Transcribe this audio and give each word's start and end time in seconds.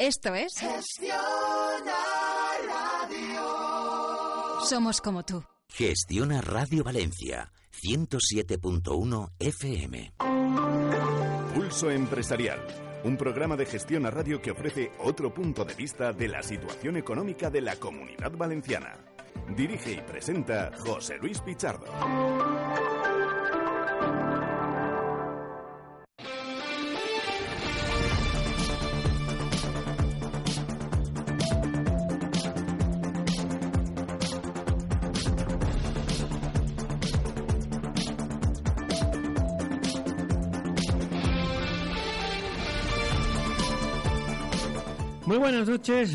Esto 0.00 0.34
es 0.34 0.54
Gestiona 0.58 1.92
Radio. 2.66 4.60
Somos 4.66 4.98
como 5.02 5.22
tú. 5.24 5.44
Gestiona 5.68 6.40
Radio 6.40 6.82
Valencia 6.82 7.52
107.1 7.82 9.32
FM. 9.38 10.14
Pulso 11.54 11.90
Empresarial. 11.90 12.66
Un 13.04 13.18
programa 13.18 13.58
de 13.58 13.66
gestión 13.66 14.06
a 14.06 14.10
radio 14.10 14.40
que 14.40 14.52
ofrece 14.52 14.90
otro 15.00 15.34
punto 15.34 15.66
de 15.66 15.74
vista 15.74 16.14
de 16.14 16.28
la 16.28 16.42
situación 16.42 16.96
económica 16.96 17.50
de 17.50 17.60
la 17.60 17.76
comunidad 17.76 18.32
valenciana. 18.32 18.96
Dirige 19.54 19.92
y 19.92 20.00
presenta 20.00 20.70
José 20.78 21.18
Luis 21.18 21.42
Pichardo. 21.42 21.84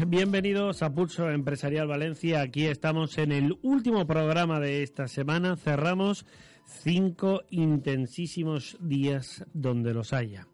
Bienvenidos 0.08 0.82
a 0.84 0.94
Pulso 0.94 1.30
Empresarial 1.30 1.88
Valencia. 1.88 2.40
Aquí 2.40 2.66
estamos 2.66 3.18
en 3.18 3.34
el 3.34 3.58
último 3.62 4.08
programa 4.08 4.62
de 4.62 4.84
esta 4.84 5.10
semana. 5.10 5.58
Cerramos 5.58 6.26
cinco 6.66 7.44
intensísimos 7.50 8.78
días 8.80 9.44
donde 9.54 9.94
los 9.94 10.14
haya. 10.14 10.48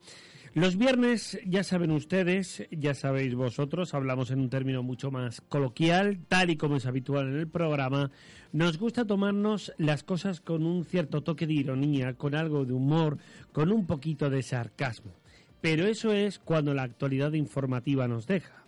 Los 0.56 0.76
viernes, 0.76 1.40
ya 1.46 1.64
saben 1.64 1.92
ustedes, 1.92 2.68
ya 2.72 2.96
sabéis 2.96 3.36
vosotros, 3.36 3.94
hablamos 3.94 4.32
en 4.32 4.40
un 4.40 4.50
término 4.50 4.82
mucho 4.82 5.12
más 5.12 5.40
coloquial, 5.42 6.26
tal 6.28 6.50
y 6.50 6.58
como 6.58 6.78
es 6.78 6.88
habitual 6.88 7.28
en 7.28 7.38
el 7.38 7.48
programa. 7.48 8.10
Nos 8.52 8.80
gusta 8.80 9.06
tomarnos 9.06 9.72
las 9.78 10.02
cosas 10.02 10.42
con 10.42 10.66
un 10.66 10.84
cierto 10.84 11.22
toque 11.22 11.46
de 11.46 11.54
ironía, 11.54 12.16
con 12.16 12.34
algo 12.34 12.66
de 12.66 12.74
humor, 12.74 13.20
con 13.52 13.72
un 13.72 13.86
poquito 13.86 14.32
de 14.32 14.42
sarcasmo. 14.42 15.14
Pero 15.62 15.86
eso 15.86 16.12
es 16.12 16.40
cuando 16.40 16.74
la 16.74 16.84
actualidad 16.84 17.34
informativa 17.34 18.08
nos 18.08 18.26
deja. 18.26 18.61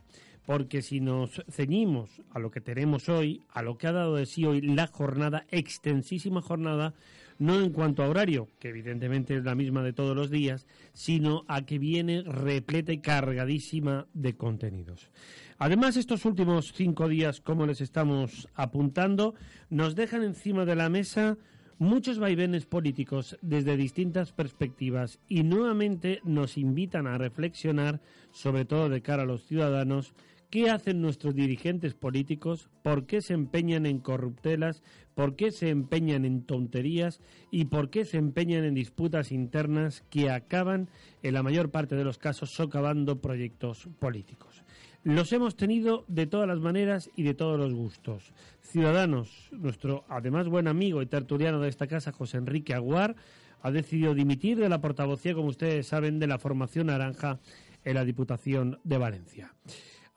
Porque 0.45 0.81
si 0.81 0.99
nos 0.99 1.41
ceñimos 1.49 2.21
a 2.31 2.39
lo 2.39 2.51
que 2.51 2.61
tenemos 2.61 3.07
hoy, 3.07 3.41
a 3.49 3.61
lo 3.61 3.77
que 3.77 3.87
ha 3.87 3.91
dado 3.93 4.15
de 4.15 4.25
sí 4.25 4.45
hoy 4.45 4.61
la 4.61 4.87
jornada, 4.87 5.45
extensísima 5.49 6.41
jornada, 6.41 6.93
no 7.39 7.59
en 7.59 7.71
cuanto 7.71 8.03
a 8.03 8.09
horario, 8.09 8.49
que 8.59 8.69
evidentemente 8.69 9.35
es 9.35 9.43
la 9.43 9.55
misma 9.55 9.83
de 9.83 9.93
todos 9.93 10.15
los 10.15 10.29
días, 10.29 10.67
sino 10.93 11.43
a 11.47 11.65
que 11.65 11.79
viene 11.79 12.23
repleta 12.23 12.91
y 12.91 12.99
cargadísima 12.99 14.07
de 14.13 14.35
contenidos. 14.35 15.09
Además, 15.57 15.97
estos 15.97 16.25
últimos 16.25 16.73
cinco 16.73 17.07
días, 17.07 17.39
como 17.39 17.65
les 17.65 17.81
estamos 17.81 18.49
apuntando, 18.53 19.35
nos 19.69 19.95
dejan 19.95 20.23
encima 20.23 20.65
de 20.65 20.75
la 20.75 20.89
mesa 20.89 21.37
muchos 21.79 22.19
vaivenes 22.19 22.65
políticos 22.65 23.37
desde 23.41 23.77
distintas 23.77 24.31
perspectivas 24.31 25.19
y 25.27 25.43
nuevamente 25.43 26.21
nos 26.23 26.57
invitan 26.57 27.07
a 27.07 27.17
reflexionar, 27.17 28.01
sobre 28.31 28.65
todo 28.65 28.89
de 28.89 29.01
cara 29.01 29.23
a 29.23 29.25
los 29.25 29.43
ciudadanos, 29.43 30.13
qué 30.53 30.69
hacen 30.69 31.01
nuestros 31.01 31.33
dirigentes 31.33 31.95
políticos, 31.95 32.69
por 32.83 33.07
qué 33.07 33.23
se 33.23 33.33
empeñan 33.33 33.87
en 33.87 33.97
corruptelas, 33.97 34.83
por 35.15 35.35
qué 35.35 35.49
se 35.49 35.69
empeñan 35.69 36.25
en 36.25 36.43
tonterías 36.43 37.21
y 37.49 37.65
por 37.65 37.89
qué 37.89 38.05
se 38.05 38.17
empeñan 38.17 38.63
en 38.63 38.75
disputas 38.75 39.31
internas 39.31 40.03
que 40.11 40.29
acaban, 40.29 40.89
en 41.23 41.33
la 41.33 41.41
mayor 41.41 41.71
parte 41.71 41.95
de 41.95 42.03
los 42.03 42.19
casos, 42.19 42.51
socavando 42.51 43.19
proyectos 43.19 43.89
políticos. 43.97 44.63
Los 45.03 45.33
hemos 45.33 45.55
tenido 45.55 46.05
de 46.07 46.27
todas 46.27 46.47
las 46.47 46.59
maneras 46.59 47.09
y 47.15 47.23
de 47.23 47.33
todos 47.33 47.59
los 47.59 47.73
gustos. 47.73 48.31
Ciudadanos, 48.61 49.49
nuestro 49.53 50.05
además 50.07 50.49
buen 50.49 50.67
amigo 50.67 51.01
y 51.01 51.07
tertuliano 51.07 51.61
de 51.61 51.69
esta 51.69 51.87
casa, 51.87 52.11
José 52.11 52.37
Enrique 52.37 52.75
Aguar, 52.75 53.15
ha 53.63 53.71
decidido 53.71 54.13
dimitir 54.13 54.59
de 54.59 54.69
la 54.69 54.81
portavocía, 54.81 55.33
como 55.33 55.47
ustedes 55.47 55.87
saben, 55.87 56.19
de 56.19 56.27
la 56.27 56.37
formación 56.37 56.87
naranja 56.87 57.39
en 57.83 57.95
la 57.95 58.05
Diputación 58.05 58.79
de 58.83 58.99
Valencia. 58.99 59.51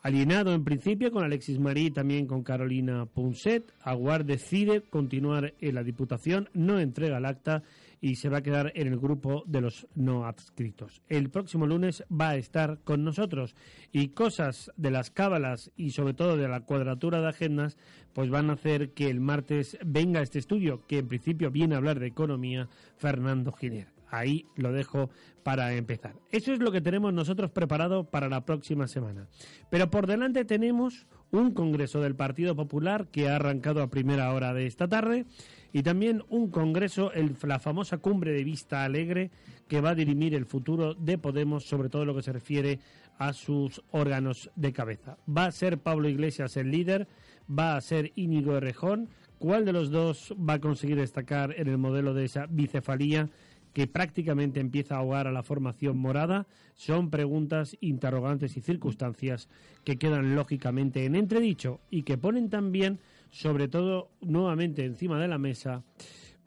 Alienado 0.07 0.55
en 0.55 0.63
principio 0.63 1.11
con 1.11 1.25
Alexis 1.25 1.59
Marí 1.59 1.87
y 1.87 1.91
también 1.91 2.29
con 2.29 2.45
Carolina 2.45 3.07
Punset, 3.07 3.73
Aguar 3.83 4.25
decide 4.25 4.83
continuar 4.83 5.55
en 5.61 5.75
la 5.75 5.83
Diputación, 5.83 6.49
no 6.53 6.79
entrega 6.79 7.19
el 7.19 7.25
acta 7.25 7.65
y 8.01 8.15
se 8.15 8.29
va 8.29 8.39
a 8.39 8.43
quedar 8.45 8.71
en 8.77 8.87
el 8.87 9.01
grupo 9.01 9.43
de 9.49 9.63
los 9.63 9.89
no 9.97 10.25
adscritos. 10.25 11.03
El 11.09 11.29
próximo 11.29 11.67
lunes 11.67 12.05
va 12.09 12.29
a 12.29 12.37
estar 12.37 12.79
con 12.85 13.03
nosotros 13.03 13.57
y 13.91 14.11
cosas 14.11 14.71
de 14.77 14.93
las 14.93 15.11
cábalas 15.11 15.73
y 15.77 15.91
sobre 15.91 16.15
todo 16.15 16.37
de 16.37 16.47
la 16.47 16.61
cuadratura 16.61 17.21
de 17.21 17.31
agendas 17.31 17.77
pues 18.13 18.31
van 18.31 18.51
a 18.51 18.53
hacer 18.53 18.93
que 18.93 19.11
el 19.11 19.19
martes 19.19 19.77
venga 19.85 20.23
este 20.23 20.39
estudio 20.39 20.87
que 20.87 20.99
en 20.99 21.09
principio 21.09 21.51
viene 21.51 21.75
a 21.75 21.79
hablar 21.79 21.99
de 21.99 22.07
economía 22.07 22.69
Fernando 22.97 23.51
Giner 23.51 23.96
ahí 24.19 24.47
lo 24.57 24.73
dejo 24.73 25.11
para 25.43 25.75
empezar. 25.75 26.15
Eso 26.31 26.53
es 26.53 26.59
lo 26.59 26.73
que 26.73 26.81
tenemos 26.81 27.13
nosotros 27.13 27.51
preparado 27.51 28.05
para 28.05 28.29
la 28.29 28.45
próxima 28.45 28.89
semana. 28.89 29.29
Pero 29.71 29.91
por 29.91 30.07
delante 30.07 30.45
tenemos 30.45 31.07
un 31.31 31.53
congreso 31.53 32.01
del 32.01 32.17
Partido 32.17 32.57
Popular 32.57 33.09
que 33.09 33.29
ha 33.29 33.37
arrancado 33.37 33.83
a 33.83 33.91
primera 33.91 34.33
hora 34.33 34.55
de 34.55 34.67
esta 34.67 34.89
tarde 34.89 35.27
y 35.73 35.83
también 35.83 36.23
un 36.29 36.51
congreso, 36.51 37.11
la 37.43 37.59
famosa 37.59 37.99
cumbre 37.99 38.33
de 38.33 38.45
Vista 38.45 38.85
Alegre 38.85 39.31
que 39.69 39.81
va 39.81 39.91
a 39.91 39.95
dirimir 39.95 40.35
el 40.35 40.47
futuro 40.47 40.95
de 40.95 41.19
Podemos, 41.19 41.65
sobre 41.65 41.89
todo 41.89 42.05
lo 42.05 42.15
que 42.15 42.23
se 42.23 42.33
refiere 42.33 42.79
a 43.19 43.33
sus 43.33 43.83
órganos 43.91 44.51
de 44.57 44.73
cabeza. 44.73 45.19
Va 45.29 45.47
a 45.47 45.53
ser 45.53 45.79
Pablo 45.79 46.09
Iglesias 46.09 46.57
el 46.57 46.71
líder, 46.71 47.09
va 47.49 47.77
a 47.77 47.81
ser 47.81 48.13
Íñigo 48.15 48.57
Errejón. 48.57 49.09
¿Cuál 49.39 49.65
de 49.65 49.73
los 49.73 49.91
dos 49.91 50.35
va 50.39 50.55
a 50.55 50.61
conseguir 50.61 50.97
destacar 50.97 51.55
en 51.59 51.69
el 51.69 51.79
modelo 51.79 52.15
de 52.15 52.25
esa 52.25 52.47
bicefalía? 52.47 53.29
Que 53.77 53.87
prácticamente 53.87 54.59
empieza 54.59 54.95
a 54.95 55.01
ahogar 55.01 55.27
a 55.27 55.33
la 55.33 55.43
formación 55.43 55.99
morada, 55.99 56.47
son 56.77 57.11
preguntas, 57.11 57.77
interrogantes 57.83 58.57
y 58.57 58.63
circunstancias 58.63 59.51
que 59.85 59.99
quedan 59.99 60.35
lógicamente 60.35 61.05
en 61.05 61.15
entredicho 61.15 61.81
y 61.91 62.03
que 62.03 62.17
ponen 62.17 62.49
también, 62.49 63.01
sobre 63.29 63.69
todo 63.69 64.09
nuevamente 64.23 64.87
encima 64.87 65.21
de 65.21 65.29
la 65.29 65.37
mesa, 65.37 65.85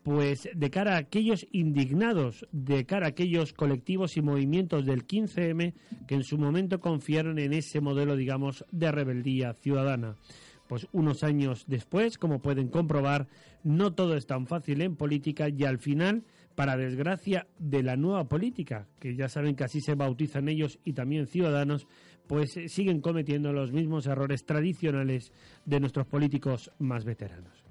pues 0.01 0.49
de 0.55 0.71
cara 0.71 0.95
a 0.95 0.97
aquellos 0.97 1.45
indignados, 1.51 2.47
de 2.51 2.87
cara 2.87 3.05
a 3.05 3.09
aquellos 3.09 3.53
colectivos 3.53 4.17
y 4.17 4.23
movimientos 4.23 4.87
del 4.87 5.05
15M 5.05 5.75
que 6.07 6.15
en 6.15 6.23
su 6.23 6.39
momento 6.39 6.79
confiaron 6.79 7.37
en 7.37 7.53
ese 7.53 7.79
modelo, 7.79 8.15
digamos, 8.15 8.65
de 8.71 8.91
rebeldía 8.91 9.53
ciudadana. 9.53 10.15
Pues 10.67 10.87
unos 10.93 11.23
años 11.23 11.65
después, 11.67 12.17
como 12.17 12.41
pueden 12.41 12.69
comprobar, 12.69 13.27
no 13.63 13.93
todo 13.93 14.15
es 14.15 14.25
tan 14.25 14.47
fácil 14.47 14.81
en 14.81 14.95
política 14.95 15.47
y 15.49 15.63
al 15.65 15.77
final, 15.77 16.23
para 16.59 16.75
desgracia 16.75 17.47
de 17.57 17.81
la 17.83 17.95
nueva 17.95 18.27
política, 18.27 18.85
que 18.99 19.15
ya 19.15 19.29
saben 19.29 19.55
que 19.55 19.63
así 19.63 19.79
se 19.79 19.95
bautizan 19.95 20.49
ellos 20.49 20.77
y 20.83 20.91
también 20.91 21.25
ciudadanos, 21.25 21.87
pues 22.27 22.57
eh, 22.57 22.67
siguen 22.67 22.99
cometiendo 22.99 23.53
los 23.53 23.71
mismos 23.71 24.07
errores 24.07 24.45
tradicionales 24.45 25.31
de 25.63 25.79
nuestros 25.79 26.05
políticos 26.05 26.69
más 26.77 27.05
veteranos. 27.05 27.63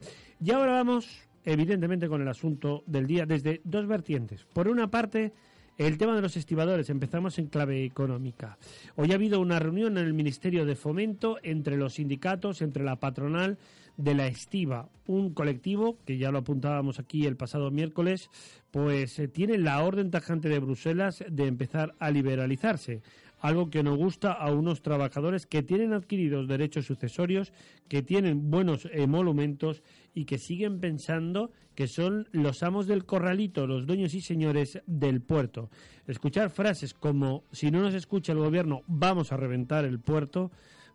Y 0.42 0.52
ahora 0.52 0.72
vamos, 0.72 1.28
evidentemente, 1.44 2.08
con 2.08 2.22
el 2.22 2.28
asunto 2.28 2.82
del 2.86 3.06
día 3.06 3.26
desde 3.26 3.60
dos 3.62 3.86
vertientes. 3.86 4.46
Por 4.46 4.68
una 4.68 4.90
parte, 4.90 5.34
el 5.76 5.98
tema 5.98 6.16
de 6.16 6.22
los 6.22 6.38
estibadores, 6.38 6.88
empezamos 6.88 7.38
en 7.38 7.48
clave 7.48 7.84
económica. 7.84 8.56
Hoy 8.96 9.12
ha 9.12 9.16
habido 9.16 9.38
una 9.38 9.58
reunión 9.58 9.98
en 9.98 10.06
el 10.06 10.14
Ministerio 10.14 10.64
de 10.64 10.76
Fomento 10.76 11.36
entre 11.42 11.76
los 11.76 11.96
sindicatos, 11.96 12.62
entre 12.62 12.84
la 12.84 12.96
patronal 12.96 13.58
de 13.98 14.14
la 14.14 14.28
Estiva, 14.28 14.88
un 15.06 15.34
colectivo 15.34 15.98
que 16.06 16.16
ya 16.18 16.30
lo 16.30 16.38
apuntábamos 16.38 16.98
aquí 17.00 17.26
el 17.26 17.36
pasado 17.36 17.70
miércoles, 17.70 18.30
pues 18.70 19.18
eh, 19.18 19.28
tiene 19.28 19.58
la 19.58 19.82
orden 19.82 20.10
tajante 20.10 20.48
de 20.48 20.60
Bruselas 20.60 21.24
de 21.28 21.46
empezar 21.46 21.94
a 21.98 22.10
liberalizarse, 22.10 23.02
algo 23.40 23.70
que 23.70 23.82
no 23.82 23.96
gusta 23.96 24.32
a 24.32 24.52
unos 24.52 24.82
trabajadores 24.82 25.46
que 25.46 25.64
tienen 25.64 25.92
adquiridos 25.92 26.46
derechos 26.46 26.86
sucesorios, 26.86 27.52
que 27.88 28.02
tienen 28.02 28.50
buenos 28.50 28.88
emolumentos 28.92 29.82
y 30.14 30.24
que 30.24 30.38
siguen 30.38 30.80
pensando 30.80 31.50
que 31.74 31.88
son 31.88 32.28
los 32.30 32.62
amos 32.62 32.86
del 32.86 33.04
corralito, 33.04 33.66
los 33.66 33.86
dueños 33.86 34.14
y 34.14 34.20
señores 34.20 34.80
del 34.86 35.22
puerto. 35.22 35.70
Escuchar 36.06 36.50
frases 36.50 36.94
como 36.94 37.44
si 37.50 37.70
no 37.70 37.80
nos 37.80 37.94
escucha 37.94 38.32
el 38.32 38.38
gobierno 38.38 38.82
vamos 38.86 39.32
a 39.32 39.36
reventar 39.36 39.84
el 39.84 39.98
puerto 39.98 40.52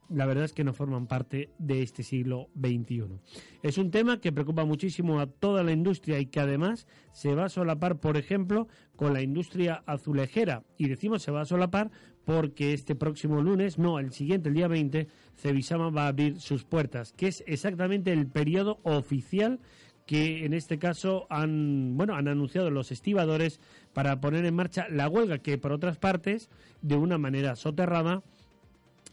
la 0.09 0.25
verdad 0.25 0.45
es 0.45 0.53
que 0.53 0.63
no 0.63 0.73
forman 0.73 1.07
parte 1.07 1.49
de 1.57 1.81
este 1.81 2.03
siglo 2.03 2.49
XXI. 2.59 3.19
Es 3.61 3.77
un 3.77 3.91
tema 3.91 4.19
que 4.19 4.31
preocupa 4.31 4.65
muchísimo 4.65 5.19
a 5.19 5.27
toda 5.27 5.63
la 5.63 5.71
industria 5.71 6.19
y 6.19 6.27
que 6.27 6.39
además 6.39 6.87
se 7.11 7.33
va 7.35 7.45
a 7.45 7.49
solapar, 7.49 7.99
por 7.99 8.17
ejemplo, 8.17 8.67
con 8.95 9.13
la 9.13 9.21
industria 9.21 9.83
azulejera. 9.85 10.63
Y 10.77 10.87
decimos 10.87 11.23
se 11.23 11.31
va 11.31 11.41
a 11.41 11.45
solapar 11.45 11.91
porque 12.25 12.73
este 12.73 12.95
próximo 12.95 13.41
lunes, 13.41 13.77
no, 13.77 13.99
el 13.99 14.11
siguiente, 14.11 14.49
el 14.49 14.55
día 14.55 14.67
20, 14.67 15.07
Cebisama 15.35 15.89
va 15.89 16.05
a 16.05 16.07
abrir 16.09 16.39
sus 16.39 16.63
puertas, 16.63 17.13
que 17.13 17.27
es 17.27 17.43
exactamente 17.47 18.13
el 18.13 18.27
periodo 18.27 18.79
oficial 18.83 19.59
que 20.05 20.45
en 20.45 20.53
este 20.53 20.79
caso 20.79 21.27
han 21.29 21.95
bueno 21.95 22.15
han 22.15 22.27
anunciado 22.27 22.69
los 22.69 22.91
estibadores 22.91 23.61
para 23.93 24.19
poner 24.19 24.43
en 24.45 24.53
marcha 24.53 24.85
la 24.89 25.07
huelga 25.07 25.37
que 25.37 25.57
por 25.57 25.71
otras 25.71 25.97
partes 25.97 26.49
de 26.81 26.97
una 26.97 27.17
manera 27.17 27.55
soterrada 27.55 28.21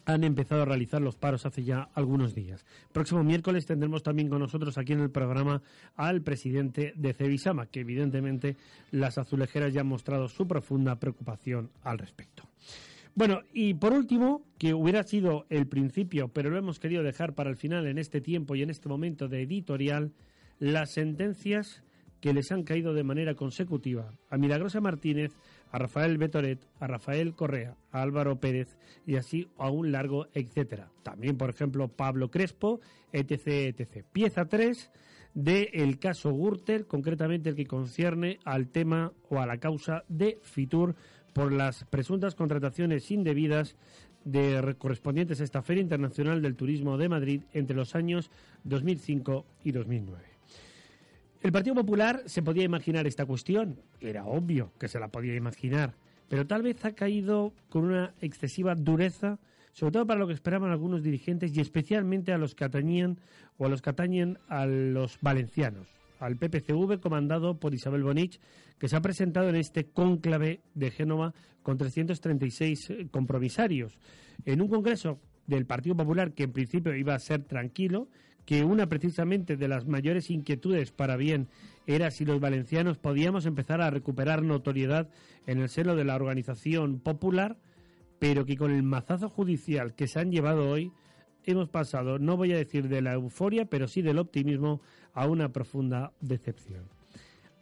han 0.05 0.25
empezado 0.25 0.62
a 0.62 0.64
realizar 0.64 1.00
los 1.00 1.17
paros 1.17 1.47
hace 1.47 1.64
ya 1.64 1.88
algunos 1.94 2.35
días. 2.35 2.64
Próximo 2.93 3.23
miércoles 3.23 3.67
tendremos 3.67 4.02
también 4.02 4.29
con 4.29 4.41
nosotros 4.41 4.76
aquí 4.79 4.93
en 4.93 5.00
el 5.00 5.11
programa 5.11 5.62
al 5.97 6.23
presidente 6.23 6.93
de 6.97 7.12
Cebisama, 7.12 7.67
que 7.67 7.81
evidentemente 7.81 8.56
las 8.91 9.19
azulejeras 9.19 9.73
ya 9.73 9.82
han 9.82 9.87
mostrado 9.87 10.29
su 10.29 10.47
profunda 10.47 10.97
preocupación 10.97 11.70
al 11.82 11.99
respecto. 11.99 12.44
Bueno, 13.14 13.41
y 13.52 13.75
por 13.75 13.93
último, 13.93 14.44
que 14.58 14.73
hubiera 14.73 15.02
sido 15.02 15.47
el 15.50 15.67
principio, 15.67 16.29
pero 16.29 16.50
lo 16.50 16.58
hemos 16.58 16.79
querido 16.79 17.03
dejar 17.03 17.35
para 17.35 17.50
el 17.50 17.56
final 17.56 17.87
en 17.87 17.99
este 17.99 18.20
tiempo 18.20 18.55
y 18.55 18.62
en 18.62 18.70
este 18.70 18.88
momento 18.88 19.29
de 19.29 19.43
editorial, 19.43 20.12
las 20.58 20.93
sentencias 20.93 21.82
que 22.20 22.32
les 22.32 22.53
han 22.53 22.62
caído 22.62 22.94
de 22.94 23.03
manera 23.03 23.35
consecutiva 23.35 24.12
a 24.29 24.37
Milagrosa 24.37 24.81
Martínez, 24.81 25.32
a 25.70 25.78
Rafael 25.78 26.19
Betoret, 26.19 26.67
a 26.78 26.87
Rafael 26.87 27.34
Correa, 27.34 27.76
a 27.93 28.02
Álvaro 28.02 28.40
Pérez 28.40 28.76
y 29.06 29.17
así 29.17 29.49
a 29.58 29.70
un 29.70 29.93
largo 29.93 30.26
etcétera. 30.34 30.90
También, 31.02 31.37
por 31.37 31.50
ejemplo, 31.50 31.88
Pablo 31.88 32.31
Crespo, 32.31 32.81
etc. 33.12 34.05
Pieza 34.12 34.46
3 34.46 34.90
del 35.34 35.99
caso 35.99 36.32
Gürtel, 36.32 36.87
concretamente 36.87 37.50
el 37.50 37.56
que 37.56 37.67
concierne 37.67 38.38
al 38.44 38.69
tema 38.69 39.12
o 39.28 39.38
a 39.40 39.46
la 39.46 39.58
causa 39.58 40.05
de 40.08 40.38
Fitur 40.43 40.96
por 41.32 41.52
las 41.52 41.84
presuntas 41.84 42.34
contrataciones 42.34 43.11
indebidas 43.11 43.76
de 44.25 44.75
correspondientes 44.78 45.40
a 45.40 45.44
esta 45.44 45.62
Feria 45.62 45.82
Internacional 45.82 46.43
del 46.43 46.56
Turismo 46.56 46.99
de 46.99 47.08
Madrid 47.08 47.43
entre 47.52 47.76
los 47.76 47.94
años 47.94 48.31
2005 48.64 49.46
y 49.64 49.72
2009. 49.72 50.30
El 51.42 51.52
Partido 51.52 51.75
Popular 51.75 52.22
se 52.26 52.42
podía 52.42 52.64
imaginar 52.64 53.06
esta 53.06 53.25
cuestión, 53.25 53.81
era 53.98 54.26
obvio 54.26 54.75
que 54.78 54.88
se 54.88 55.00
la 55.00 55.08
podía 55.08 55.34
imaginar, 55.34 55.94
pero 56.28 56.46
tal 56.46 56.62
vez 56.62 56.84
ha 56.84 56.92
caído 56.92 57.54
con 57.70 57.87
una 57.87 58.12
excesiva 58.20 58.75
dureza, 58.75 59.38
sobre 59.72 59.92
todo 59.92 60.06
para 60.06 60.20
lo 60.20 60.26
que 60.26 60.34
esperaban 60.34 60.70
algunos 60.70 61.02
dirigentes 61.02 61.56
y 61.56 61.60
especialmente 61.60 62.34
a 62.34 62.38
los 62.38 62.54
que 62.54 62.64
atañían 62.64 63.19
o 63.56 63.64
a 63.64 63.70
los 63.70 63.81
que 63.81 63.88
atañen 63.88 64.38
a 64.48 64.66
los 64.66 65.19
valencianos, 65.22 65.88
al 66.19 66.37
PPCV 66.37 67.00
comandado 67.00 67.58
por 67.58 67.72
Isabel 67.72 68.02
Bonich, 68.02 68.38
que 68.78 68.88
se 68.88 68.96
ha 68.96 69.00
presentado 69.00 69.48
en 69.48 69.56
este 69.56 69.86
cónclave 69.86 70.60
de 70.75 70.90
Génova 70.90 71.32
con 71.62 71.78
336 71.78 72.90
eh, 72.90 73.08
compromisarios, 73.10 73.98
en 74.44 74.60
un 74.60 74.69
congreso 74.69 75.19
del 75.46 75.64
Partido 75.64 75.96
Popular 75.96 76.32
que 76.34 76.43
en 76.43 76.52
principio 76.52 76.94
iba 76.94 77.14
a 77.14 77.19
ser 77.19 77.44
tranquilo 77.44 78.08
que 78.44 78.64
una 78.64 78.88
precisamente 78.88 79.56
de 79.56 79.69
las 79.69 79.87
mayores 79.87 80.31
inquietudes 80.31 80.92
para 80.92 81.16
bien 81.16 81.48
era 81.87 82.10
si 82.10 82.25
los 82.25 82.40
valencianos 82.40 82.98
podíamos 82.98 83.46
empezar 83.46 83.81
a 83.81 83.90
recuperar 83.90 84.42
notoriedad 84.42 85.08
en 85.46 85.58
el 85.58 85.69
seno 85.69 85.96
de 85.96 86.04
la 86.04 86.16
organización 86.16 87.00
popular, 87.00 87.56
pero 88.19 88.44
que 88.44 88.56
con 88.56 88.70
el 88.70 88.82
mazazo 88.82 89.28
judicial 89.28 89.94
que 89.94 90.06
se 90.06 90.20
han 90.20 90.31
llevado 90.31 90.69
hoy 90.69 90.92
hemos 91.44 91.69
pasado, 91.69 92.19
no 92.19 92.37
voy 92.37 92.52
a 92.52 92.58
decir 92.58 92.88
de 92.88 93.02
la 93.02 93.14
euforia, 93.14 93.64
pero 93.64 93.88
sí 93.88 94.02
del 94.02 94.19
optimismo, 94.19 94.81
a 95.14 95.26
una 95.26 95.48
profunda 95.48 96.12
decepción. 96.20 96.84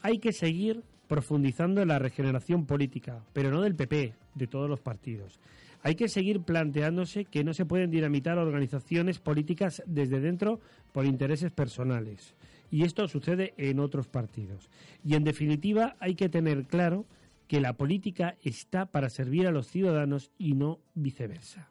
Hay 0.02 0.18
que 0.18 0.32
seguir 0.32 0.82
profundizando 1.06 1.80
en 1.80 1.88
la 1.88 1.98
regeneración 1.98 2.66
política, 2.66 3.24
pero 3.32 3.50
no 3.50 3.62
del 3.62 3.74
PP, 3.74 4.14
de 4.34 4.46
todos 4.46 4.68
los 4.68 4.80
partidos 4.80 5.40
hay 5.82 5.94
que 5.94 6.08
seguir 6.08 6.40
planteándose 6.40 7.24
que 7.24 7.44
no 7.44 7.54
se 7.54 7.64
pueden 7.64 7.90
dinamitar 7.90 8.38
organizaciones 8.38 9.18
políticas 9.18 9.82
desde 9.86 10.20
dentro 10.20 10.60
por 10.92 11.06
intereses 11.06 11.52
personales. 11.52 12.34
Y 12.70 12.84
esto 12.84 13.08
sucede 13.08 13.54
en 13.56 13.80
otros 13.80 14.08
partidos. 14.08 14.68
Y 15.04 15.14
en 15.14 15.24
definitiva 15.24 15.96
hay 16.00 16.14
que 16.14 16.28
tener 16.28 16.64
claro 16.64 17.06
que 17.46 17.60
la 17.60 17.74
política 17.74 18.36
está 18.42 18.86
para 18.86 19.08
servir 19.08 19.46
a 19.46 19.52
los 19.52 19.68
ciudadanos 19.68 20.30
y 20.36 20.52
no 20.54 20.80
viceversa. 20.94 21.70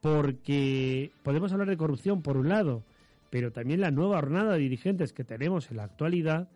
Porque 0.00 1.10
podemos 1.22 1.52
hablar 1.52 1.68
de 1.68 1.76
corrupción 1.76 2.22
por 2.22 2.36
un 2.36 2.48
lado, 2.48 2.84
pero 3.28 3.52
también 3.52 3.80
la 3.80 3.90
nueva 3.90 4.16
jornada 4.16 4.52
de 4.52 4.60
dirigentes 4.60 5.12
que 5.12 5.24
tenemos 5.24 5.70
en 5.70 5.78
la 5.78 5.84
actualidad 5.84 6.48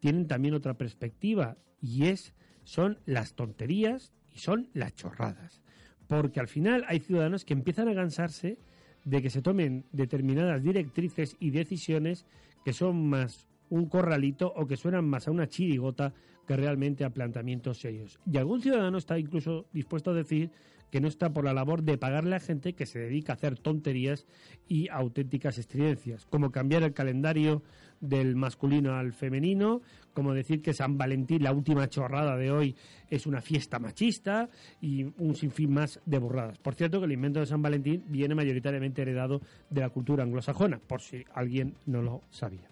tienen 0.00 0.26
también 0.26 0.54
otra 0.54 0.74
perspectiva 0.74 1.56
y 1.80 2.06
es 2.06 2.34
son 2.64 2.98
las 3.06 3.34
tonterías 3.34 4.12
y 4.34 4.38
son 4.38 4.68
las 4.74 4.94
chorradas 4.94 5.63
porque 6.06 6.40
al 6.40 6.48
final 6.48 6.84
hay 6.88 7.00
ciudadanos 7.00 7.44
que 7.44 7.54
empiezan 7.54 7.88
a 7.88 7.94
cansarse 7.94 8.58
de 9.04 9.22
que 9.22 9.30
se 9.30 9.42
tomen 9.42 9.84
determinadas 9.92 10.62
directrices 10.62 11.36
y 11.40 11.50
decisiones 11.50 12.26
que 12.64 12.72
son 12.72 13.08
más 13.08 13.48
un 13.70 13.86
corralito 13.86 14.52
o 14.56 14.66
que 14.66 14.76
suenan 14.76 15.06
más 15.06 15.28
a 15.28 15.30
una 15.30 15.48
chirigota 15.48 16.12
que 16.46 16.56
realmente 16.56 17.04
a 17.04 17.10
planteamientos 17.10 17.78
serios. 17.78 18.18
Y 18.30 18.36
algún 18.36 18.60
ciudadano 18.60 18.98
está 18.98 19.18
incluso 19.18 19.66
dispuesto 19.72 20.10
a 20.10 20.14
decir 20.14 20.50
que 20.90 21.00
no 21.00 21.08
está 21.08 21.32
por 21.32 21.44
la 21.44 21.52
labor 21.52 21.82
de 21.82 21.98
pagarle 21.98 22.36
a 22.36 22.40
gente 22.40 22.74
que 22.74 22.86
se 22.86 23.00
dedica 23.00 23.32
a 23.32 23.36
hacer 23.36 23.58
tonterías 23.58 24.26
y 24.68 24.88
auténticas 24.90 25.58
estridencias, 25.58 26.24
como 26.26 26.52
cambiar 26.52 26.84
el 26.84 26.94
calendario 26.94 27.62
del 28.08 28.36
masculino 28.36 28.94
al 28.94 29.12
femenino, 29.12 29.80
como 30.12 30.32
decir 30.32 30.62
que 30.62 30.72
San 30.72 30.96
Valentín, 30.96 31.42
la 31.42 31.52
última 31.52 31.88
chorrada 31.88 32.36
de 32.36 32.50
hoy, 32.50 32.76
es 33.10 33.26
una 33.26 33.40
fiesta 33.40 33.78
machista 33.78 34.48
y 34.80 35.04
un 35.04 35.34
sinfín 35.34 35.74
más 35.74 36.00
de 36.04 36.18
burradas. 36.18 36.58
Por 36.58 36.74
cierto 36.74 37.00
que 37.00 37.06
el 37.06 37.12
invento 37.12 37.40
de 37.40 37.46
San 37.46 37.62
Valentín 37.62 38.04
viene 38.08 38.34
mayoritariamente 38.34 39.02
heredado 39.02 39.40
de 39.70 39.80
la 39.80 39.90
cultura 39.90 40.22
anglosajona, 40.22 40.78
por 40.78 41.00
si 41.00 41.24
alguien 41.34 41.74
no 41.86 42.02
lo 42.02 42.22
sabía. 42.30 42.68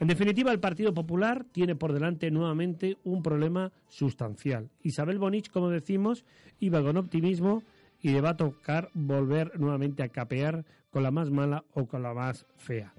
En 0.00 0.08
definitiva, 0.08 0.52
el 0.52 0.60
Partido 0.60 0.94
Popular 0.94 1.44
tiene 1.52 1.74
por 1.74 1.92
delante 1.92 2.30
nuevamente 2.30 2.96
un 3.04 3.22
problema 3.22 3.72
sustancial. 3.88 4.70
Isabel 4.82 5.18
Bonich, 5.18 5.50
como 5.50 5.68
decimos, 5.68 6.24
iba 6.60 6.82
con 6.82 6.96
optimismo 6.96 7.62
y 8.00 8.10
le 8.10 8.20
va 8.20 8.30
a 8.30 8.36
tocar 8.36 8.90
volver 8.94 9.58
nuevamente 9.58 10.02
a 10.02 10.08
capear 10.08 10.64
con 10.90 11.02
la 11.02 11.10
más 11.10 11.30
mala 11.30 11.64
o 11.74 11.86
con 11.86 12.02
la 12.02 12.14
más 12.14 12.46
fea. 12.56 12.92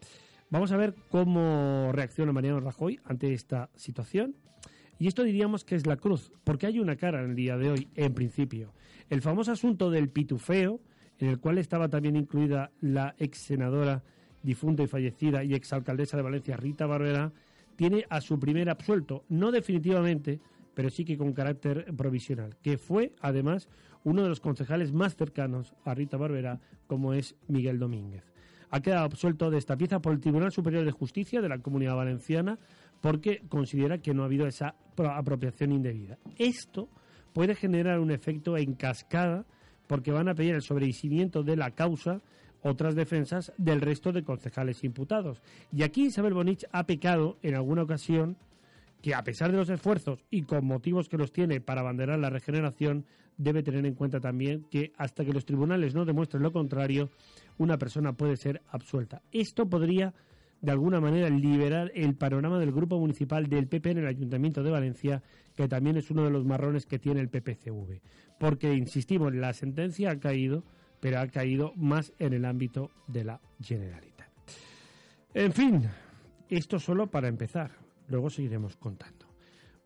Vamos 0.49 0.71
a 0.71 0.77
ver 0.77 0.95
cómo 1.09 1.91
reacciona 1.91 2.31
Mariano 2.31 2.61
Rajoy 2.61 3.01
ante 3.03 3.33
esta 3.33 3.69
situación. 3.75 4.33
Y 4.97 5.07
esto 5.07 5.23
diríamos 5.23 5.65
que 5.65 5.75
es 5.75 5.85
la 5.85 5.97
cruz, 5.97 6.31
porque 6.45 6.67
hay 6.67 6.79
una 6.79 6.95
cara 6.95 7.21
en 7.21 7.31
el 7.31 7.35
día 7.35 7.57
de 7.57 7.69
hoy, 7.69 7.89
en 7.95 8.13
principio. 8.13 8.73
El 9.09 9.21
famoso 9.21 9.51
asunto 9.51 9.91
del 9.91 10.07
pitufeo, 10.07 10.79
en 11.19 11.27
el 11.27 11.39
cual 11.39 11.57
estaba 11.57 11.89
también 11.89 12.15
incluida 12.15 12.71
la 12.79 13.13
ex 13.19 13.39
senadora 13.39 14.03
difunta 14.41 14.83
y 14.83 14.87
fallecida 14.87 15.43
y 15.43 15.53
exalcaldesa 15.53 16.15
de 16.15 16.23
Valencia, 16.23 16.55
Rita 16.55 16.85
Barbera, 16.85 17.33
tiene 17.75 18.05
a 18.09 18.21
su 18.21 18.39
primer 18.39 18.69
absuelto, 18.69 19.25
no 19.27 19.51
definitivamente, 19.51 20.39
pero 20.73 20.89
sí 20.89 21.03
que 21.03 21.17
con 21.17 21.33
carácter 21.33 21.93
provisional, 21.93 22.55
que 22.61 22.77
fue 22.77 23.13
además 23.19 23.67
uno 24.05 24.23
de 24.23 24.29
los 24.29 24.39
concejales 24.39 24.93
más 24.93 25.17
cercanos 25.17 25.75
a 25.83 25.93
Rita 25.93 26.15
Barbera, 26.15 26.61
como 26.87 27.13
es 27.13 27.35
Miguel 27.49 27.79
Domínguez 27.79 28.36
ha 28.69 28.81
quedado 28.81 29.05
absuelto 29.05 29.49
de 29.49 29.57
esta 29.57 29.77
pieza 29.77 29.99
por 29.99 30.13
el 30.13 30.19
Tribunal 30.19 30.51
Superior 30.51 30.85
de 30.85 30.91
Justicia 30.91 31.41
de 31.41 31.49
la 31.49 31.59
Comunidad 31.59 31.95
Valenciana 31.95 32.57
porque 33.01 33.41
considera 33.49 33.99
que 33.99 34.13
no 34.13 34.23
ha 34.23 34.25
habido 34.25 34.47
esa 34.47 34.75
apropiación 34.97 35.71
indebida. 35.71 36.17
Esto 36.37 36.89
puede 37.33 37.55
generar 37.55 37.99
un 37.99 38.11
efecto 38.11 38.57
en 38.57 38.73
cascada 38.73 39.45
porque 39.87 40.11
van 40.11 40.27
a 40.27 40.35
pedir 40.35 40.55
el 40.55 40.61
sobreseimiento 40.61 41.43
de 41.43 41.55
la 41.55 41.71
causa 41.71 42.21
otras 42.61 42.95
defensas 42.95 43.53
del 43.57 43.81
resto 43.81 44.11
de 44.11 44.23
concejales 44.23 44.83
imputados. 44.83 45.41
Y 45.71 45.83
aquí 45.83 46.05
Isabel 46.05 46.33
Bonich 46.33 46.65
ha 46.71 46.85
pecado 46.85 47.37
en 47.41 47.55
alguna 47.55 47.83
ocasión 47.83 48.37
que 49.01 49.13
a 49.13 49.23
pesar 49.23 49.51
de 49.51 49.57
los 49.57 49.69
esfuerzos 49.69 50.25
y 50.29 50.43
con 50.43 50.65
motivos 50.65 51.07
que 51.07 51.17
los 51.17 51.31
tiene 51.31 51.61
para 51.61 51.81
abanderar 51.81 52.19
la 52.19 52.29
regeneración, 52.29 53.05
debe 53.37 53.63
tener 53.63 53.85
en 53.85 53.93
cuenta 53.93 54.19
también 54.19 54.65
que 54.69 54.91
hasta 54.97 55.23
que 55.23 55.33
los 55.33 55.45
tribunales 55.45 55.93
no 55.95 56.05
demuestren 56.05 56.43
lo 56.43 56.51
contrario, 56.51 57.09
una 57.57 57.77
persona 57.77 58.13
puede 58.13 58.35
ser 58.35 58.61
absuelta. 58.69 59.21
Esto 59.31 59.69
podría, 59.69 60.13
de 60.61 60.71
alguna 60.71 60.99
manera, 60.99 61.29
liberar 61.29 61.91
el 61.95 62.15
panorama 62.15 62.59
del 62.59 62.71
grupo 62.71 62.99
municipal 62.99 63.47
del 63.47 63.67
PP 63.67 63.91
en 63.91 63.97
el 63.99 64.07
Ayuntamiento 64.07 64.63
de 64.63 64.71
Valencia, 64.71 65.23
que 65.55 65.67
también 65.67 65.97
es 65.97 66.09
uno 66.11 66.23
de 66.23 66.31
los 66.31 66.45
marrones 66.45 66.85
que 66.85 66.99
tiene 66.99 67.21
el 67.21 67.29
PPCV. 67.29 68.01
Porque, 68.39 68.73
insistimos, 68.73 69.33
la 69.33 69.53
sentencia 69.53 70.11
ha 70.11 70.19
caído, 70.19 70.63
pero 70.99 71.19
ha 71.19 71.27
caído 71.27 71.73
más 71.75 72.13
en 72.19 72.33
el 72.33 72.45
ámbito 72.45 72.91
de 73.07 73.23
la 73.23 73.41
Generalitat. 73.61 74.27
En 75.33 75.53
fin, 75.53 75.83
esto 76.49 76.79
solo 76.79 77.07
para 77.07 77.27
empezar. 77.27 77.71
Luego 78.07 78.29
seguiremos 78.29 78.75
contando. 78.77 79.16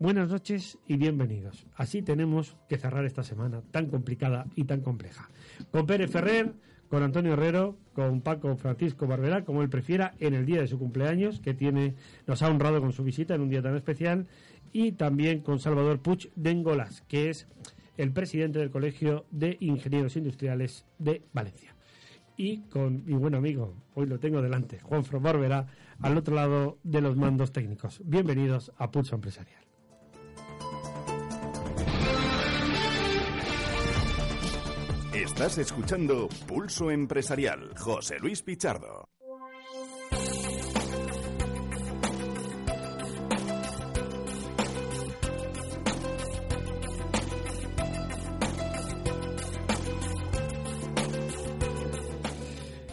Buenas 0.02 0.30
noches 0.32 0.80
y 0.88 0.98
bienvenidos. 0.98 1.68
Así 1.76 2.02
tenemos 2.02 2.58
que 2.68 2.80
cerrar 2.80 3.06
esta 3.06 3.22
semana 3.22 3.62
tan 3.70 3.86
complicada 3.86 4.48
y 4.56 4.64
tan 4.64 4.82
compleja. 4.82 5.30
Con 5.70 5.86
Pérez 5.86 6.10
Ferrer, 6.10 6.56
con 6.90 7.04
Antonio 7.04 7.34
Herrero, 7.34 7.78
con 7.94 8.22
Paco 8.22 8.56
Francisco 8.56 9.06
Barberá, 9.06 9.46
como 9.46 9.62
él 9.62 9.70
prefiera, 9.70 10.16
en 10.18 10.34
el 10.34 10.48
día 10.48 10.60
de 10.60 10.66
su 10.66 10.80
cumpleaños, 10.80 11.40
que 11.40 11.54
tiene, 11.54 11.94
nos 12.26 12.42
ha 12.42 12.50
honrado 12.50 12.82
con 12.82 12.94
su 12.94 13.04
visita 13.04 13.36
en 13.36 13.42
un 13.42 13.50
día 13.50 13.62
tan 13.62 13.76
especial, 13.76 14.26
y 14.74 14.94
también 14.94 15.42
con 15.42 15.60
Salvador 15.60 16.00
Puig 16.00 16.32
de 16.36 16.50
Engolas, 16.50 17.04
que 17.04 17.30
es 17.30 17.48
el 17.96 18.12
presidente 18.12 18.58
del 18.58 18.72
Colegio 18.72 19.28
de 19.30 19.58
Ingenieros 19.60 20.16
Industriales 20.18 20.88
de 20.98 21.22
Valencia. 21.32 21.76
Y 22.38 22.62
con 22.70 23.06
mi 23.06 23.14
buen 23.14 23.36
amigo, 23.36 23.76
hoy 23.94 24.08
lo 24.08 24.20
tengo 24.20 24.42
delante, 24.42 24.80
Juan 24.80 25.04
Barberá, 25.22 25.68
al 26.00 26.18
otro 26.18 26.34
lado 26.34 26.80
de 26.82 27.02
los 27.02 27.16
mandos 27.16 27.52
técnicos. 27.52 28.02
Bienvenidos 28.04 28.72
a 28.80 28.90
Pulso 28.90 29.14
Empresarial. 29.14 29.71
Estás 35.14 35.58
escuchando 35.58 36.30
Pulso 36.48 36.90
Empresarial, 36.90 37.74
José 37.78 38.18
Luis 38.20 38.42
Pichardo. 38.42 39.10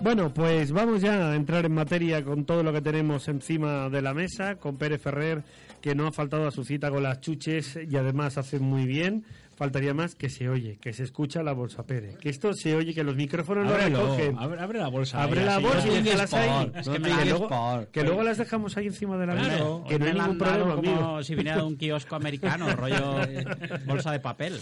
Bueno, 0.00 0.34
pues 0.34 0.72
vamos 0.72 1.02
ya 1.02 1.30
a 1.30 1.37
entrar 1.37 1.66
en 1.66 1.75
materia 1.75 2.25
con 2.25 2.44
todo 2.44 2.64
lo 2.64 2.72
que 2.72 2.80
tenemos 2.80 3.28
encima 3.28 3.88
de 3.90 4.02
la 4.02 4.12
mesa, 4.12 4.56
con 4.56 4.76
Pérez 4.76 5.02
Ferrer, 5.02 5.44
que 5.80 5.94
no 5.94 6.08
ha 6.08 6.12
faltado 6.12 6.48
a 6.48 6.50
su 6.50 6.64
cita 6.64 6.90
con 6.90 7.04
las 7.04 7.20
chuches 7.20 7.78
y 7.88 7.96
además 7.96 8.38
hace 8.38 8.58
muy 8.58 8.87
bien. 8.87 9.25
Faltaría 9.58 9.92
más 9.92 10.14
que 10.14 10.30
se 10.30 10.48
oye, 10.48 10.78
que 10.80 10.92
se 10.92 11.02
escucha 11.02 11.42
la 11.42 11.52
bolsa 11.52 11.84
Pérez. 11.84 12.16
Que 12.18 12.28
esto 12.28 12.54
se 12.54 12.76
oye, 12.76 12.94
que 12.94 13.02
los 13.02 13.16
micrófonos 13.16 13.66
lo 13.66 13.76
recogen. 13.76 14.38
Abre, 14.38 14.60
abre, 14.60 14.78
la 14.78 14.86
bolsa. 14.86 15.20
Abre 15.20 15.44
la 15.44 15.58
bolsa 15.58 15.88
y 15.88 16.00
déjalas 16.00 16.32
ahí. 16.32 16.70
Es 16.76 16.86
no 16.86 16.92
que, 16.92 17.00
tienes 17.00 17.28
luego, 17.28 17.48
por. 17.48 17.88
que 17.88 18.04
luego 18.04 18.22
las 18.22 18.38
dejamos 18.38 18.76
ahí 18.76 18.86
encima 18.86 19.18
de 19.18 19.26
la 19.26 19.34
mesa. 19.34 19.48
Claro, 19.48 19.84
que 19.88 19.98
no 19.98 20.06
hay 20.06 20.12
ningún 20.12 20.38
problema, 20.38 20.76
como 20.76 20.90
amigo. 20.90 21.22
si 21.24 21.34
viniera 21.34 21.58
de 21.58 21.64
un 21.64 21.76
kiosco 21.76 22.14
americano, 22.14 22.70
rollo 22.76 23.20
eh, 23.24 23.44
bolsa 23.84 24.12
de 24.12 24.20
papel. 24.20 24.60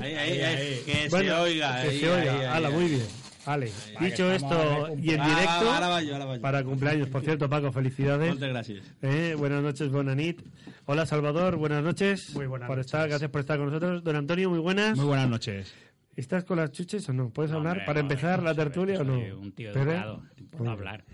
Ahí, 0.00 0.14
ahí, 0.14 0.40
ahí, 0.40 0.82
que 0.86 1.08
Bueno, 1.10 1.34
se 1.34 1.40
oiga. 1.40 1.82
Que 1.82 1.98
se 1.98 2.08
oiga. 2.08 2.54
ahí. 2.54 2.72
muy 2.72 2.88
bien. 2.90 3.27
Vale, 3.48 3.72
dicho 4.00 4.30
esto 4.30 4.88
y 5.00 5.10
en 5.14 5.20
Ah, 5.22 5.24
directo, 5.28 5.72
ahora 5.72 5.88
va 5.88 6.02
yo, 6.02 6.12
ahora 6.12 6.24
va 6.26 6.36
yo. 6.36 6.42
para 6.42 6.62
cumpleaños, 6.64 7.08
por 7.08 7.22
cierto, 7.22 7.48
Paco, 7.48 7.72
felicidades. 7.72 8.34
Muchas 8.34 8.48
gracias. 8.50 8.84
Eh, 9.00 9.34
buenas 9.38 9.62
noches, 9.62 9.90
Bonanit. 9.90 10.42
Hola, 10.84 11.06
Salvador, 11.06 11.56
buenas 11.56 11.82
noches. 11.82 12.34
Muy 12.34 12.46
buenas 12.46 12.66
por 12.66 12.76
noches. 12.76 12.86
Estar, 12.92 13.08
gracias 13.08 13.30
por 13.30 13.40
estar 13.40 13.56
con 13.56 13.66
nosotros. 13.68 14.04
Don 14.04 14.16
Antonio, 14.16 14.50
muy 14.50 14.58
buenas. 14.58 14.98
Muy 14.98 15.06
buenas 15.06 15.30
noches. 15.30 15.72
¿Estás 16.14 16.44
con 16.44 16.58
las 16.58 16.72
chuches 16.72 17.08
o 17.08 17.12
no? 17.14 17.30
¿Puedes 17.30 17.50
No, 17.52 17.58
hablar 17.58 17.72
hombre, 17.78 17.86
para 17.86 18.02
no, 18.02 18.08
empezar 18.10 18.38
no, 18.40 18.44
la 18.44 18.54
tertulia 18.54 19.00
o 19.00 19.04
no? 19.04 19.14
soy 19.14 19.30
Un 19.30 19.52
tío 19.52 19.72
puedo 20.50 20.70
hablar. 20.70 21.04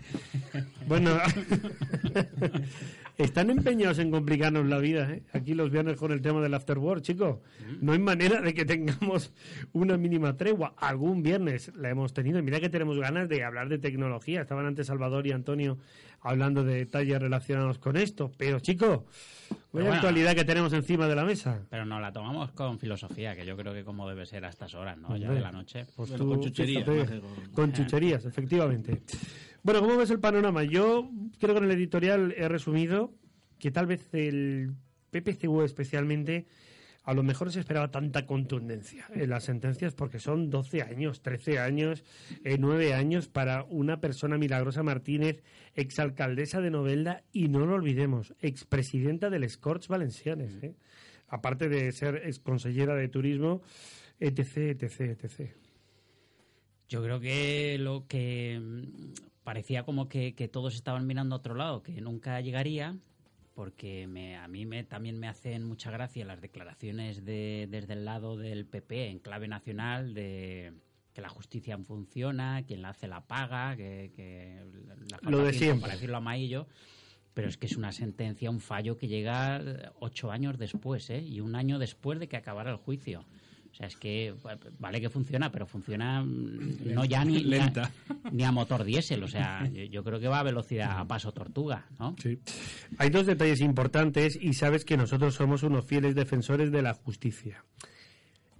Bueno, 0.87 1.17
están 3.17 3.49
empeñados 3.49 3.99
en 3.99 4.11
complicarnos 4.11 4.65
la 4.65 4.77
vida, 4.79 5.09
¿eh? 5.11 5.23
Aquí 5.33 5.53
los 5.53 5.71
viernes 5.71 5.97
con 5.97 6.11
el 6.11 6.21
tema 6.21 6.41
del 6.41 6.53
afterwork, 6.53 7.01
chicos. 7.01 7.37
No 7.81 7.93
hay 7.93 7.99
manera 7.99 8.41
de 8.41 8.53
que 8.53 8.65
tengamos 8.65 9.33
una 9.73 9.97
mínima 9.97 10.35
tregua. 10.35 10.73
Algún 10.77 11.23
viernes 11.23 11.71
la 11.75 11.89
hemos 11.89 12.13
tenido. 12.13 12.41
Mira 12.43 12.59
que 12.59 12.69
tenemos 12.69 12.99
ganas 12.99 13.29
de 13.29 13.43
hablar 13.43 13.69
de 13.69 13.77
tecnología. 13.77 14.41
Estaban 14.41 14.65
antes 14.65 14.87
Salvador 14.87 15.25
y 15.27 15.31
Antonio 15.31 15.77
hablando 16.21 16.63
de 16.63 16.75
detalles 16.75 17.21
relacionados 17.21 17.79
con 17.79 17.97
esto. 17.97 18.31
Pero, 18.37 18.59
chicos, 18.59 19.01
vaya 19.75 19.89
bueno. 19.89 19.93
actualidad 19.95 20.35
que 20.35 20.45
tenemos 20.45 20.73
encima 20.73 21.07
de 21.07 21.15
la 21.15 21.25
mesa. 21.25 21.61
Pero 21.69 21.85
no 21.85 21.99
la 21.99 22.11
tomamos 22.11 22.51
con 22.51 22.79
filosofía, 22.79 23.35
que 23.35 23.45
yo 23.45 23.55
creo 23.55 23.73
que 23.73 23.83
como 23.83 24.07
debe 24.07 24.25
ser 24.25 24.45
a 24.45 24.49
estas 24.49 24.73
horas, 24.73 24.97
¿no? 24.97 25.15
Ya 25.17 25.31
de 25.31 25.41
la 25.41 25.51
noche. 25.51 25.85
Pues 25.95 26.09
Bueno, 26.09 26.25
tú, 26.25 26.29
con 26.31 26.41
chucherías, 26.41 26.85
fíjate, 26.85 27.21
con 27.53 27.73
chucherías, 27.73 28.25
efectivamente. 28.25 29.03
Bueno, 29.63 29.81
¿cómo 29.81 29.97
ves 29.97 30.09
el 30.11 30.19
panorama? 30.19 30.63
Yo 30.63 31.09
creo 31.39 31.53
que 31.55 31.59
en 31.59 31.65
el 31.65 31.71
editorial 31.71 32.33
he 32.37 32.47
resumido 32.47 33.13
que 33.59 33.71
tal 33.71 33.87
vez 33.87 34.13
el 34.13 34.73
PPCU 35.11 35.61
especialmente 35.61 36.45
a 37.05 37.13
lo 37.13 37.23
mejor 37.23 37.51
se 37.51 37.59
esperaba 37.59 37.91
tanta 37.91 38.25
contundencia 38.25 39.05
en 39.13 39.29
las 39.29 39.45
sentencias 39.45 39.93
porque 39.93 40.19
son 40.19 40.49
12 40.49 40.81
años, 40.81 41.21
13 41.21 41.59
años, 41.59 42.03
eh, 42.43 42.57
9 42.59 42.93
años 42.93 43.27
para 43.27 43.63
una 43.63 44.01
persona 44.01 44.37
milagrosa 44.37 44.81
Martínez, 44.81 45.43
exalcaldesa 45.75 46.61
de 46.61 46.71
Novelda 46.71 47.23
y 47.31 47.47
no 47.47 47.65
lo 47.65 47.75
olvidemos, 47.75 48.33
expresidenta 48.41 49.29
del 49.29 49.47
Scorch 49.49 49.87
Valencianes, 49.87 50.63
¿eh? 50.63 50.75
aparte 51.27 51.69
de 51.69 51.91
ser 51.91 52.23
exconsellera 52.25 52.95
de 52.95 53.07
turismo, 53.07 53.61
etc, 54.19 54.81
etc, 54.81 54.99
etc. 55.23 55.51
Yo 56.89 57.03
creo 57.03 57.19
que 57.19 57.77
lo 57.79 58.07
que 58.07 58.59
mm, 58.59 59.43
parecía 59.43 59.83
como 59.83 60.09
que, 60.09 60.33
que 60.33 60.47
todos 60.47 60.73
estaban 60.73 61.05
mirando 61.05 61.35
a 61.35 61.37
otro 61.37 61.53
lado, 61.53 61.83
que 61.83 62.01
nunca 62.01 62.41
llegaría, 62.41 62.97
porque 63.55 64.05
me, 64.05 64.35
a 64.35 64.47
mí 64.47 64.65
me, 64.65 64.83
también 64.83 65.17
me 65.17 65.27
hacen 65.27 65.63
mucha 65.63 65.89
gracia 65.89 66.25
las 66.25 66.41
declaraciones 66.41 67.25
de, 67.25 67.67
desde 67.71 67.93
el 67.93 68.05
lado 68.05 68.37
del 68.37 68.65
PP 68.65 69.07
en 69.09 69.19
clave 69.19 69.47
nacional 69.47 70.13
de 70.13 70.73
que 71.13 71.21
la 71.21 71.29
justicia 71.29 71.77
funciona, 71.77 72.63
quien 72.67 72.81
la 72.81 72.89
hace 72.89 73.07
la 73.07 73.21
paga, 73.21 73.77
que, 73.77 74.11
que 74.13 74.61
la 75.09 75.31
Lo 75.31 75.45
de 75.45 75.53
siempre. 75.53 75.81
para 75.81 75.93
decirlo 75.93 76.17
a 76.17 76.19
Maillo. 76.19 76.67
Pero 77.33 77.49
es 77.49 77.57
que 77.57 77.65
es 77.65 77.75
una 77.75 77.91
sentencia, 77.91 78.49
un 78.49 78.61
fallo 78.61 78.97
que 78.97 79.07
llega 79.07 79.61
ocho 79.99 80.31
años 80.31 80.57
después, 80.57 81.09
¿eh? 81.09 81.21
Y 81.21 81.41
un 81.41 81.55
año 81.55 81.79
después 81.79 82.17
de 82.19 82.29
que 82.29 82.37
acabara 82.37 82.71
el 82.71 82.77
juicio. 82.77 83.25
O 83.75 83.77
sea, 83.77 83.87
es 83.87 83.97
que 83.97 84.33
vale 84.79 85.01
que 85.01 85.09
funciona, 85.09 85.51
pero 85.51 85.65
funciona 85.67 86.23
mm, 86.23 86.93
no 86.93 87.03
ya 87.03 87.25
ni, 87.25 87.43
ni 87.43 87.55
a- 87.55 87.65
Lenta. 87.65 87.91
ni 88.31 88.43
a 88.45 88.51
motor 88.53 88.85
diésel. 88.85 89.21
O 89.21 89.27
sea, 89.27 89.67
yo, 89.67 89.83
yo 89.83 90.01
creo 90.01 90.17
que 90.17 90.29
va 90.29 90.39
a 90.39 90.43
velocidad 90.43 90.97
a 90.97 91.05
paso 91.05 91.33
tortuga, 91.33 91.85
¿no? 91.99 92.15
Sí. 92.21 92.39
Hay 92.97 93.09
dos 93.09 93.25
detalles 93.25 93.59
importantes 93.59 94.37
y 94.41 94.53
sabes 94.53 94.85
que 94.85 94.95
nosotros 94.95 95.35
somos 95.35 95.61
unos 95.63 95.83
fieles 95.85 96.15
defensores 96.15 96.71
de 96.71 96.81
la 96.81 96.93
justicia. 96.93 97.65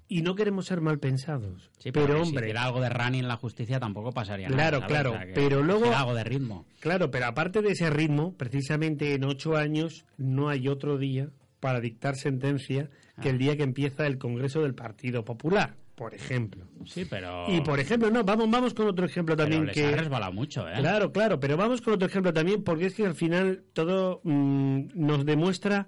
Y 0.09 0.21
no 0.21 0.35
queremos 0.35 0.65
ser 0.65 0.81
mal 0.81 0.99
pensados. 0.99 1.71
Sí, 1.79 1.93
pero, 1.93 2.15
si 2.17 2.21
hombre, 2.29 2.47
hiciera 2.47 2.65
algo 2.65 2.81
de 2.81 2.89
running 2.89 3.21
en 3.21 3.27
la 3.29 3.37
justicia 3.37 3.79
tampoco 3.79 4.11
pasaría 4.11 4.47
Claro, 4.49 4.79
nada. 4.79 4.87
claro, 4.87 5.11
O 5.11 5.13
sea, 5.13 5.25
que 5.27 5.31
pero 5.33 5.63
luego- 5.63 5.95
algo 5.95 6.13
de 6.13 6.23
ritmo. 6.25 6.65
claro, 6.81 7.09
pero 7.09 7.25
aparte 7.27 7.61
de 7.61 7.69
ese 7.71 7.89
ritmo, 7.89 8.33
precisamente 8.35 9.13
en 9.13 9.23
ocho 9.23 9.55
años 9.55 10.05
no 10.17 10.49
hay 10.49 10.67
otro 10.67 10.97
día 10.97 11.29
para 11.61 11.79
dictar 11.79 12.17
sentencia 12.17 12.89
que 13.21 13.29
Ah. 13.29 13.31
el 13.31 13.37
día 13.37 13.55
que 13.57 13.63
empieza 13.63 14.05
el 14.07 14.17
Congreso 14.17 14.61
del 14.61 14.75
Partido 14.75 15.23
Popular, 15.23 15.75
por 15.95 16.13
ejemplo. 16.13 16.65
Sí, 16.85 17.05
pero. 17.09 17.45
Y 17.49 17.61
por 17.61 17.79
ejemplo, 17.79 18.11
no, 18.11 18.23
vamos, 18.23 18.49
vamos 18.49 18.73
con 18.73 18.87
otro 18.87 19.05
ejemplo 19.05 19.35
pero 19.35 19.45
también 19.45 19.65
les 19.67 19.75
que 19.75 19.85
ha 19.85 19.95
resbalado 19.95 20.33
mucho, 20.33 20.67
¿eh? 20.67 20.73
Claro, 20.77 21.11
claro, 21.11 21.39
pero 21.39 21.55
vamos 21.57 21.81
con 21.81 21.93
otro 21.93 22.07
ejemplo 22.07 22.33
también, 22.33 22.63
porque 22.63 22.87
es 22.87 22.93
que 22.95 23.05
al 23.05 23.15
final 23.15 23.63
todo 23.73 24.19
mm, 24.23 24.87
nos 24.95 25.25
demuestra 25.25 25.87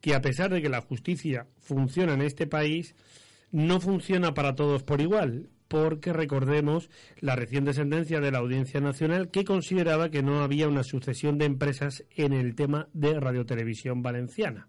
que 0.00 0.14
a 0.14 0.22
pesar 0.22 0.52
de 0.52 0.62
que 0.62 0.68
la 0.68 0.80
justicia 0.80 1.46
funciona 1.58 2.14
en 2.14 2.22
este 2.22 2.46
país, 2.46 2.94
no 3.50 3.80
funciona 3.80 4.32
para 4.34 4.54
todos 4.54 4.84
por 4.84 5.00
igual, 5.00 5.50
porque 5.66 6.12
recordemos 6.12 6.88
la 7.20 7.34
reciente 7.34 7.72
sentencia 7.72 8.20
de 8.20 8.30
la 8.30 8.38
Audiencia 8.38 8.80
Nacional 8.80 9.30
que 9.30 9.44
consideraba 9.44 10.10
que 10.10 10.22
no 10.22 10.40
había 10.42 10.68
una 10.68 10.84
sucesión 10.84 11.36
de 11.36 11.46
empresas 11.46 12.04
en 12.14 12.32
el 12.32 12.54
tema 12.54 12.88
de 12.92 13.18
radiotelevisión 13.18 14.02
valenciana, 14.02 14.68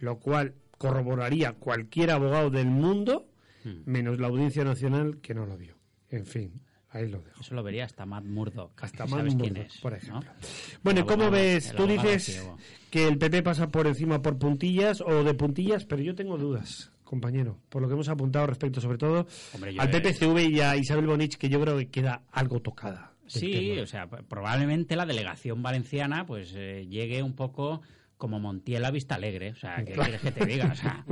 lo 0.00 0.18
cual 0.18 0.54
corroboraría 0.78 1.52
cualquier 1.54 2.10
abogado 2.10 2.50
del 2.50 2.66
mundo, 2.66 3.28
menos 3.84 4.18
la 4.18 4.28
Audiencia 4.28 4.64
Nacional 4.64 5.18
que 5.20 5.34
no 5.34 5.44
lo 5.44 5.58
vio. 5.58 5.76
En 6.10 6.24
fin, 6.24 6.62
ahí 6.90 7.06
lo 7.08 7.20
dejo. 7.20 7.40
Eso 7.42 7.54
lo 7.54 7.62
vería 7.62 7.84
hasta 7.84 8.06
Matt 8.06 8.24
Murdock. 8.24 8.82
Hasta 8.82 9.04
Matt 9.04 9.18
¿Sabes 9.20 9.34
quién 9.34 9.52
Murdock, 9.54 9.66
es? 9.74 9.80
por 9.80 9.92
¿no? 9.92 9.98
ejemplo. 9.98 10.30
Bueno, 10.82 11.00
¿y 11.00 11.02
El 11.02 11.06
¿cómo 11.06 11.30
ves? 11.30 11.74
Tú 11.76 11.86
dices 11.86 12.48
que 12.90 13.06
el 13.06 13.18
PP 13.18 13.42
pasa 13.42 13.68
por 13.68 13.86
encima 13.86 14.22
por 14.22 14.38
puntillas 14.38 15.00
o 15.02 15.22
de 15.24 15.34
puntillas, 15.34 15.84
pero 15.84 16.00
yo 16.02 16.14
tengo 16.14 16.38
dudas, 16.38 16.90
compañero, 17.04 17.58
por 17.68 17.82
lo 17.82 17.88
que 17.88 17.94
hemos 17.94 18.08
apuntado 18.08 18.46
respecto 18.46 18.80
sobre 18.80 18.96
todo 18.96 19.26
Hombre, 19.54 19.74
al 19.78 19.90
PPCV 19.90 20.38
y 20.50 20.60
a 20.60 20.76
Isabel 20.76 21.06
Bonich, 21.06 21.36
que 21.36 21.48
yo 21.50 21.60
creo 21.60 21.76
que 21.76 21.88
queda 21.88 22.22
algo 22.32 22.60
tocada. 22.60 23.12
Sí, 23.26 23.52
tema. 23.52 23.82
o 23.82 23.86
sea, 23.86 24.06
probablemente 24.08 24.96
la 24.96 25.04
delegación 25.04 25.62
valenciana 25.62 26.24
pues 26.24 26.54
eh, 26.56 26.86
llegue 26.88 27.22
un 27.22 27.34
poco 27.34 27.82
como 28.18 28.40
Montiel 28.40 28.84
a 28.84 28.90
Vista 28.90 29.14
Alegre, 29.14 29.52
o 29.52 29.56
sea, 29.56 29.84
¿qué 29.84 29.92
quieres 29.92 30.20
que 30.20 30.32
te 30.32 30.44
diga? 30.44 30.70
O 30.72 30.74
sea, 30.76 31.04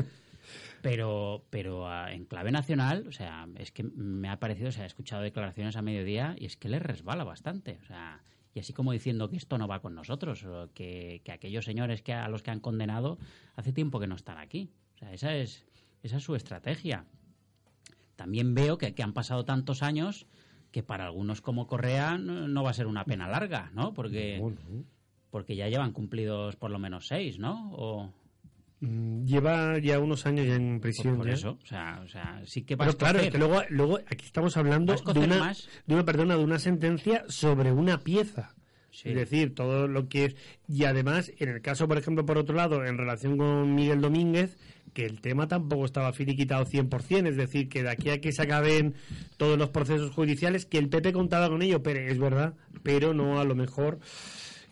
pero 0.82 1.46
pero 1.50 1.88
ah, 1.88 2.12
en 2.12 2.26
clave 2.26 2.52
nacional, 2.52 3.06
o 3.08 3.12
sea, 3.12 3.48
es 3.56 3.72
que 3.72 3.82
me 3.82 4.28
ha 4.28 4.38
parecido, 4.38 4.68
o 4.68 4.72
sea, 4.72 4.84
he 4.84 4.86
escuchado 4.86 5.22
declaraciones 5.22 5.76
a 5.76 5.82
mediodía 5.82 6.36
y 6.38 6.44
es 6.46 6.56
que 6.56 6.68
les 6.68 6.82
resbala 6.82 7.24
bastante, 7.24 7.78
o 7.82 7.86
sea, 7.86 8.22
y 8.52 8.60
así 8.60 8.72
como 8.72 8.92
diciendo 8.92 9.28
que 9.30 9.36
esto 9.36 9.58
no 9.58 9.68
va 9.68 9.80
con 9.80 9.94
nosotros, 9.94 10.44
o 10.44 10.70
que, 10.74 11.22
que 11.24 11.32
aquellos 11.32 11.64
señores 11.64 12.02
que 12.02 12.12
a 12.12 12.28
los 12.28 12.42
que 12.42 12.50
han 12.50 12.60
condenado 12.60 13.18
hace 13.54 13.72
tiempo 13.72 14.00
que 14.00 14.06
no 14.06 14.14
están 14.14 14.38
aquí. 14.38 14.70
O 14.94 14.98
sea, 14.98 15.12
esa 15.12 15.34
es 15.34 15.66
esa 16.02 16.16
es 16.18 16.22
su 16.22 16.34
estrategia. 16.34 17.04
También 18.16 18.54
veo 18.54 18.78
que, 18.78 18.94
que 18.94 19.02
han 19.02 19.12
pasado 19.12 19.44
tantos 19.44 19.82
años 19.82 20.26
que 20.70 20.82
para 20.82 21.06
algunos 21.06 21.40
como 21.40 21.66
Correa 21.66 22.18
no, 22.18 22.48
no 22.48 22.62
va 22.62 22.70
a 22.70 22.74
ser 22.74 22.86
una 22.86 23.04
pena 23.04 23.28
larga, 23.28 23.70
¿no? 23.74 23.92
Porque, 23.92 24.38
Bueno, 24.40 24.58
porque 25.30 25.56
ya 25.56 25.68
llevan 25.68 25.92
cumplidos 25.92 26.56
por 26.56 26.70
lo 26.70 26.78
menos 26.78 27.06
seis, 27.06 27.38
¿no? 27.38 27.72
O 27.74 28.12
mm, 28.80 29.24
lleva 29.24 29.78
ya 29.78 29.98
unos 29.98 30.26
años 30.26 30.46
ya 30.46 30.54
en 30.54 30.80
prisión. 30.80 31.16
por 31.16 31.26
ya. 31.26 31.34
eso, 31.34 31.58
o 31.62 31.66
sea, 31.66 32.00
o 32.04 32.08
sea, 32.08 32.42
sí 32.44 32.62
que 32.62 32.76
va 32.76 32.84
Pero 32.86 32.92
a 32.92 32.98
claro, 32.98 33.18
es 33.20 33.30
que 33.30 33.38
luego, 33.38 33.62
luego 33.70 33.98
aquí 33.98 34.24
estamos 34.24 34.56
hablando 34.56 34.94
de 34.94 35.20
una, 35.20 35.38
más. 35.38 35.68
de 35.86 35.94
una, 35.94 36.04
perdona, 36.04 36.36
de 36.36 36.44
una 36.44 36.58
sentencia 36.58 37.24
sobre 37.28 37.72
una 37.72 37.98
pieza. 37.98 38.54
Sí. 38.90 39.10
Es 39.10 39.14
decir, 39.14 39.54
todo 39.54 39.88
lo 39.88 40.08
que 40.08 40.24
es. 40.24 40.36
Y 40.66 40.84
además, 40.84 41.30
en 41.38 41.50
el 41.50 41.60
caso, 41.60 41.86
por 41.86 41.98
ejemplo, 41.98 42.24
por 42.24 42.38
otro 42.38 42.56
lado, 42.56 42.82
en 42.82 42.96
relación 42.96 43.36
con 43.36 43.74
Miguel 43.74 44.00
Domínguez, 44.00 44.56
que 44.96 45.04
el 45.04 45.20
tema 45.20 45.46
tampoco 45.46 45.84
estaba 45.84 46.14
finiquitado 46.14 46.64
100%, 46.64 47.28
es 47.28 47.36
decir, 47.36 47.68
que 47.68 47.82
de 47.82 47.90
aquí 47.90 48.08
a 48.08 48.18
que 48.22 48.32
se 48.32 48.40
acaben 48.40 48.94
todos 49.36 49.58
los 49.58 49.68
procesos 49.68 50.10
judiciales, 50.12 50.64
que 50.64 50.78
el 50.78 50.88
PP 50.88 51.12
contaba 51.12 51.50
con 51.50 51.60
ello, 51.60 51.82
pero 51.82 52.00
es 52.00 52.18
verdad, 52.18 52.54
pero 52.82 53.12
no 53.12 53.38
a 53.38 53.44
lo 53.44 53.54
mejor. 53.54 53.98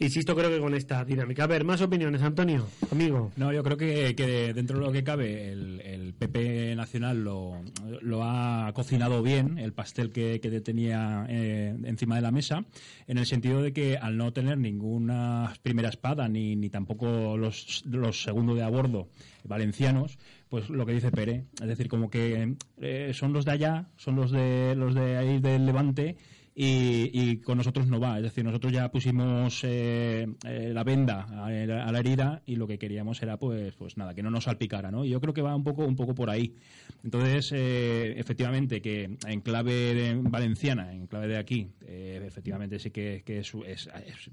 Insisto, 0.05 0.35
creo 0.37 0.51
que 0.51 0.61
con 0.61 0.75
esta 0.75 1.05
dinámica. 1.05 1.45
A 1.45 1.47
ver, 1.47 1.65
más 1.65 1.81
opiniones, 1.81 2.23
Antonio, 2.23 2.67
amigo. 2.91 3.33
No, 3.37 3.53
yo 3.53 3.63
creo 3.63 3.77
que, 3.77 4.53
dentro 4.55 4.79
de 4.79 4.85
lo 4.85 4.93
que 4.93 5.03
cabe, 5.03 5.51
el, 5.51 5.81
el 5.81 6.15
PP 6.15 6.77
Nacional 6.77 7.25
lo, 7.25 7.61
lo, 8.01 8.23
ha 8.23 8.71
cocinado 8.75 9.23
bien, 9.23 9.59
el 9.59 9.73
pastel 9.73 10.11
que, 10.13 10.39
tenía 10.65 11.27
eh, 11.29 11.77
encima 11.85 12.17
de 12.17 12.23
la 12.23 12.31
mesa, 12.31 12.65
en 13.07 13.19
el 13.19 13.27
sentido 13.27 13.63
de 13.63 13.73
que 13.73 13.97
al 13.97 14.17
no 14.17 14.33
tener 14.33 14.59
ninguna 14.59 15.53
primera 15.63 15.89
espada, 15.89 16.29
ni, 16.29 16.57
ni 16.57 16.71
tampoco 16.71 17.37
los, 17.37 17.85
los 17.87 18.23
segundos 18.23 18.57
de 18.57 18.63
a 18.63 18.69
bordo 18.69 19.09
valencianos, 19.45 20.19
pues 20.49 20.71
lo 20.71 20.87
que 20.87 20.93
dice 20.93 21.11
Pere, 21.11 21.45
es 21.61 21.69
decir, 21.69 21.89
como 21.89 22.11
que 22.11 22.55
eh, 22.81 23.11
son 23.15 23.33
los 23.33 23.45
de 23.45 23.53
allá, 23.53 23.89
son 23.97 24.17
los 24.17 24.31
de 24.31 24.75
los 24.77 24.95
de 24.95 25.17
ahí 25.17 25.41
del 25.41 25.67
Levante 25.67 26.17
y, 26.57 27.39
con 27.39 27.59
nosotros 27.59 27.87
no 27.89 27.99
va. 27.99 28.17
Es 28.19 28.23
decir, 28.23 28.45
nosotros 28.45 28.73
ya 28.73 28.91
pusimos 28.91 29.63
eh, 29.65 30.27
eh, 30.47 30.71
la 30.73 30.85
venda 30.85 31.27
a, 31.45 31.51
la 31.51 31.99
herida 31.99 32.43
y 32.47 32.57
lo 32.57 32.67
que 32.67 32.79
queríamos 32.79 33.21
era, 33.23 33.39
pues, 33.39 33.75
pues 33.75 33.97
nada, 33.97 34.15
que 34.15 34.23
no 34.23 34.31
nos 34.31 34.45
salpicara, 34.45 34.91
¿no? 34.91 35.05
Y 35.05 35.11
yo 35.11 35.21
creo 35.21 35.35
que 35.35 35.43
va 35.43 35.55
un 35.57 35.65
poco, 35.65 35.85
un 35.85 35.97
poco 35.97 36.15
por 36.15 36.31
ahí. 36.31 36.55
Entonces, 37.03 37.53
eh, 37.53 38.15
efectivamente, 38.19 38.81
que 38.81 39.17
en 39.27 39.41
clave 39.41 40.15
valenciana, 40.23 40.93
en 40.93 41.07
clave 41.07 41.29
de 41.29 41.39
aquí, 41.39 41.71
efectivamente 41.87 42.79
sí 42.79 42.91
que, 42.91 43.23
es, 43.27 43.53
es, 43.67 43.91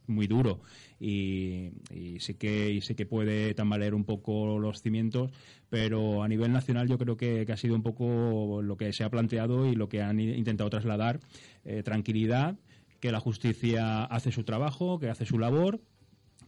muy 0.08 0.28
duro 0.28 0.62
y, 1.00 1.72
sí 2.20 2.36
que 2.36 2.72
y 2.72 2.82
sí 2.82 2.96
que 2.96 3.06
puede 3.06 3.54
tambalear 3.54 3.94
un 3.94 4.04
poco 4.04 4.60
los 4.60 4.82
cimientos, 4.82 5.32
pero 5.72 6.22
a 6.22 6.28
nivel 6.28 6.52
nacional 6.52 6.90
yo 6.90 6.98
creo 6.98 7.16
que, 7.16 7.46
que 7.46 7.54
ha 7.54 7.58
sido 7.58 7.76
un 7.76 7.82
poco 7.82 8.62
lo 8.62 8.76
que 8.76 8.92
se 8.92 9.06
ha 9.06 9.10
planteado 9.10 9.66
y 9.66 9.74
lo 9.74 9.88
que 9.88 10.02
han 10.02 10.20
intentado 10.20 10.70
trasladar 10.70 11.22
eh, 11.64 11.82
tranquilidad, 11.82 12.58
que 13.00 13.10
la 13.10 13.22
justicia 13.22 14.04
hace 14.04 14.34
su 14.34 14.44
trabajo, 14.44 15.00
que 15.00 15.10
hace 15.10 15.26
su 15.26 15.40
labor, 15.40 15.80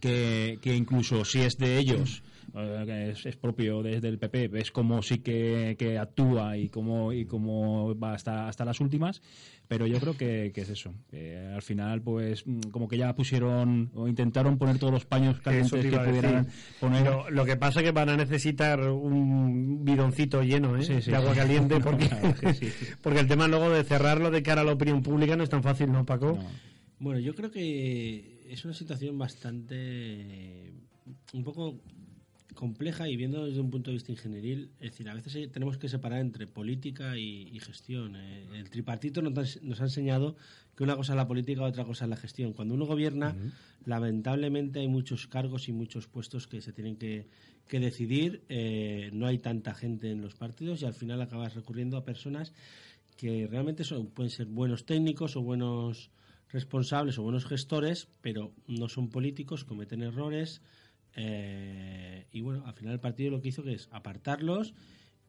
que, 0.02 0.60
que 0.62 0.76
incluso 0.76 1.24
si 1.24 1.40
es 1.40 1.58
de 1.58 1.78
ellos 1.78 2.22
eh, 2.54 3.14
es, 3.24 3.36
propio 3.38 3.82
desde 3.82 4.10
el 4.10 4.20
PP, 4.20 4.50
ves 4.50 4.72
cómo 4.72 5.02
sí 5.02 5.20
que, 5.20 5.98
actúa 5.98 6.58
y 6.58 6.68
cómo, 6.68 7.14
y 7.14 7.26
cómo 7.26 7.98
va 7.98 8.14
hasta, 8.14 8.50
hasta 8.50 8.66
las 8.66 8.82
últimas, 8.82 9.22
pero 9.74 9.88
yo 9.88 10.00
creo 10.00 10.16
que, 10.16 10.52
es 10.54 10.70
eso. 10.70 10.94
al 11.52 11.64
final, 11.64 12.04
pues, 12.04 12.46
mm, 12.46 12.70
como 12.70 12.88
que 12.88 12.96
ya 12.96 13.16
pusieron 13.16 13.90
o 13.96 14.08
intentaron 14.08 14.60
poner 14.60 14.78
todos 14.78 14.94
los 14.94 15.04
paños 15.04 15.42
calientes 15.42 15.72
que 15.84 15.98
pudieran 15.98 16.48
poner. 16.80 17.12
Lo, 17.32 17.44
que 17.44 17.56
pasa 17.56 17.80
es 17.80 17.86
que 17.86 17.92
van 17.92 18.10
a 18.10 18.16
necesitar 18.16 18.80
un 18.82 19.84
bidoncito 19.84 20.44
lleno 20.44 20.78
¿eh? 20.78 20.86
de 20.86 21.16
agua 21.16 21.34
caliente, 21.34 21.80
porque, 21.84 22.08
porque 23.02 23.20
el 23.22 23.28
tema 23.28 23.48
luego 23.48 23.72
de 23.72 23.84
cerrarlo 23.84 24.30
de 24.30 24.44
cara 24.44 24.62
a 24.62 24.64
la 24.64 24.74
opinión 24.74 25.02
pública 25.02 25.36
no 25.36 25.42
es 25.42 25.50
tan 25.50 25.64
fácil, 25.64 25.92
¿no, 25.92 26.06
Paco? 26.06 26.38
Bueno, 27.00 27.20
yo 27.20 27.34
creo 27.34 27.50
que 27.50 28.46
es 28.48 28.64
una 28.66 28.76
situación 28.76 29.18
bastante. 29.18 30.72
un 31.34 31.44
poco 31.44 31.80
compleja 32.64 33.10
y 33.10 33.18
viendo 33.18 33.46
desde 33.46 33.60
un 33.60 33.70
punto 33.70 33.92
de 33.92 33.96
vista 33.96 34.14
ingenieril, 34.14 34.72
es 34.80 34.92
decir, 34.92 35.10
a 35.10 35.14
veces 35.14 35.52
tenemos 35.52 35.78
que 35.78 35.90
separar 35.90 36.22
entre 36.22 36.48
política 36.48 37.18
y, 37.18 37.60
gestión. 37.60 38.16
Eh, 38.16 38.48
el 38.54 38.70
tripartito 38.70 39.22
nos, 39.22 39.82
ha 39.82 39.84
enseñado 39.84 40.38
que 40.74 40.86
una 40.86 40.96
cosa 40.96 41.12
es 41.12 41.18
la 41.18 41.28
política 41.28 41.60
y 41.60 41.66
otra 41.66 41.84
cosa 41.84 42.06
es 42.06 42.10
la 42.10 42.16
gestión. 42.16 42.54
Cuando 42.54 42.74
uno 42.74 42.86
gobierna, 42.86 43.36
lamentablemente 43.84 44.80
hay 44.80 44.88
muchos 44.88 45.28
cargos 45.28 45.68
y 45.68 45.74
muchos 45.74 46.08
puestos 46.08 46.48
que 46.48 46.62
se 46.62 46.72
tienen 46.72 46.96
que, 46.96 47.28
decidir. 47.70 48.44
Eh, 48.48 49.10
no 49.12 49.28
hay 49.28 49.40
tanta 49.40 49.74
gente 49.74 50.10
en 50.10 50.22
los 50.22 50.34
partidos 50.36 50.82
y 50.82 50.86
al 50.86 50.94
final 50.94 51.22
acabas 51.22 51.56
recurriendo 51.56 51.98
a 51.98 52.06
personas 52.06 52.54
que 53.18 53.46
realmente 53.46 53.84
son, 53.84 54.08
pueden 54.08 54.30
ser 54.30 54.48
buenos 54.48 54.86
técnicos 54.86 55.36
o 55.36 55.42
buenos 55.42 56.12
responsables 56.48 57.18
o 57.18 57.24
buenos 57.24 57.46
gestores, 57.46 58.08
pero 58.22 58.54
no 58.68 58.88
son 58.88 59.10
políticos, 59.10 59.66
cometen 59.66 60.02
errores 60.02 60.62
eh, 61.16 62.26
y 62.32 62.42
bueno, 62.42 62.64
al 62.66 62.74
final 62.74 62.94
el 62.94 63.00
partido 63.00 63.32
lo 63.32 63.42
que 63.42 63.50
hizo 63.50 63.64
que 63.64 63.74
es 63.74 63.88
apartarlos 63.92 64.74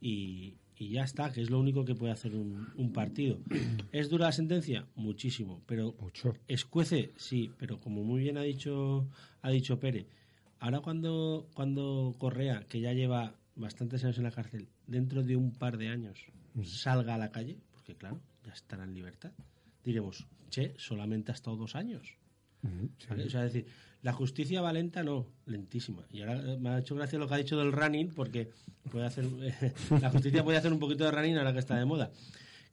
y, 0.00 0.56
ya 0.78 1.04
está, 1.04 1.32
que 1.32 1.40
es 1.40 1.50
lo 1.50 1.58
único 1.58 1.84
que 1.84 1.94
puede 1.94 2.12
hacer 2.12 2.34
un, 2.34 2.92
partido. 2.92 3.38
¿Es 3.92 4.10
dura 4.10 4.26
la 4.26 4.32
sentencia? 4.32 4.86
Muchísimo, 4.96 5.62
pero 5.66 5.94
Mucho. 6.00 6.34
escuece, 6.46 7.12
sí, 7.16 7.52
pero 7.58 7.80
como 7.80 8.02
muy 8.04 8.20
bien 8.20 8.36
ha 8.36 8.42
dicho, 8.42 9.08
ha 9.40 9.50
dicho 9.50 9.80
Pérez, 9.80 10.06
ahora 10.60 10.80
cuando, 10.80 11.49
cuando 11.54 12.14
Correa, 12.18 12.66
que 12.68 12.80
ya 12.80 12.92
lleva 12.92 13.34
bastantes 13.56 14.04
años 14.04 14.18
en 14.18 14.25
la 14.25 14.30
cárcel, 14.30 14.68
dentro 14.86 15.23
de 15.23 15.36
un 15.36 15.52
par 15.52 15.78
de 15.78 15.88
años 15.88 16.26
mm. 16.54 16.64
salga 16.64 17.14
a 17.14 17.18
la 17.18 17.30
calle, 17.30 17.58
porque 17.73 17.94
claro, 17.94 18.20
ya 18.44 18.52
estará 18.52 18.84
en 18.84 18.94
libertad, 18.94 19.32
diremos, 19.84 20.26
che, 20.50 20.75
solamente 20.76 21.32
ha 21.32 21.34
estado 21.34 21.56
dos 21.56 21.76
años. 21.76 22.18
O 22.64 23.30
sea, 23.30 23.44
es 23.44 23.52
decir, 23.52 23.66
la 24.02 24.12
justicia 24.12 24.60
va 24.60 24.72
lenta, 24.72 25.02
no, 25.02 25.26
lentísima. 25.46 26.06
Y 26.12 26.20
ahora 26.20 26.58
me 26.58 26.70
ha 26.70 26.78
hecho 26.78 26.94
gracia 26.94 27.18
lo 27.18 27.26
que 27.26 27.34
ha 27.34 27.38
dicho 27.38 27.58
del 27.58 27.72
running, 27.72 28.08
porque 28.14 28.50
puede 28.90 29.06
hacer, 29.06 29.26
la 30.00 30.10
justicia 30.10 30.44
puede 30.44 30.58
hacer 30.58 30.72
un 30.72 30.78
poquito 30.78 31.04
de 31.04 31.10
running 31.10 31.36
ahora 31.36 31.52
que 31.52 31.58
está 31.58 31.76
de 31.76 31.84
moda. 31.84 32.10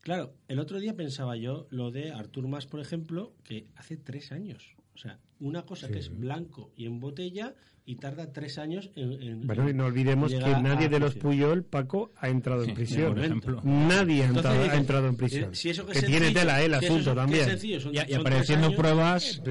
Claro, 0.02 0.34
el 0.48 0.60
otro 0.60 0.80
día 0.80 0.96
pensaba 0.96 1.38
yo 1.38 1.68
lo 1.70 1.92
de 1.92 2.12
Artur 2.12 2.48
Mas, 2.48 2.66
por 2.66 2.80
ejemplo, 2.80 3.34
que 3.44 3.68
hace 3.76 3.98
tres 3.98 4.32
años. 4.32 4.76
O 4.94 4.98
sea, 4.98 5.20
una 5.40 5.66
cosa 5.66 5.88
que 5.88 6.00
es 6.00 6.16
blanco 6.16 6.72
y 6.76 6.86
en 6.86 7.00
botella 7.00 7.56
y 7.84 7.96
tarda 7.96 8.32
tres 8.32 8.58
años 8.60 8.92
en... 8.96 9.46
bueno, 9.48 9.70
y 9.70 9.74
no 9.74 9.86
olvidemos 9.86 10.32
que 10.32 10.40
nadie 10.40 10.88
de 10.88 11.00
los 11.00 11.16
Puyol, 11.16 11.64
Paco, 11.64 12.12
ha 12.18 12.30
entrado 12.30 12.64
en 12.64 12.76
prisión. 12.76 13.16
Por 13.16 13.26
ejemplo. 13.26 13.62
Nadie 13.64 14.24
ha, 14.24 14.28
entrado, 14.78 15.08
en 15.08 15.16
prisión. 15.16 15.56
Si 15.56 15.70
eso 15.70 15.86
que, 15.86 16.02
tiene 16.02 16.32
tela, 16.32 16.62
¿eh? 16.62 16.66
el 16.66 16.76
asunto 16.76 17.16
también. 17.16 17.58
y, 17.64 18.14
apareciendo 18.14 18.74
pruebas 18.76 19.42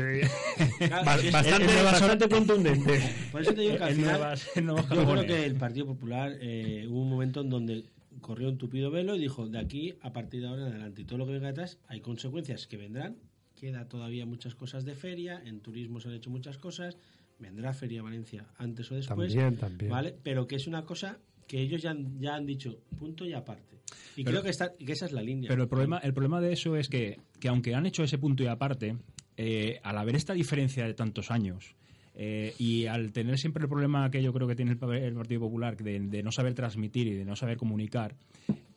bastante, 1.05 1.83
bastante 1.83 2.29
contundente. 2.29 3.01
Por 3.33 3.43
eso 3.43 3.53
te 3.53 3.63
digo 3.63 3.77
que 3.77 3.85
al 3.85 3.95
final, 3.95 4.39
yo 4.57 5.07
creo 5.07 5.27
que 5.27 5.45
el 5.45 5.57
Partido 5.57 5.87
Popular 5.87 6.33
eh, 6.41 6.87
hubo 6.89 7.03
un 7.03 7.11
momento 7.11 7.41
en 7.41 7.51
donde 7.51 7.85
corrió 8.21 8.49
un 8.49 8.59
tupido 8.59 8.91
velo 8.91 9.17
y 9.17 9.21
dijo, 9.21 9.49
de 9.49 9.59
aquí 9.59 9.95
a 10.03 10.13
partir 10.13 10.43
de 10.43 10.49
ahora 10.49 10.63
en 10.63 10.69
adelante, 10.69 11.03
y 11.03 11.05
todo 11.05 11.19
lo 11.19 11.27
que 11.27 11.33
venga 11.33 11.49
detrás, 11.49 11.79
hay 11.89 12.01
consecuencias 12.01 12.67
que 12.67 12.77
vendrán, 12.77 13.17
queda 13.61 13.87
todavía 13.87 14.25
muchas 14.25 14.55
cosas 14.55 14.85
de 14.85 14.95
feria, 14.95 15.43
en 15.45 15.61
turismo 15.61 16.01
se 16.01 16.09
han 16.09 16.15
hecho 16.15 16.31
muchas 16.31 16.57
cosas, 16.57 16.97
vendrá 17.39 17.75
Feria 17.75 18.03
Valencia 18.03 18.47
antes 18.57 18.91
o 18.91 18.95
después, 18.95 19.35
también, 19.35 19.57
también. 19.57 19.91
¿vale? 19.91 20.15
Pero 20.23 20.47
que 20.47 20.57
es 20.57 20.67
una 20.67 20.85
cosa 20.85 21.19
que 21.47 21.61
ellos 21.61 21.83
ya 21.83 21.91
han, 21.91 22.19
ya 22.19 22.35
han 22.35 22.47
dicho 22.47 22.79
punto 22.99 23.27
y 23.27 23.35
aparte. 23.35 23.81
Y 24.17 24.25
creo 24.25 24.43
que, 24.43 24.51
está, 24.51 24.75
que 24.75 24.93
esa 24.93 25.07
es 25.07 25.13
la 25.13 25.23
línea. 25.23 25.49
Pero 25.49 25.65
el 25.65 25.69
problema, 25.69 25.99
el 25.99 26.15
problema 26.15 26.41
de 26.41 26.53
eso 26.53 26.77
es 26.77 26.89
que, 26.89 27.19
que 27.39 27.49
aunque 27.49 27.75
han 27.75 27.87
hecho 27.87 28.03
ese 28.03 28.19
punto 28.19 28.43
y 28.43 28.47
aparte, 28.47 28.97
eh, 29.37 29.79
al 29.83 29.99
haber 29.99 30.17
esta 30.17 30.33
diferencia 30.33 30.87
de 30.87 30.95
tantos 30.95 31.31
años, 31.31 31.75
eh, 32.15 32.55
y 32.59 32.87
al 32.87 33.13
tener 33.13 33.39
siempre 33.39 33.65
el 33.65 33.69
problema 33.69 34.11
que 34.11 34.23
yo 34.23 34.33
creo 34.33 34.47
que 34.47 34.55
tiene 34.55 34.73
el, 34.73 34.79
Partido 34.79 35.41
Popular 35.41 35.77
de, 35.77 36.01
de, 36.01 36.23
no 36.23 36.33
saber 36.33 36.55
transmitir 36.55 37.07
y 37.09 37.15
de 37.15 37.25
no 37.25 37.37
saber 37.37 37.57
comunicar, 37.57 38.15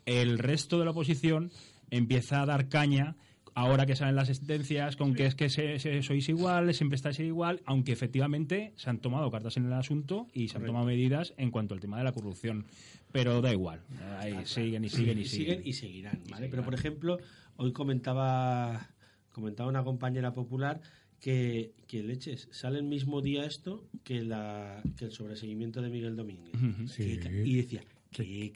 el 0.06 0.40
resto 0.40 0.80
de 0.80 0.86
la 0.86 0.92
oposición 0.92 1.52
empieza 1.90 2.42
a 2.42 2.46
dar 2.46 2.70
caña 2.70 3.16
ahora 3.56 3.86
que 3.86 3.96
salen 3.96 4.16
las 4.16 4.28
sentencias 4.28 4.96
con 4.96 5.14
que 5.14 5.26
es 5.26 5.36
que 5.36 5.50
sois 5.50 6.30
igual, 6.30 6.74
siempre 6.74 6.96
estáis 6.96 7.20
igual, 7.20 7.62
aunque 7.66 7.92
efectivamente 7.92 8.74
se 8.76 8.90
han 8.90 9.00
tomado 9.00 9.30
cartas 9.32 9.58
en 9.58 9.66
el 9.66 9.74
asunto 9.74 10.28
y 10.34 10.48
se 10.50 10.58
han 10.58 10.66
tomado 10.66 10.86
medidas 10.86 11.34
en 11.38 11.52
cuanto 11.52 11.74
al 11.74 11.80
tema 11.80 11.98
de 11.98 12.04
la 12.04 12.12
corrupción. 12.12 12.66
Pero 13.12 13.42
da 13.42 13.52
igual, 13.52 13.82
ahí 14.20 14.36
siguen 14.46 14.86
y 14.86 14.90
siguen 14.90 15.20
y 15.20 15.26
siguen. 15.26 15.62
y 15.64 15.74
seguirán, 15.74 16.20
¿vale? 16.30 16.50
Pero 16.50 16.64
por 16.64 16.74
ejemplo, 16.74 17.20
hoy 17.58 17.72
comentaba, 17.72 18.90
comentaba 19.32 19.70
una 19.70 19.84
compañera 19.84 20.34
popular 20.34 20.82
que, 21.20 21.74
que 21.88 22.04
leches, 22.04 22.50
sale 22.52 22.80
el 22.80 22.86
mismo 22.86 23.22
día 23.22 23.46
esto 23.46 23.88
que, 24.04 24.24
la, 24.24 24.82
que 24.98 25.06
el 25.06 25.12
sobreseguimiento 25.12 25.82
de 25.82 25.90
Miguel 25.90 26.16
Domínguez. 26.16 26.54
y 26.98 27.56
decía, 27.56 27.84
Qué 28.14 28.52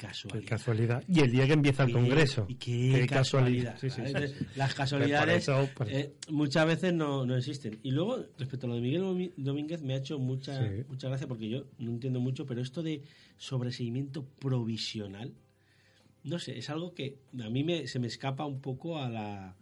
casualidad. 0.45 1.03
Y 1.07 1.19
el 1.19 1.31
día 1.31 1.47
que 1.47 1.53
empieza 1.53 1.83
el 1.83 1.91
Congreso. 1.91 2.45
Y 2.47 2.55
qué, 2.55 3.07
casualidad. 3.07 3.77
Las 4.55 4.73
casualidades 4.73 5.49
eh, 5.87 6.13
muchas 6.29 6.65
veces 6.65 6.93
no, 6.93 7.25
no, 7.25 7.35
existen. 7.35 7.79
Y 7.83 7.91
luego, 7.91 8.25
respecto 8.37 8.67
a 8.67 8.69
lo 8.69 8.75
de 8.75 8.81
Miguel 8.81 9.33
Domínguez, 9.37 9.81
me 9.81 9.93
ha 9.93 9.97
hecho 9.97 10.19
mucha, 10.19 10.61
mucha 10.87 11.07
gracia 11.07 11.27
porque 11.27 11.49
yo 11.49 11.65
no 11.79 11.91
entiendo 11.91 12.19
mucho, 12.19 12.45
pero 12.45 12.61
esto 12.61 12.83
de 12.83 13.03
sobreseguimiento 13.37 14.25
provisional, 14.39 15.33
no 16.23 16.39
sé, 16.39 16.57
es 16.57 16.69
algo 16.69 16.93
que 16.93 17.19
a 17.39 17.49
mí 17.49 17.63
me, 17.63 17.87
se 17.87 17.99
me 17.99 18.07
escapa 18.07 18.45
un 18.45 18.61
poco 18.61 18.99
a 18.99 19.09
la 19.09 19.55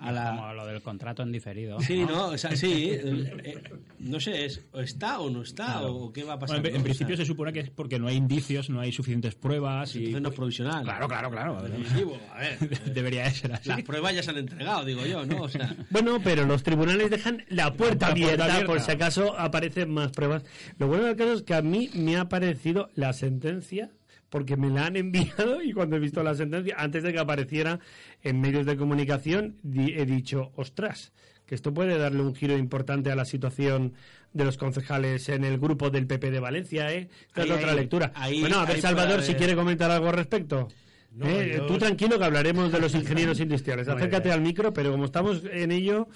como 0.00 0.52
lo 0.54 0.66
del 0.66 0.82
contrato 0.82 1.22
en 1.22 1.32
diferido. 1.32 1.80
Sí, 1.80 2.04
no, 2.04 2.28
o 2.28 2.38
sea, 2.38 2.56
sí. 2.56 2.90
Eh, 3.42 3.62
no 3.98 4.20
sé, 4.20 4.44
es, 4.44 4.62
¿está 4.74 5.20
o 5.20 5.30
no 5.30 5.42
está? 5.42 5.82
¿O 5.82 6.12
qué 6.12 6.24
va 6.24 6.34
a 6.34 6.38
pasar? 6.38 6.64
en, 6.66 6.82
principio 6.82 7.16
se 7.16 7.24
supone 7.24 7.52
que 7.52 7.60
es 7.60 7.70
porque 7.70 7.98
no 7.98 8.08
hay 8.08 8.16
indicios, 8.16 8.70
no 8.70 8.80
hay 8.80 8.92
suficientes 8.92 9.34
pruebas. 9.34 9.94
y... 9.94 9.98
Entonces 9.98 10.22
no 10.22 10.28
es 10.30 10.34
provisional. 10.34 10.84
Claro, 10.84 11.08
claro, 11.08 11.30
claro. 11.30 11.58
A 11.58 11.62
ver, 11.62 12.58
Debería 12.94 13.30
ser 13.30 13.52
así. 13.52 13.68
Las 13.68 13.82
pruebas 13.82 14.14
ya 14.14 14.22
se 14.22 14.30
han 14.30 14.38
entregado, 14.38 14.84
digo 14.84 15.04
yo, 15.06 15.24
¿no? 15.26 15.42
O 15.42 15.48
sea... 15.48 15.74
Bueno, 15.90 16.20
pero 16.22 16.46
los 16.46 16.62
tribunales 16.62 17.10
dejan 17.10 17.44
la 17.48 17.72
puerta, 17.72 18.08
abierta, 18.08 18.64
por 18.64 18.80
si 18.80 18.90
acaso 18.90 19.38
aparecen 19.38 19.90
más 19.90 20.12
pruebas. 20.12 20.44
Lo 20.78 20.88
bueno 20.88 21.04
del 21.04 21.16
caso 21.16 21.32
es 21.34 21.42
que 21.42 21.54
a 21.54 21.62
mí 21.62 21.90
me 21.94 22.16
ha 22.16 22.28
parecido 22.28 22.90
la 22.94 23.12
sentencia 23.12 23.90
porque 24.30 24.56
me 24.56 24.70
la 24.70 24.86
han 24.86 24.96
enviado 24.96 25.60
y 25.62 25.72
cuando 25.72 25.96
he 25.96 25.98
visto 25.98 26.22
la 26.22 26.34
sentencia, 26.34 26.76
antes 26.78 27.02
de 27.02 27.12
que 27.12 27.18
apareciera 27.18 27.78
en 28.22 28.40
medios 28.40 28.64
de 28.64 28.76
comunicación, 28.76 29.56
he 29.74 30.06
dicho, 30.06 30.52
ostras, 30.56 31.12
que 31.46 31.54
esto 31.56 31.74
puede 31.74 31.98
darle 31.98 32.22
un 32.22 32.34
giro 32.34 32.56
importante 32.56 33.10
a 33.10 33.16
la 33.16 33.24
situación 33.24 33.92
de 34.32 34.44
los 34.44 34.56
concejales 34.56 35.28
en 35.28 35.42
el 35.44 35.58
grupo 35.58 35.90
del 35.90 36.06
PP 36.06 36.30
de 36.30 36.38
Valencia, 36.38 36.92
¿eh? 36.94 37.08
Esta 37.26 37.42
es 37.42 37.50
otra 37.50 37.72
ahí, 37.72 37.76
lectura. 37.76 38.12
ahí, 38.14 38.40
bueno, 38.40 38.60
a 38.60 38.66
ver, 38.66 38.80
Salvador, 38.80 39.22
si 39.22 39.34
quiere 39.34 39.56
comentar 39.56 39.90
algo 39.90 40.06
al 40.08 40.14
respecto. 40.14 40.68
No, 41.12 41.26
¿Eh? 41.26 41.54
yo- 41.56 41.66
Tú 41.66 41.76
tranquilo 41.76 42.16
que 42.20 42.24
hablaremos 42.24 42.70
de 42.70 42.78
los 42.78 42.94
ingenieros 42.94 43.40
industriales. 43.40 43.88
Acércate 43.88 44.30
al 44.30 44.40
micro, 44.42 44.72
pero 44.72 44.92
como 44.92 45.06
estamos 45.06 45.42
en 45.50 45.72
ello, 45.72 46.06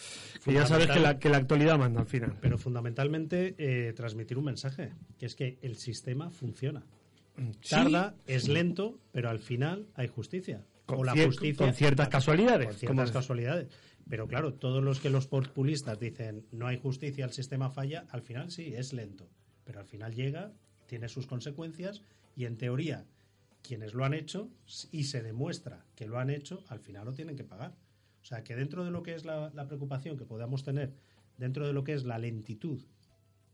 que 0.45 0.53
ya 0.53 0.67
sabes 0.67 0.87
que 0.87 1.01
la, 1.01 1.19
que 1.19 1.29
la 1.29 1.39
actualidad 1.39 1.77
manda 1.79 2.03
al 2.03 2.07
final. 2.07 2.35
Pero 2.41 2.57
fundamentalmente 2.59 3.57
eh, 3.59 3.93
transmitir 3.95 4.39
un 4.39 4.45
mensaje, 4.45 4.93
que 5.19 5.27
es 5.27 5.35
que 5.35 5.59
el 5.63 5.75
sistema 5.79 6.31
funciona. 6.31 6.85
Sí. 7.37 7.71
Tarda, 7.71 8.15
es 8.27 8.49
lento, 8.49 9.01
pero 9.13 9.29
al 9.29 9.39
final 9.39 9.89
hay 9.95 10.09
justicia. 10.09 10.65
Con 10.87 11.01
o 11.01 11.05
la 11.05 11.13
justicia 11.13 11.67
con 11.67 11.75
ciertas 11.75 12.09
casualidades, 12.09 12.69
Con 12.69 12.77
ciertas 12.77 13.11
casualidades. 13.11 13.69
Pero 14.09 14.29
claro, 14.29 14.55
todos 14.55 14.83
los 14.83 15.01
que 15.01 15.11
los 15.11 15.27
populistas 15.27 15.99
dicen 15.99 16.47
no 16.53 16.67
hay 16.67 16.79
justicia, 16.79 17.25
el 17.25 17.33
sistema 17.33 17.71
falla, 17.71 18.07
al 18.11 18.23
final 18.23 18.51
sí, 18.51 18.75
es 18.75 18.93
lento. 18.93 19.29
Pero 19.65 19.81
al 19.81 19.87
final 19.87 20.15
llega, 20.15 20.53
tiene 20.87 21.09
sus 21.09 21.27
consecuencias 21.27 22.03
y 22.37 22.45
en 22.45 22.57
teoría 22.57 23.07
quienes 23.63 23.95
lo 23.95 24.05
han 24.05 24.13
hecho 24.13 24.51
y 24.93 25.05
se 25.05 25.23
demuestra 25.23 25.87
que 25.95 26.07
lo 26.07 26.19
han 26.19 26.29
hecho, 26.29 26.63
al 26.69 26.81
final 26.81 27.07
lo 27.07 27.15
tienen 27.15 27.35
que 27.35 27.45
pagar. 27.45 27.75
O 28.21 28.25
sea, 28.27 28.45
que 28.45 28.55
dentro 28.55 28.85
de 28.85 28.91
lo 28.91 29.03
que 29.03 29.15
es 29.15 29.25
la, 29.25 29.51
la 29.55 29.67
preocupación 29.67 30.19
que 30.19 30.27
podamos 30.27 30.65
tener, 30.65 30.93
dentro 31.39 31.67
de 31.67 31.73
lo 31.73 31.83
que 31.83 31.95
es 31.95 32.05
la 32.05 32.19
lentitud 32.19 32.83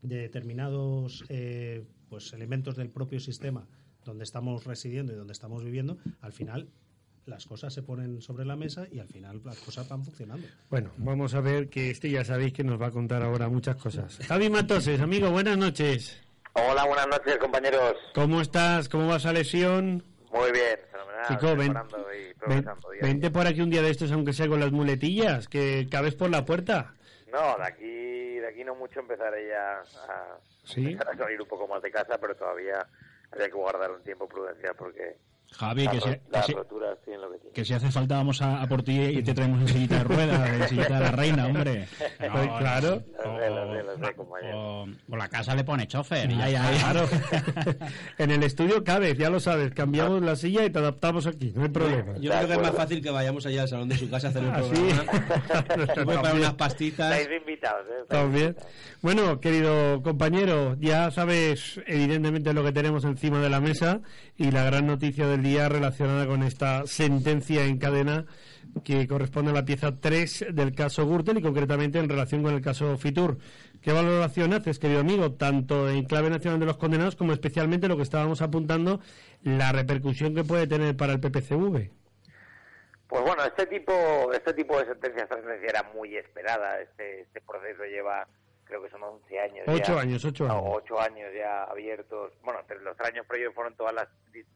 de 0.01 0.17
determinados 0.17 1.23
eh, 1.29 1.85
pues, 2.11 2.33
elementos 2.33 2.75
del 2.75 2.89
propio 2.89 3.21
sistema 3.21 3.65
donde 4.03 4.25
estamos 4.25 4.65
residiendo 4.65 5.13
y 5.13 5.15
donde 5.15 5.31
estamos 5.31 5.63
viviendo, 5.63 5.97
al 6.19 6.33
final 6.33 6.67
las 7.25 7.45
cosas 7.45 7.73
se 7.73 7.83
ponen 7.83 8.21
sobre 8.21 8.43
la 8.45 8.55
mesa 8.57 8.85
y 8.91 8.99
al 8.99 9.07
final 9.07 9.41
las 9.45 9.57
cosas 9.59 9.87
van 9.87 10.03
funcionando. 10.03 10.45
Bueno, 10.69 10.91
vamos 10.97 11.33
a 11.35 11.39
ver 11.39 11.69
que 11.69 11.89
este 11.89 12.09
ya 12.09 12.25
sabéis 12.25 12.51
que 12.51 12.65
nos 12.65 12.81
va 12.81 12.87
a 12.87 12.91
contar 12.91 13.21
ahora 13.23 13.47
muchas 13.47 13.77
cosas. 13.77 14.19
Javi 14.27 14.49
Matoses, 14.49 14.99
amigo, 14.99 15.31
buenas 15.31 15.57
noches. 15.57 16.21
Hola, 16.53 16.83
buenas 16.85 17.07
noches, 17.07 17.37
compañeros. 17.37 17.95
¿Cómo 18.13 18.41
estás? 18.41 18.89
¿Cómo 18.89 19.07
va 19.07 19.15
esa 19.15 19.31
lesión? 19.31 20.03
Muy 20.33 20.51
bien, 20.51 20.79
fenomenal. 20.91 21.25
Chico, 21.29 21.55
ven- 21.55 21.73
y 21.73 22.49
Ven- 22.49 22.65
vente 23.01 23.31
por 23.31 23.47
aquí 23.47 23.61
un 23.61 23.69
día 23.69 23.83
de 23.83 23.89
estos, 23.91 24.11
aunque 24.11 24.33
sea 24.33 24.49
con 24.49 24.59
las 24.59 24.71
muletillas, 24.73 25.47
que 25.47 25.87
cabes 25.89 26.15
por 26.15 26.29
la 26.29 26.43
puerta. 26.43 26.93
No, 27.31 27.55
de 27.57 27.63
aquí, 27.63 28.39
de 28.39 28.47
aquí 28.49 28.63
no 28.65 28.75
mucho 28.75 28.99
empezaré 28.99 29.47
ya 29.47 29.79
a, 30.11 30.37
Sí. 30.63 30.85
empezar 30.91 31.13
a 31.13 31.17
salir 31.17 31.41
un 31.41 31.47
poco 31.47 31.67
más 31.67 31.81
de 31.81 31.91
casa, 31.91 32.17
pero 32.19 32.35
todavía 32.35 32.85
había 33.31 33.47
que 33.47 33.53
guardar 33.53 33.91
un 33.91 34.03
tiempo 34.03 34.27
prudencial 34.27 34.75
porque 34.77 35.17
Javi, 35.53 35.85
que 35.87 35.99
ro- 35.99 36.45
que, 36.45 36.53
roturas 36.53 36.97
tienen 37.03 37.21
lo 37.21 37.29
que 37.31 37.37
tienen. 37.39 37.53
que 37.53 37.65
si 37.65 37.73
hace 37.73 37.91
falta 37.91 38.15
vamos 38.15 38.41
a, 38.41 38.61
a 38.61 38.67
por 38.67 38.83
ti 38.83 38.97
y 39.01 39.21
te 39.21 39.33
traemos 39.33 39.59
en 39.61 39.67
sillita 39.67 39.97
de 39.97 40.03
ruedas, 40.05 40.49
en 40.61 40.67
sillita 40.69 40.93
de 40.93 40.99
la 41.01 41.11
reina, 41.11 41.45
hombre. 41.47 41.87
Pues 42.19 42.47
claro. 42.59 43.03
O, 44.53 44.85
o 45.09 45.15
la 45.17 45.27
casa 45.27 45.53
le 45.55 45.63
pone 45.63 45.87
chofer. 45.87 46.31
y 46.31 46.37
Ya, 46.37 46.49
ya 46.49 46.71
claro. 46.71 47.07
en 48.17 48.31
el 48.31 48.43
estudio 48.43 48.83
cabes, 48.83 49.17
ya 49.17 49.29
lo 49.29 49.39
sabes. 49.39 49.73
Cambiamos 49.73 50.21
la 50.21 50.35
silla 50.35 50.63
y 50.65 50.69
te 50.69 50.79
adaptamos 50.79 51.27
aquí, 51.27 51.51
no 51.55 51.63
hay 51.63 51.69
problema. 51.69 52.13
Yo 52.17 52.31
creo 52.31 52.47
que 52.47 52.53
es 52.53 52.61
más 52.61 52.71
fácil 52.75 53.01
que 53.01 53.11
vayamos 53.11 53.45
allá 53.45 53.63
al 53.63 53.67
salón 53.67 53.89
de 53.89 53.97
su 53.97 54.09
casa 54.09 54.27
a 54.27 54.29
hacer 54.29 54.43
el 54.43 54.51
Ah, 54.51 54.61
sí. 54.63 54.71
programa. 55.75 56.03
Voy 56.05 56.15
para 56.15 56.33
unas 56.35 56.53
pastitas. 56.53 57.19
Invitados, 57.61 57.87
¿eh? 57.89 58.05
También. 58.09 58.55
Bueno, 59.03 59.39
querido 59.39 60.01
compañero, 60.01 60.75
ya 60.79 61.11
sabes 61.11 61.79
evidentemente 61.85 62.53
lo 62.53 62.63
que 62.63 62.71
tenemos 62.71 63.03
encima 63.05 63.39
de 63.39 63.49
la 63.49 63.59
mesa 63.59 64.01
y 64.35 64.49
la 64.49 64.63
gran 64.63 64.87
noticia 64.87 65.27
del 65.27 65.43
día 65.43 65.69
relacionada 65.69 66.25
con 66.25 66.41
esta 66.41 66.87
sentencia 66.87 67.65
en 67.65 67.77
cadena 67.77 68.25
que 68.83 69.07
corresponde 69.07 69.51
a 69.51 69.53
la 69.53 69.65
pieza 69.65 69.99
3 69.99 70.47
del 70.53 70.73
caso 70.73 71.05
Gürtel 71.05 71.37
y 71.37 71.41
concretamente 71.43 71.99
en 71.99 72.09
relación 72.09 72.41
con 72.41 72.55
el 72.55 72.61
caso 72.61 72.97
Fitur. 72.97 73.37
¿Qué 73.81 73.91
valoración 73.91 74.53
haces, 74.53 74.79
querido 74.79 75.01
amigo, 75.01 75.33
tanto 75.33 75.87
en 75.87 76.05
clave 76.05 76.31
nacional 76.31 76.59
de 76.59 76.65
los 76.65 76.77
condenados 76.77 77.15
como 77.15 77.33
especialmente 77.33 77.87
lo 77.87 77.97
que 77.97 78.03
estábamos 78.03 78.41
apuntando, 78.41 79.01
la 79.43 79.71
repercusión 79.71 80.33
que 80.33 80.43
puede 80.43 80.65
tener 80.65 80.97
para 80.97 81.13
el 81.13 81.19
PPCV? 81.19 82.00
Pues 83.11 83.23
bueno, 83.25 83.43
este 83.43 83.65
tipo, 83.67 84.31
este 84.33 84.53
tipo 84.53 84.79
de 84.79 84.85
sentencia, 84.85 85.23
esta 85.23 85.35
sentencia 85.35 85.67
era 85.69 85.83
muy 85.93 86.15
esperada. 86.15 86.79
Este, 86.79 87.19
este 87.21 87.41
proceso 87.41 87.83
lleva, 87.83 88.25
creo 88.63 88.81
que 88.81 88.89
son 88.89 89.03
11 89.03 89.37
años. 89.39 89.65
Ocho 89.67 89.95
ya. 89.95 89.99
años, 89.99 90.23
ocho 90.23 90.47
No, 90.47 90.53
años. 90.53 90.71
ocho 90.77 90.99
años 91.01 91.29
ya 91.37 91.63
abiertos. 91.65 92.31
Bueno, 92.41 92.61
los 92.81 92.95
tres 92.95 93.09
años 93.09 93.25
previos 93.27 93.53
fueron 93.53 93.75
todas 93.75 93.93
las, 93.93 94.07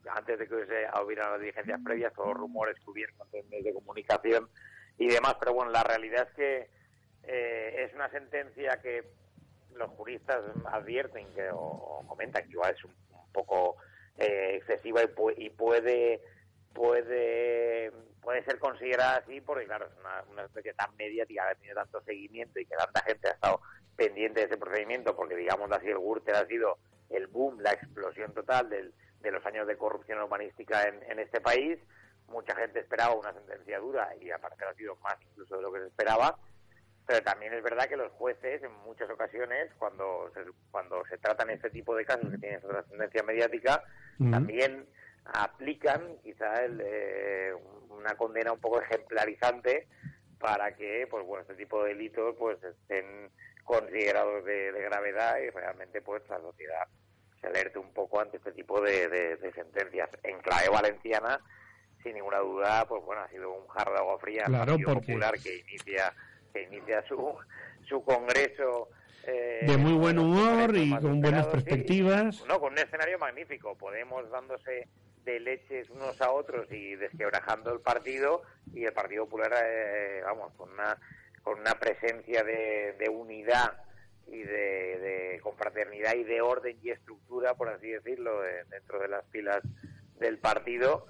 antes 0.08 0.38
de 0.38 0.48
que 0.48 0.54
hubiese, 0.54 0.86
hubiera 1.04 1.28
las 1.32 1.40
diligencias 1.40 1.78
previas, 1.84 2.14
todos 2.14 2.28
los 2.28 2.38
rumores 2.38 2.80
cubiertos 2.80 3.28
en 3.34 3.46
medios 3.50 3.66
de 3.66 3.74
comunicación 3.74 4.48
y 4.96 5.06
demás. 5.08 5.36
Pero 5.38 5.52
bueno, 5.52 5.70
la 5.70 5.82
realidad 5.84 6.26
es 6.30 6.34
que 6.34 6.70
eh, 7.24 7.84
es 7.84 7.94
una 7.94 8.08
sentencia 8.08 8.80
que 8.80 9.04
los 9.74 9.90
juristas 9.90 10.40
advierten 10.72 11.28
que, 11.34 11.50
o, 11.50 11.58
o 11.58 12.06
comentan 12.08 12.42
que 12.44 12.52
igual 12.52 12.74
es 12.74 12.82
un, 12.84 12.94
un 13.10 13.32
poco 13.32 13.76
eh, 14.16 14.52
excesiva 14.56 15.02
y, 15.02 15.08
pu- 15.08 15.34
y 15.36 15.50
puede 15.50 16.22
puede 16.72 17.90
puede 18.26 18.42
ser 18.44 18.58
considerada 18.58 19.18
así 19.18 19.40
porque 19.40 19.66
claro 19.66 19.86
es 19.86 19.92
una, 20.00 20.22
una 20.32 20.42
especie 20.46 20.74
tan 20.74 20.94
mediática 20.96 21.44
que 21.44 21.48
ha 21.50 21.54
tenido 21.54 21.74
tanto 21.76 22.00
seguimiento 22.02 22.58
y 22.58 22.66
que 22.66 22.74
tanta 22.74 23.00
gente 23.04 23.28
ha 23.28 23.30
estado 23.30 23.60
pendiente 23.94 24.40
de 24.40 24.46
ese 24.46 24.56
procedimiento 24.56 25.14
porque 25.14 25.36
digamos 25.36 25.70
así 25.70 25.86
el 25.86 25.98
Gürtel 25.98 26.34
ha 26.34 26.44
sido 26.46 26.76
el 27.10 27.28
boom 27.28 27.60
la 27.60 27.70
explosión 27.72 28.34
total 28.34 28.68
del- 28.68 28.92
de 29.20 29.30
los 29.30 29.46
años 29.46 29.68
de 29.68 29.76
corrupción 29.76 30.18
urbanística 30.20 30.88
en, 30.88 31.00
en 31.08 31.20
este 31.20 31.40
país. 31.40 31.78
Mucha 32.26 32.56
gente 32.56 32.80
esperaba 32.80 33.14
una 33.14 33.32
sentencia 33.32 33.78
dura 33.78 34.08
y 34.20 34.28
aparte 34.32 34.64
ha 34.64 34.74
sido 34.74 34.96
más 34.96 35.16
incluso 35.22 35.56
de 35.56 35.62
lo 35.62 35.72
que 35.72 35.78
se 35.80 35.86
esperaba. 35.86 36.36
Pero 37.06 37.22
también 37.22 37.54
es 37.54 37.62
verdad 37.62 37.88
que 37.88 37.96
los 37.96 38.10
jueces 38.12 38.60
en 38.64 38.72
muchas 38.84 39.08
ocasiones 39.08 39.70
cuando 39.78 40.28
se, 40.34 40.40
cuando 40.72 41.04
se 41.06 41.16
tratan 41.18 41.50
este 41.50 41.70
tipo 41.70 41.94
de 41.94 42.04
casos 42.04 42.28
que 42.28 42.38
tienen 42.38 42.58
esa 42.58 42.68
trascendencia 42.68 43.22
mediática 43.22 43.84
también 44.32 44.86
aplican 45.32 46.16
quizá 46.22 46.64
el, 46.64 46.80
eh, 46.84 47.52
una 47.90 48.14
condena 48.16 48.52
un 48.52 48.60
poco 48.60 48.80
ejemplarizante 48.80 49.88
para 50.38 50.74
que 50.76 51.06
pues 51.10 51.24
bueno 51.26 51.42
este 51.42 51.54
tipo 51.54 51.82
de 51.82 51.90
delitos 51.94 52.34
pues 52.38 52.62
estén 52.62 53.30
considerados 53.64 54.44
de, 54.44 54.72
de 54.72 54.82
gravedad 54.82 55.38
y 55.38 55.50
realmente 55.50 56.00
pues 56.02 56.22
la 56.28 56.38
sociedad 56.40 56.86
se 57.40 57.46
alerte 57.48 57.78
un 57.78 57.92
poco 57.92 58.20
ante 58.20 58.36
este 58.36 58.52
tipo 58.52 58.80
de, 58.80 59.08
de- 59.08 59.36
de 59.36 59.52
sentencias 59.52 60.08
en 60.22 60.38
clave 60.40 60.68
valenciana 60.68 61.40
sin 62.02 62.14
ninguna 62.14 62.38
duda 62.38 62.84
pues 62.86 63.02
bueno 63.04 63.22
ha 63.22 63.28
sido 63.28 63.52
un 63.52 63.66
jarro 63.68 63.92
de 63.92 63.98
agua 63.98 64.18
fría 64.18 64.44
Claro, 64.44 64.72
Partido 64.72 64.94
porque- 64.94 65.06
Popular 65.12 65.34
que 65.42 65.56
inicia 65.56 66.12
que 66.52 66.62
inicia 66.62 67.02
su 67.08 67.34
su 67.88 68.02
congreso 68.04 68.88
eh, 69.28 69.64
De 69.66 69.76
muy 69.76 69.94
buen 69.94 70.18
humor 70.20 70.76
y 70.76 70.90
con 71.00 71.20
buenas 71.20 71.46
sí. 71.46 71.50
perspectivas. 71.52 72.44
No, 72.46 72.60
con 72.60 72.72
un 72.74 72.78
escenario 72.78 73.18
magnífico. 73.18 73.76
Podemos 73.76 74.30
dándose 74.30 74.86
de 75.26 75.40
leches 75.40 75.90
unos 75.90 76.20
a 76.22 76.30
otros 76.30 76.70
y 76.72 76.94
desquebrajando 76.96 77.72
el 77.72 77.80
partido 77.80 78.42
y 78.72 78.84
el 78.84 78.92
Partido 78.92 79.24
Popular, 79.24 79.52
eh, 79.62 80.22
vamos, 80.24 80.54
con 80.54 80.70
una, 80.70 80.96
con 81.42 81.58
una 81.60 81.74
presencia 81.74 82.42
de, 82.44 82.94
de 82.98 83.08
unidad 83.10 83.82
y 84.28 84.38
de, 84.42 84.98
de 85.34 85.40
confraternidad 85.42 86.14
y 86.14 86.24
de 86.24 86.40
orden 86.40 86.78
y 86.82 86.90
estructura, 86.90 87.54
por 87.54 87.68
así 87.68 87.90
decirlo, 87.90 88.40
de- 88.40 88.64
dentro 88.64 88.98
de 89.00 89.08
las 89.08 89.26
filas 89.30 89.60
del 90.18 90.38
partido. 90.38 91.06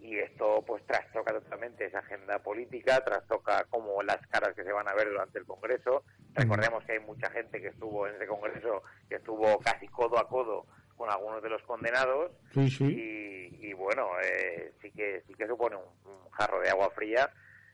Y 0.00 0.18
esto 0.18 0.64
pues 0.66 0.82
trastoca 0.86 1.32
totalmente 1.32 1.84
esa 1.84 1.98
agenda 1.98 2.38
política, 2.38 3.04
trastoca 3.04 3.64
como 3.70 4.02
las 4.02 4.26
caras 4.28 4.54
que 4.56 4.64
se 4.64 4.72
van 4.72 4.88
a 4.88 4.94
ver 4.94 5.10
durante 5.10 5.38
el 5.38 5.44
Congreso. 5.44 6.04
Recordemos 6.34 6.82
que 6.84 6.92
hay 6.92 7.00
mucha 7.00 7.30
gente 7.30 7.60
que 7.60 7.68
estuvo 7.68 8.08
en 8.08 8.14
ese 8.16 8.26
Congreso, 8.26 8.82
que 9.08 9.16
estuvo 9.16 9.58
casi 9.60 9.86
codo 9.88 10.18
a 10.18 10.26
codo 10.26 10.66
con 11.00 11.10
algunos 11.10 11.42
de 11.42 11.48
los 11.48 11.62
condenados 11.62 12.30
Sí, 12.52 12.68
sí. 12.68 12.84
y, 12.84 13.68
y, 13.68 13.72
bueno, 13.72 14.06
eh, 14.22 14.70
sí 14.82 14.90
que 14.90 15.22
sí 15.26 15.32
que 15.32 15.46
supone 15.46 15.76
un, 15.76 16.10
un 16.12 16.30
jarro 16.30 16.60
de 16.60 16.68
agua 16.68 16.90
fría 16.90 17.30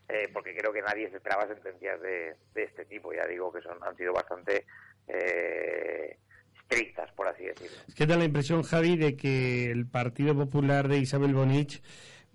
eh, 0.09 0.29
porque 0.33 0.55
creo 0.57 0.73
que 0.73 0.81
nadie 0.81 1.11
se 1.11 1.17
esperaba 1.17 1.49
sentencias 1.49 2.01
de, 2.01 2.37
de 2.55 2.63
este 2.63 2.85
tipo. 2.85 3.13
Ya 3.13 3.27
digo 3.27 3.53
que 3.53 3.61
son 3.63 3.83
han 3.83 3.97
sido 3.97 4.13
bastante 4.13 4.65
eh, 5.09 6.17
estrictas, 6.61 7.11
por 7.17 7.27
así 7.27 7.45
decirlo. 7.45 7.77
Es 7.89 7.95
que 7.97 8.07
da 8.07 8.17
la 8.17 8.25
impresión, 8.25 8.63
Javi, 8.63 8.97
de 8.97 9.17
que 9.17 9.73
el 9.73 9.87
Partido 9.89 10.37
Popular 10.37 10.87
de 10.87 10.99
Isabel 10.99 11.35
Bonich 11.35 11.83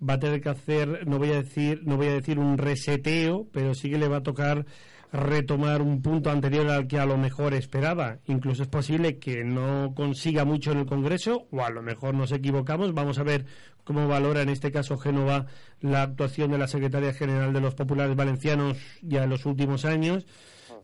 va 0.06 0.14
a 0.14 0.18
tener 0.20 0.42
que 0.42 0.50
hacer, 0.50 1.06
no 1.06 1.18
voy 1.18 1.32
a 1.32 1.36
decir, 1.36 1.80
no 1.84 1.96
voy 1.96 2.08
a 2.08 2.14
decir 2.14 2.38
un 2.38 2.58
reseteo, 2.58 3.46
pero 3.54 3.72
sí 3.72 3.90
que 3.90 3.96
le 3.96 4.08
va 4.08 4.18
a 4.18 4.22
tocar 4.22 4.66
retomar 5.12 5.82
un 5.82 6.00
punto 6.00 6.30
anterior 6.30 6.68
al 6.70 6.86
que 6.86 6.98
a 6.98 7.06
lo 7.06 7.18
mejor 7.18 7.52
esperaba. 7.54 8.18
Incluso 8.26 8.62
es 8.62 8.68
posible 8.68 9.18
que 9.18 9.44
no 9.44 9.92
consiga 9.94 10.44
mucho 10.44 10.72
en 10.72 10.78
el 10.78 10.86
Congreso, 10.86 11.46
o 11.50 11.62
a 11.62 11.70
lo 11.70 11.82
mejor 11.82 12.14
nos 12.14 12.32
equivocamos. 12.32 12.94
Vamos 12.94 13.18
a 13.18 13.22
ver 13.22 13.44
cómo 13.84 14.08
valora 14.08 14.42
en 14.42 14.48
este 14.48 14.72
caso 14.72 14.96
Génova 14.96 15.46
la 15.80 16.02
actuación 16.02 16.50
de 16.50 16.58
la 16.58 16.66
secretaria 16.66 17.12
general 17.12 17.52
de 17.52 17.60
los 17.60 17.74
populares 17.74 18.16
valencianos 18.16 18.78
ya 19.02 19.24
en 19.24 19.30
los 19.30 19.44
últimos 19.44 19.84
años. 19.84 20.26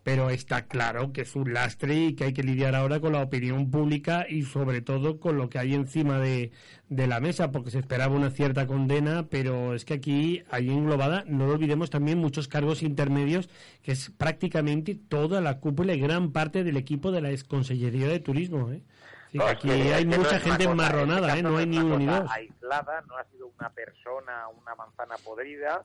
Pero 0.03 0.31
está 0.31 0.67
claro 0.67 1.13
que 1.13 1.23
es 1.23 1.37
un 1.37 1.53
lastre 1.53 1.95
y 1.95 2.15
que 2.15 2.25
hay 2.25 2.33
que 2.33 2.43
lidiar 2.43 2.75
ahora 2.75 3.01
con 3.01 3.13
la 3.13 3.23
opinión 3.23 3.71
pública 3.71 4.27
y 4.29 4.43
sobre 4.43 4.81
todo 4.81 5.19
con 5.21 5.37
lo 5.37 5.49
que 5.49 5.59
hay 5.59 5.75
encima 5.75 6.19
de, 6.19 6.51
de 6.89 7.07
la 7.07 7.21
mesa, 7.21 7.53
porque 7.53 7.71
se 7.71 7.79
esperaba 7.79 8.15
una 8.15 8.31
cierta 8.31 8.67
condena, 8.67 9.27
pero 9.29 9.75
es 9.75 9.85
que 9.85 9.95
aquí 9.95 10.43
hay 10.51 10.71
englobada, 10.71 11.25
no 11.27 11.47
lo 11.47 11.53
olvidemos 11.55 11.91
también, 11.91 12.19
muchos 12.19 12.49
cargos 12.49 12.83
intermedios, 12.83 13.49
que 13.83 13.93
es 13.93 14.11
prácticamente 14.11 14.95
toda 14.95 15.41
la 15.41 15.59
cúpula 15.61 15.95
y 15.95 16.01
gran 16.01 16.33
parte 16.33 16.65
del 16.65 16.77
equipo 16.77 17.11
de 17.13 17.21
la 17.21 17.31
exconsellería 17.31 18.09
de 18.09 18.21
turismo. 18.21 18.71
¿eh? 18.71 18.83
Sí, 19.31 19.37
No, 19.39 19.45
es 19.47 19.51
aquí 19.53 19.69
que- 19.69 19.75
hay 19.75 19.91
es 19.91 19.97
que 19.99 20.05
no 20.07 20.17
mucha 20.17 20.41
gente 20.41 20.65
enmarronada, 20.65 21.29
este 21.29 21.41
¿eh? 21.41 21.43
no 21.43 21.57
hay 21.59 21.67
ni 21.67 21.77
dos. 22.07 22.31
aislada, 22.31 23.03
no 23.07 23.17
ha 23.19 23.25
sido 23.25 23.53
una 23.59 23.69
persona, 23.71 24.49
una 24.49 24.75
manzana 24.75 25.17
podrida, 25.23 25.85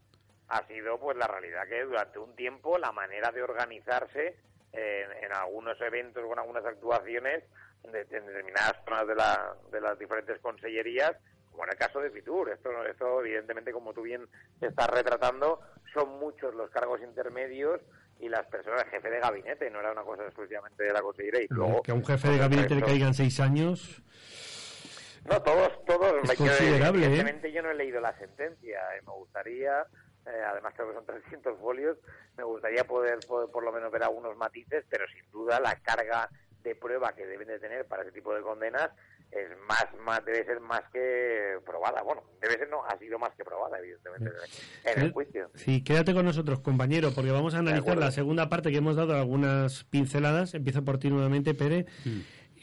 ha 0.49 0.67
sido 0.67 0.99
pues 0.99 1.17
la 1.17 1.27
realidad 1.27 1.67
que 1.67 1.83
durante 1.83 2.19
un 2.19 2.35
tiempo 2.35 2.77
la 2.77 2.91
manera 2.91 3.31
de 3.31 3.41
organizarse 3.43 4.35
en, 4.71 5.23
en 5.23 5.31
algunos 5.33 5.79
eventos 5.81 6.23
o 6.23 6.33
en 6.33 6.39
algunas 6.39 6.65
actuaciones 6.65 7.43
de, 7.83 8.01
en 8.01 8.25
determinadas 8.25 8.75
zonas 8.85 9.07
de, 9.07 9.15
la, 9.15 9.55
de 9.71 9.81
las 9.81 9.97
diferentes 9.99 10.39
consellerías, 10.39 11.13
como 11.51 11.63
en 11.65 11.71
el 11.71 11.77
caso 11.77 11.99
de 11.99 12.09
Fitur. 12.11 12.49
Esto, 12.49 12.69
esto 12.85 13.21
evidentemente, 13.21 13.71
como 13.71 13.93
tú 13.93 14.01
bien 14.01 14.27
estás 14.61 14.87
retratando, 14.89 15.59
son 15.93 16.19
muchos 16.19 16.53
los 16.55 16.69
cargos 16.71 17.01
intermedios 17.01 17.81
y 18.19 18.29
las 18.29 18.45
personas, 18.47 18.85
jefe 18.89 19.09
de 19.09 19.19
gabinete, 19.19 19.69
no 19.69 19.79
era 19.79 19.91
una 19.91 20.03
cosa 20.03 20.23
exclusivamente 20.23 20.83
de 20.83 20.93
la 20.93 21.01
consellería. 21.01 21.41
Y 21.43 21.47
luego, 21.49 21.81
que 21.81 21.91
a 21.91 21.93
un 21.95 22.05
jefe 22.05 22.27
de 22.29 22.33
el 22.35 22.39
gabinete 22.39 22.75
le 22.75 22.81
caigan 22.81 23.13
seis 23.13 23.39
años. 23.39 24.01
no, 25.25 25.41
todos, 25.41 25.83
todos. 25.85 26.23
Es 26.23 26.37
considerable, 26.37 27.01
¿eh? 27.01 27.07
Evidentemente 27.07 27.51
yo 27.51 27.61
no 27.61 27.71
he 27.71 27.75
leído 27.75 27.99
la 28.01 28.17
sentencia. 28.17 28.79
eh, 28.95 29.01
me 29.05 29.11
gustaría, 29.13 29.85
eh, 30.25 30.43
además 30.45 30.73
creo 30.75 30.89
que 30.89 30.95
son 30.95 31.05
300 31.05 31.59
folios, 31.59 31.97
me 32.37 32.43
gustaría 32.43 32.83
poder, 32.85 33.19
poder 33.27 33.49
por 33.49 33.63
lo 33.63 33.71
menos 33.71 33.91
ver 33.91 34.03
algunos 34.03 34.35
matices, 34.37 34.85
pero 34.89 35.05
sin 35.07 35.29
duda 35.31 35.59
la 35.59 35.75
carga 35.81 36.29
de 36.63 36.75
prueba 36.75 37.13
que 37.13 37.25
deben 37.25 37.47
de 37.47 37.59
tener 37.59 37.85
para 37.85 38.03
ese 38.03 38.11
tipo 38.11 38.33
de 38.33 38.41
condenas 38.41 38.91
es 39.33 39.49
más, 39.67 39.87
más 40.05 40.23
debe 40.25 40.45
ser 40.45 40.59
más 40.59 40.81
que 40.91 41.57
probada. 41.65 42.01
Bueno, 42.03 42.23
debe 42.41 42.57
ser 42.57 42.69
no, 42.69 42.85
ha 42.85 42.97
sido 42.97 43.17
más 43.17 43.31
que 43.35 43.43
probada, 43.43 43.79
evidentemente, 43.79 44.29
en 44.85 45.01
el 45.01 45.11
juicio. 45.11 45.49
Sí, 45.55 45.83
quédate 45.83 46.13
con 46.13 46.25
nosotros, 46.25 46.59
compañero, 46.59 47.11
porque 47.13 47.31
vamos 47.31 47.55
a 47.55 47.59
analizar 47.59 47.97
la 47.97 48.11
segunda 48.11 48.49
parte 48.49 48.71
que 48.71 48.77
hemos 48.77 48.95
dado 48.95 49.15
algunas 49.15 49.85
pinceladas. 49.85 50.53
Empiezo 50.53 50.85
por 50.85 50.99
ti 50.99 51.09
nuevamente, 51.09 51.53
Pere. 51.55 51.87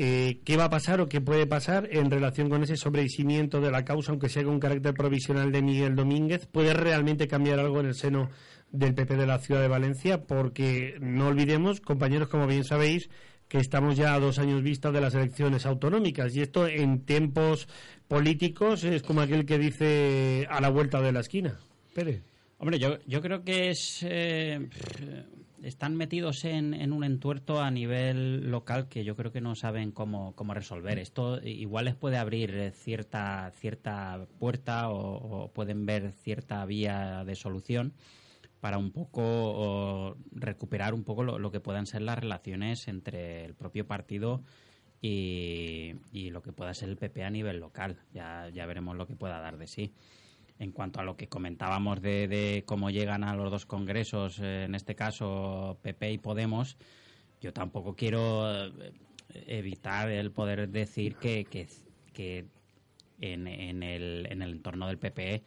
Eh, 0.03 0.41
¿Qué 0.47 0.57
va 0.57 0.65
a 0.65 0.71
pasar 0.71 1.03
o 1.03 1.11
qué 1.11 1.21
puede 1.21 1.47
pasar 1.47 1.87
en 1.93 2.11
relación 2.11 2.49
con 2.49 2.63
ese 2.63 2.79
sobreseimiento 2.79 3.61
de 3.61 3.71
la 3.71 3.85
causa, 3.85 4.13
aunque 4.13 4.31
sea 4.31 4.43
con 4.43 4.59
carácter 4.59 4.95
provisional 4.95 5.53
de 5.53 5.61
Miguel 5.61 5.95
Domínguez? 5.95 6.47
¿Puede 6.47 6.73
realmente 6.73 7.29
cambiar 7.29 7.59
algo 7.59 7.81
en 7.81 7.87
el 7.89 7.95
seno 7.95 8.31
del 8.73 8.95
PP 8.95 9.17
de 9.17 9.27
la 9.27 9.41
ciudad 9.41 9.61
de 9.61 9.69
Valencia? 9.69 10.23
Porque 10.23 10.95
no 11.03 11.27
olvidemos, 11.27 11.83
compañeros, 11.83 12.29
como 12.29 12.47
bien 12.47 12.65
sabéis, 12.65 13.11
que 13.47 13.59
estamos 13.59 13.95
ya 13.95 14.15
a 14.15 14.21
dos 14.21 14.39
años 14.39 14.63
vista 14.63 14.91
de 14.91 15.03
las 15.03 15.15
elecciones 15.15 15.67
autonómicas 15.67 16.35
y 16.35 16.41
esto 16.41 16.67
en 16.67 17.05
tiempos 17.05 17.69
políticos 18.09 18.85
es 18.85 19.03
como 19.03 19.21
aquel 19.21 19.45
que 19.45 19.59
dice 19.59 20.47
a 20.49 20.63
la 20.63 20.71
vuelta 20.71 21.03
de 21.03 21.13
la 21.13 21.21
esquina. 21.21 21.61
Pere. 21.95 22.23
Hombre, 22.57 22.79
yo, 22.79 22.97
yo 23.07 23.21
creo 23.21 23.45
que 23.45 23.69
es 23.69 24.03
eh, 24.09 24.67
están 25.63 25.97
metidos 25.97 26.45
en, 26.45 26.75
en 26.75 26.93
un 26.93 27.05
entuerto 27.05 27.61
a 27.61 27.71
nivel 27.71 28.51
local 28.51 28.89
que 28.89 29.05
yo 29.05 29.17
creo 29.17 29.33
que 29.33 29.41
no 29.41 29.55
saben 29.55 29.93
cómo, 29.93 30.35
cómo 30.35 30.55
resolver. 30.55 30.99
Esto 30.99 31.41
igual 31.43 31.87
les 31.87 31.95
puede 31.95 32.17
abrir 32.17 32.55
eh, 32.55 32.71
cierta, 32.73 33.51
cierta 33.53 34.27
puerta 34.39 34.91
o, 34.91 35.51
pueden 35.53 35.87
ver 35.87 36.13
cierta 36.13 36.65
vía 36.65 37.25
de 37.25 37.35
solución 37.35 37.95
para 38.61 38.79
un 38.79 38.91
poco 38.93 39.23
o, 39.23 40.17
recuperar 40.33 40.95
un 40.95 41.05
poco 41.05 41.23
lo, 41.25 41.39
lo 41.39 41.51
que 41.51 41.61
puedan 41.61 41.87
ser 41.87 42.03
las 42.03 42.19
relaciones 42.19 42.89
entre 42.89 43.45
el 43.45 43.55
propio 43.55 43.87
partido 43.87 44.43
y, 45.03 45.95
y 46.13 46.31
lo 46.31 46.43
que 46.43 46.53
pueda 46.53 46.75
ser 46.75 46.91
el 46.91 46.97
PP 46.97 47.25
a 47.25 47.31
nivel 47.31 47.59
local. 47.61 47.99
Ya, 48.13 48.49
ya 48.53 48.67
veremos 48.67 48.97
lo 48.97 49.07
que 49.07 49.17
pueda 49.17 49.41
dar 49.41 49.59
de 49.59 49.67
sí. 49.67 49.95
En 50.61 50.73
cuanto 50.73 51.01
a 51.01 51.05
lo 51.05 51.17
que 51.17 51.27
comentábamos 51.27 52.03
de, 52.03 52.63
cómo 52.67 52.91
llegan 52.91 53.25
a 53.25 53.35
los 53.35 53.51
dos 53.51 53.65
congresos, 53.65 54.39
eh, 54.41 54.65
en 54.65 54.75
este 54.75 54.95
caso 54.95 55.79
PP 55.81 56.13
y 56.13 56.19
Podemos, 56.19 56.77
yo 57.41 57.55
tampoco 57.55 57.97
quiero 57.97 58.69
eh, 58.69 58.93
evitar 59.47 60.11
el 60.11 60.31
poder 60.31 60.69
decir 60.69 61.17
que, 61.17 61.47
que, 61.47 61.67
que 62.13 62.45
en, 63.23 63.47
en, 63.47 63.83
el, 63.83 64.29
en 64.31 64.43
el 64.43 64.51
entorno 64.53 64.87
del 64.87 64.99
PP 64.99 65.43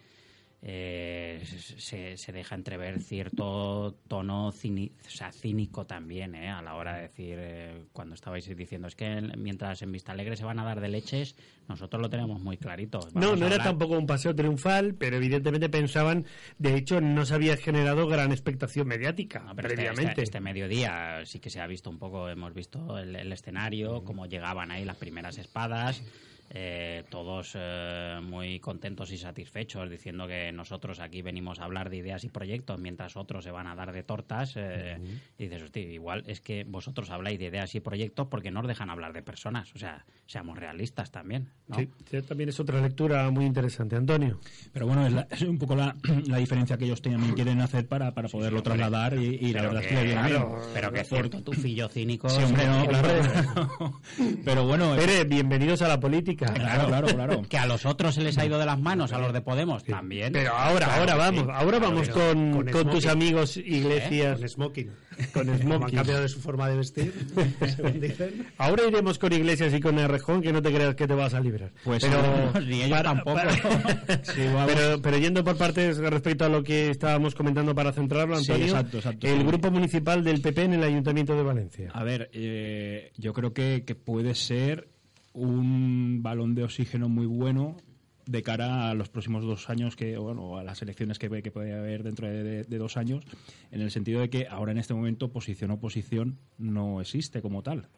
eh, 0.66 1.44
se, 1.78 2.16
se 2.16 2.32
deja 2.32 2.56
entrever 2.56 3.02
cierto 3.02 3.98
tono 4.08 4.52
cini- 4.54 4.92
o 5.06 5.10
sea, 5.10 5.32
cínico 5.34 5.86
también 5.86 6.36
eh, 6.36 6.50
a 6.50 6.62
la 6.62 6.76
hora 6.76 6.96
de 6.96 7.02
decir, 7.04 7.36
eh, 7.38 7.84
cuando 7.92 8.16
estabais 8.16 8.48
diciendo, 8.56 8.88
es 8.88 8.96
que 8.96 9.20
mientras 9.38 9.82
en 9.82 9.92
Vista 9.92 10.14
Alegre 10.14 10.38
se 10.38 10.46
van 10.46 10.60
a 10.60 10.64
dar 10.64 10.80
de 10.80 10.88
leches, 10.88 11.36
nosotros 11.68 12.02
lo 12.02 12.10
tenemos 12.10 12.42
muy 12.42 12.56
clarito. 12.58 13.00
No, 13.14 13.20
Vamos 13.22 13.40
no 13.40 13.46
era 13.48 13.56
hablar- 13.56 13.68
tampoco 13.68 13.98
un 13.98 14.08
paseo 14.08 14.34
triunfal, 14.34 14.96
pero 14.96 15.18
evidentemente 15.18 15.68
pensaban, 15.68 16.26
de 16.58 16.76
hecho, 16.78 17.02
no 17.02 17.26
se 17.26 17.34
había 17.36 17.58
generado 17.58 18.08
gran 18.08 18.32
expectación 18.32 18.88
mediática 18.88 19.40
No, 19.40 19.56
pero 19.56 19.68
este, 19.68 19.76
previamente. 19.76 20.12
este- 20.12 20.24
este 20.24 20.40
mediodía 20.40 21.26
sí 21.26 21.40
que 21.40 21.50
se 21.50 21.60
ha 21.60 21.68
visto 21.68 21.90
un 21.90 22.00
poco, 22.00 22.30
hemos 22.30 22.54
visto 22.54 22.98
el, 22.98 23.16
el 23.18 23.34
escenario, 23.34 24.06
cómo 24.06 24.28
llegaban 24.28 24.72
ahí 24.72 24.86
las 24.86 24.96
primeras 24.98 25.38
espadas, 25.38 26.02
eh, 26.50 27.04
todos 27.10 27.54
eh, 27.56 28.20
muy 28.22 28.60
contentos 28.60 29.12
y 29.12 29.18
satisfechos, 29.18 29.90
diciendo 29.90 30.28
que 30.28 30.52
nosotros 30.52 31.00
aquí 31.00 31.22
venimos 31.22 31.60
a 31.60 31.64
hablar 31.66 31.90
de 31.90 31.98
ideas 31.98 32.24
y 32.24 32.30
proyectos, 32.30 32.80
mientras 32.80 33.16
otros 33.18 33.44
se 33.44 33.52
van 33.52 33.68
a 33.68 33.76
dar 33.76 33.92
de 33.92 34.04
tortas. 34.04 34.54
eh, 34.56 34.98
Y 35.38 35.44
dices, 35.46 35.64
hostia, 35.64 35.82
igual 35.84 36.24
es 36.28 36.42
que 36.42 36.64
vosotros 36.64 37.10
habláis 37.10 37.40
de 37.40 37.46
ideas 37.46 37.74
y 37.76 37.80
proyectos 37.80 38.28
porque 38.28 38.52
no 38.52 38.60
os 38.62 38.68
dejan 38.68 38.90
hablar 38.90 39.14
de 39.14 39.22
personas. 39.24 39.74
O 39.76 39.80
sea, 39.80 40.06
seamos 40.28 40.58
realistas 40.58 41.12
también. 41.12 41.50
¿no? 41.68 41.78
Sí, 41.78 41.90
sí, 42.10 42.22
también 42.22 42.50
es 42.50 42.60
otra 42.60 42.82
lectura 42.82 43.30
muy 43.32 43.46
interesante. 43.46 43.96
Antonio. 43.96 44.40
Pero 44.72 44.86
bueno, 44.88 45.08
es, 45.08 45.14
la- 45.14 45.28
es 45.32 45.42
un 45.42 45.58
poco 45.58 45.76
la, 45.76 45.96
la 46.28 46.38
diferencia 46.38 46.78
que 46.78 46.86
ellos 46.86 47.02
también 47.02 47.34
quieren 47.34 47.60
hacer 47.62 47.88
para, 47.88 48.14
para 48.14 48.28
poderlo 48.30 48.62
trasladar 48.62 49.18
y, 49.18 49.36
y 49.42 49.54
la 49.54 49.62
verdad 49.64 49.84
es 49.84 49.88
que, 49.88 50.12
claro, 50.12 50.50
bien. 50.50 50.62
pero 50.74 50.92
que 50.92 51.04
cierto 51.04 51.42
tufillo 51.44 51.88
cínico. 51.90 52.30
Sí, 52.30 52.44
hombre, 52.44 52.66
no, 52.68 52.86
claro. 52.88 53.10
Pero 54.46 54.66
bueno, 54.66 54.96
Pere, 54.96 55.24
bienvenidos 55.24 55.82
a 55.82 55.88
la 55.88 56.00
política. 56.00 56.33
Claro, 56.36 56.88
claro, 56.88 57.08
claro. 57.08 57.42
Que 57.50 57.58
a 57.58 57.66
los 57.66 57.86
otros 57.86 58.16
se 58.16 58.22
les 58.22 58.38
ha 58.38 58.46
ido 58.46 58.58
de 58.60 58.66
las 58.66 58.80
manos, 58.80 59.12
a 59.14 59.18
los 59.20 59.34
de 59.34 59.42
Podemos 59.42 59.84
también. 59.84 60.34
Pero 60.34 60.54
ahora, 60.54 60.86
Claro 60.88 61.02
ahora 61.02 61.16
vamos, 61.16 61.44
sí. 61.44 61.50
ahora 61.54 61.78
Claro 61.80 61.94
vamos 61.96 62.10
con, 62.10 62.52
con 62.54 62.66
con 62.68 62.90
tus 62.92 63.04
smoking. 63.04 63.10
amigos 63.10 63.58
Iglesias. 63.58 64.40
Con 64.40 64.50
smoking. 64.50 64.88
Con 64.88 64.94
Como 65.34 65.52
han 65.54 65.62
smoking. 65.62 65.96
cambiado 65.96 66.22
de 66.22 66.30
su 66.30 66.40
forma 66.40 66.68
de 66.70 66.78
vestir, 66.78 67.14
según 67.76 68.00
dicen. 68.00 68.48
Ahora 68.58 68.84
iremos 68.88 69.20
con 69.20 69.32
Iglesias 69.34 69.74
y 69.74 69.80
con 69.80 70.00
Errejón, 70.00 70.42
que 70.42 70.52
no 70.52 70.62
te 70.62 70.74
creas 70.74 70.96
que 70.96 71.08
te 71.08 71.14
vas 71.14 71.34
a 71.34 71.40
librar. 71.40 71.72
Pues 71.84 72.04
pero, 72.04 72.60
Ni 72.66 72.82
ellos 72.84 73.04
tampoco. 73.04 73.40
Sí, 74.24 74.42
vamos. 74.54 74.72
pero, 74.74 75.02
pero 75.02 75.18
yendo 75.18 75.44
por 75.44 75.58
partes 75.58 75.98
respecto 75.98 76.46
a 76.46 76.50
lo 76.50 76.64
que 76.64 76.90
estábamos 76.90 77.36
comentando 77.36 77.76
para 77.76 77.92
centrarlo, 77.92 78.38
Sí, 78.38 78.52
Antonio, 78.52 78.74
exacto, 78.74 78.98
exacto, 78.98 79.28
el 79.28 79.38
sí. 79.40 79.44
grupo 79.46 79.70
municipal 79.72 80.24
del 80.24 80.42
PP 80.42 80.64
en 80.64 80.74
el 80.74 80.84
Ayuntamiento 80.84 81.36
de 81.36 81.44
Valencia. 81.44 81.90
A 81.94 82.04
ver, 82.04 82.30
eh, 82.34 83.12
yo 83.18 83.34
creo 83.34 83.54
que, 83.54 83.84
que 83.86 83.96
puede 83.96 84.34
ser 84.36 84.88
un 85.34 86.22
balón 86.24 86.56
de 86.56 86.64
oxígeno 86.64 87.10
muy 87.10 87.26
bueno 87.26 87.78
de 88.26 88.42
cara 88.42 88.90
a 88.90 88.94
los 88.94 89.10
próximos 89.10 89.44
dos 89.44 89.70
años 89.70 89.96
que 89.98 90.18
bueno 90.18 90.58
a 90.58 90.64
las 90.64 90.82
elecciones 90.82 91.20
que, 91.20 91.28
que 91.42 91.52
puede 91.52 91.74
haber 91.78 92.04
dentro 92.04 92.28
de, 92.28 92.42
de- 92.44 92.64
de 92.64 92.78
dos 92.78 92.96
años 92.96 93.26
en 93.72 93.82
el 93.82 93.92
sentido 93.92 94.22
de 94.22 94.30
que 94.30 94.48
ahora 94.48 94.72
en 94.72 94.78
este 94.78 94.94
momento 94.94 95.30
posición 95.30 95.72
oposición 95.72 96.40
no 96.58 97.02
existe 97.02 97.42
como 97.42 97.64
tal 97.64 97.90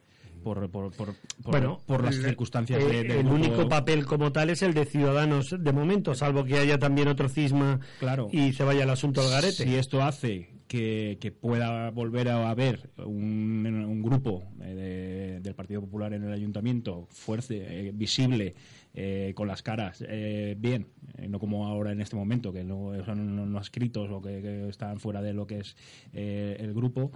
por, 0.43 0.67
por, 0.71 0.91
por, 0.95 1.13
por- 1.43 1.52
bueno, 1.52 1.80
por 1.86 2.04
las 2.04 2.15
el- 2.15 2.24
circunstancias 2.26 2.82
eh, 2.82 2.86
de, 2.86 3.04
del 3.04 3.12
el 3.12 3.17
grupo- 3.24 3.36
único 3.36 3.69
papel 3.69 4.06
como 4.06 4.32
tal 4.32 4.50
es 4.50 4.62
el 4.63 4.74
de 4.74 4.86
Ciudadanos 4.86 5.56
de 5.60 5.71
momento, 5.71 6.15
salvo 6.15 6.43
que 6.43 6.58
haya 6.58 6.80
también 6.80 7.08
otro 7.08 7.30
cisma 7.30 7.80
Claro. 8.00 8.28
y 8.32 8.54
se 8.54 8.63
vaya 8.63 8.84
el 8.84 8.89
asunto 8.89 9.21
al 9.21 9.30
garete. 9.30 9.63
Si 9.63 9.76
esto 9.76 10.02
hace 10.04 10.50
que, 10.67 11.17
que 11.21 11.32
pueda 11.32 11.91
volver 11.91 12.30
a 12.30 12.49
haber 12.49 12.89
un, 12.97 13.65
un 13.67 14.01
grupo 14.01 14.43
eh, 14.62 14.73
de- 14.73 15.39
del 15.41 15.54
Partido 15.56 15.82
Popular 15.82 16.13
en 16.13 16.23
el 16.23 16.34
ayuntamiento 16.34 17.08
fuerte, 17.12 17.88
eh, 17.88 17.91
visible, 17.93 18.56
eh, 18.93 19.34
con 19.36 19.47
las 19.47 19.62
caras 19.62 20.04
bien, 20.58 20.88
no 21.30 21.38
como 21.39 21.67
ahora 21.67 21.91
en 21.91 22.01
este 22.01 22.15
momento, 22.15 22.51
que 22.54 22.63
no 22.63 22.91
son 23.06 23.51
no, 23.51 23.60
escritos 23.60 24.10
o 24.10 24.21
que, 24.21 24.41
que 24.41 24.69
están 24.69 24.99
fuera 24.99 25.21
de 25.21 25.34
lo 25.34 25.45
que 25.45 25.60
es 25.60 25.75
el 26.13 26.73
grupo, 26.73 27.12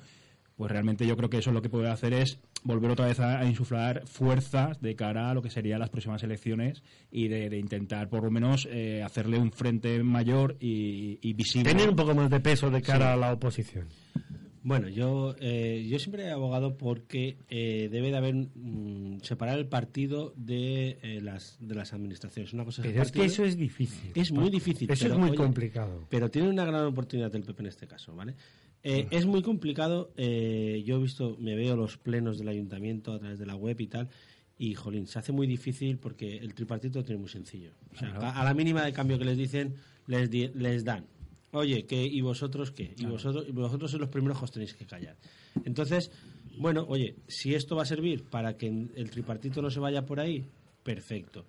pues 0.56 0.70
realmente 0.72 1.08
yo 1.08 1.16
creo 1.16 1.30
que 1.30 1.38
eso 1.38 1.52
lo 1.54 1.62
que 1.62 1.70
puede 1.70 1.90
hacer 1.90 2.14
es 2.14 2.38
volver 2.64 2.92
otra 2.92 3.08
vez 3.08 3.20
a, 3.20 3.40
a 3.40 3.46
insuflar 3.46 4.06
fuerzas 4.06 4.82
de 4.82 4.96
cara 4.96 5.30
a 5.30 5.34
lo 5.34 5.42
que 5.42 5.50
serían 5.50 5.80
las 5.80 5.90
próximas 5.90 6.24
elecciones 6.24 6.84
y 7.12 7.28
de, 7.28 7.50
de 7.50 7.58
intentar 7.58 8.10
por 8.10 8.24
lo 8.24 8.32
menos 8.32 8.68
eh, 8.72 9.04
hacerle 9.04 9.38
un 9.38 9.52
frente 9.52 10.02
mayor 10.04 10.58
y, 10.60 11.20
y 11.22 11.34
visible. 11.34 11.72
Tener 11.72 11.90
un 11.90 11.96
poco 11.96 12.14
más 12.14 12.30
de 12.30 12.40
peso 12.40 12.70
de 12.70 12.82
cara 12.82 13.14
a 13.14 13.18
la 13.18 13.34
oposición. 13.34 13.88
Bueno, 14.62 14.90
yo, 14.90 15.36
eh, 15.40 15.88
yo 15.90 16.00
siempre 16.00 16.26
he 16.26 16.32
abogado 16.32 16.78
porque 16.78 17.38
eh, 17.50 17.88
debe 17.90 18.12
de 18.12 18.18
haber 18.18 18.36
mm, 18.36 19.22
separar 19.22 19.58
el 19.58 19.68
partido 19.68 20.34
de, 20.36 21.00
eh, 21.02 21.22
las, 21.22 21.58
de 21.62 21.76
las 21.76 21.94
administraciones. 21.94 22.54
Una 22.54 22.66
cosa 22.66 22.82
es 22.82 22.88
el 22.88 22.92
Pero 22.94 23.04
es 23.04 23.12
que 23.12 23.26
eso 23.26 23.46
es 23.46 23.58
difícil. 23.58 24.12
es 24.16 24.32
muy 24.32 24.50
difícil. 24.50 24.92
Eso 24.92 25.06
pero, 25.06 25.14
es 25.16 25.20
muy 25.20 25.30
oye, 25.30 25.38
complicado. 25.38 26.06
Pero 26.10 26.30
tiene 26.30 26.50
una 26.50 26.66
gran 26.66 26.86
oportunidad 26.86 27.34
el 27.36 27.44
PP 27.44 27.62
en 27.64 27.68
este 27.68 27.88
caso, 27.88 28.14
¿vale? 28.16 28.36
Eh, 28.84 29.08
es 29.12 29.26
muy 29.26 29.42
complicado. 29.42 30.12
eh, 30.18 30.82
yo 30.86 30.98
he 30.98 31.02
visto, 31.02 31.36
me 31.40 31.56
veo 31.56 31.76
los 31.76 31.98
plenos 31.98 32.38
del 32.38 32.48
ayuntamiento 32.48 33.14
a 33.14 33.20
través 33.20 33.40
de 33.40 33.46
la 33.46 33.56
web 33.56 33.80
y 33.80 33.88
tal. 33.88 34.10
Y, 34.58 34.74
jolín, 34.76 35.08
se 35.08 35.20
hace 35.20 35.32
muy 35.32 35.48
difícil 35.48 35.98
porque 35.98 36.38
el 36.38 36.54
tripartito 36.54 37.04
tiene 37.04 37.20
muy 37.22 37.30
sencillo. 37.30 37.72
O 37.94 37.98
sea, 37.98 38.10
a, 38.18 38.42
a 38.42 38.44
la 38.44 38.54
mínima 38.54 38.84
de 38.84 38.92
cambio 38.94 39.18
que 39.18 39.26
les 39.26 39.38
dicen, 39.38 39.76
les, 40.08 40.30
di- 40.30 40.50
les 40.54 40.84
dan. 40.84 41.06
Oye, 41.52 41.86
¿qué, 41.86 42.06
¿y 42.06 42.22
vosotros 42.22 42.72
qué? 42.72 42.94
Y 42.98 43.06
vosotros, 43.06 43.46
y 43.48 43.52
vosotros 43.52 43.90
sois 43.92 44.02
los 44.02 44.10
primeros 44.10 44.38
que 44.38 44.46
os 44.46 44.52
tenéis 44.52 44.74
que 44.76 44.86
callar. 44.86 45.16
Entonces, 45.66 46.12
bueno, 46.58 46.86
oye, 46.88 47.16
si 47.28 47.56
esto 47.56 47.76
va 47.76 47.84
a 47.84 47.86
servir 47.86 48.24
para 48.26 48.56
que 48.58 48.68
el 48.68 49.10
tripartito 49.10 49.62
no 49.62 49.70
se 49.72 49.80
vaya 49.80 50.06
por 50.06 50.20
ahí, 50.20 50.46
perfecto. 50.84 51.46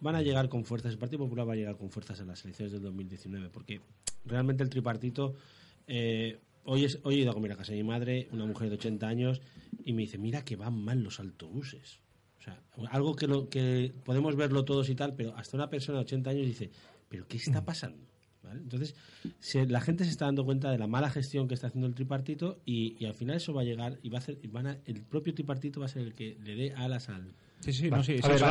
Van 0.00 0.14
a 0.16 0.22
llegar 0.22 0.48
con 0.48 0.64
fuerzas, 0.64 0.92
el 0.92 0.98
Partido 0.98 1.18
Popular 1.24 1.48
va 1.48 1.52
a 1.52 1.56
llegar 1.56 1.76
con 1.76 1.90
fuerzas 1.90 2.18
en 2.20 2.28
las 2.28 2.42
elecciones 2.44 2.72
del 2.72 2.82
2019, 2.82 3.50
porque 3.50 3.80
realmente 4.24 4.62
el 4.62 4.70
tripartito... 4.70 5.34
eh, 5.86 6.38
hoy, 6.64 6.84
es, 6.84 6.98
hoy 7.04 7.16
he 7.16 7.18
ido 7.22 7.30
a 7.30 7.34
comer 7.34 7.52
a 7.52 7.56
casa 7.56 7.72
de 7.72 7.78
mi 7.82 7.88
madre, 7.88 8.28
una 8.32 8.46
mujer 8.46 8.68
de 8.68 8.74
80 8.76 9.06
años, 9.08 9.40
y 9.84 9.92
me 9.92 10.02
dice, 10.02 10.18
mira 10.18 10.44
que 10.44 10.56
van 10.56 10.74
mal 10.82 11.02
los 11.02 11.20
autobuses. 11.20 12.00
O 12.38 12.42
sea, 12.42 12.60
algo 12.90 13.14
que, 13.14 13.26
lo, 13.28 13.48
que 13.48 13.92
podemos 14.04 14.34
verlo 14.36 14.64
todos 14.64 14.88
y 14.88 14.94
tal, 14.94 15.14
pero 15.14 15.36
hasta 15.36 15.56
una 15.56 15.70
persona 15.70 15.98
de 15.98 16.04
80 16.04 16.30
años 16.30 16.46
dice, 16.46 16.70
¿pero 17.08 17.26
qué 17.28 17.36
está 17.36 17.64
pasando? 17.64 18.06
¿Vale? 18.42 18.58
Entonces, 18.60 18.96
se- 19.38 19.66
la 19.66 19.80
gente 19.80 20.02
se 20.04 20.10
está 20.10 20.24
dando 20.24 20.44
cuenta 20.44 20.70
de 20.72 20.78
la 20.78 20.88
mala 20.88 21.08
gestión 21.10 21.46
que 21.46 21.54
está 21.54 21.68
haciendo 21.68 21.86
el 21.86 21.94
tripartito 21.94 22.60
y, 22.66 22.96
y 22.98 23.06
al 23.06 23.14
final 23.14 23.36
eso 23.36 23.52
va 23.54 23.60
a 23.60 23.64
llegar 23.64 24.00
y 24.02 24.08
va 24.08 24.18
a 24.18 24.20
hacer, 24.20 24.38
y 24.42 24.48
van 24.48 24.66
a- 24.66 24.78
el 24.86 25.02
propio 25.02 25.32
tripartito 25.34 25.78
va 25.78 25.86
a 25.86 25.88
ser 25.88 26.02
el 26.02 26.14
que 26.14 26.36
le 26.42 26.56
dé 26.56 26.72
alas 26.74 27.08
al... 27.08 27.34
Sí, 27.62 27.72
sí, 27.72 27.90
no, 27.90 28.02
sí, 28.02 28.18
a 28.18 28.22
sí, 28.22 28.28
ver, 28.28 28.38
sí, 28.38 28.44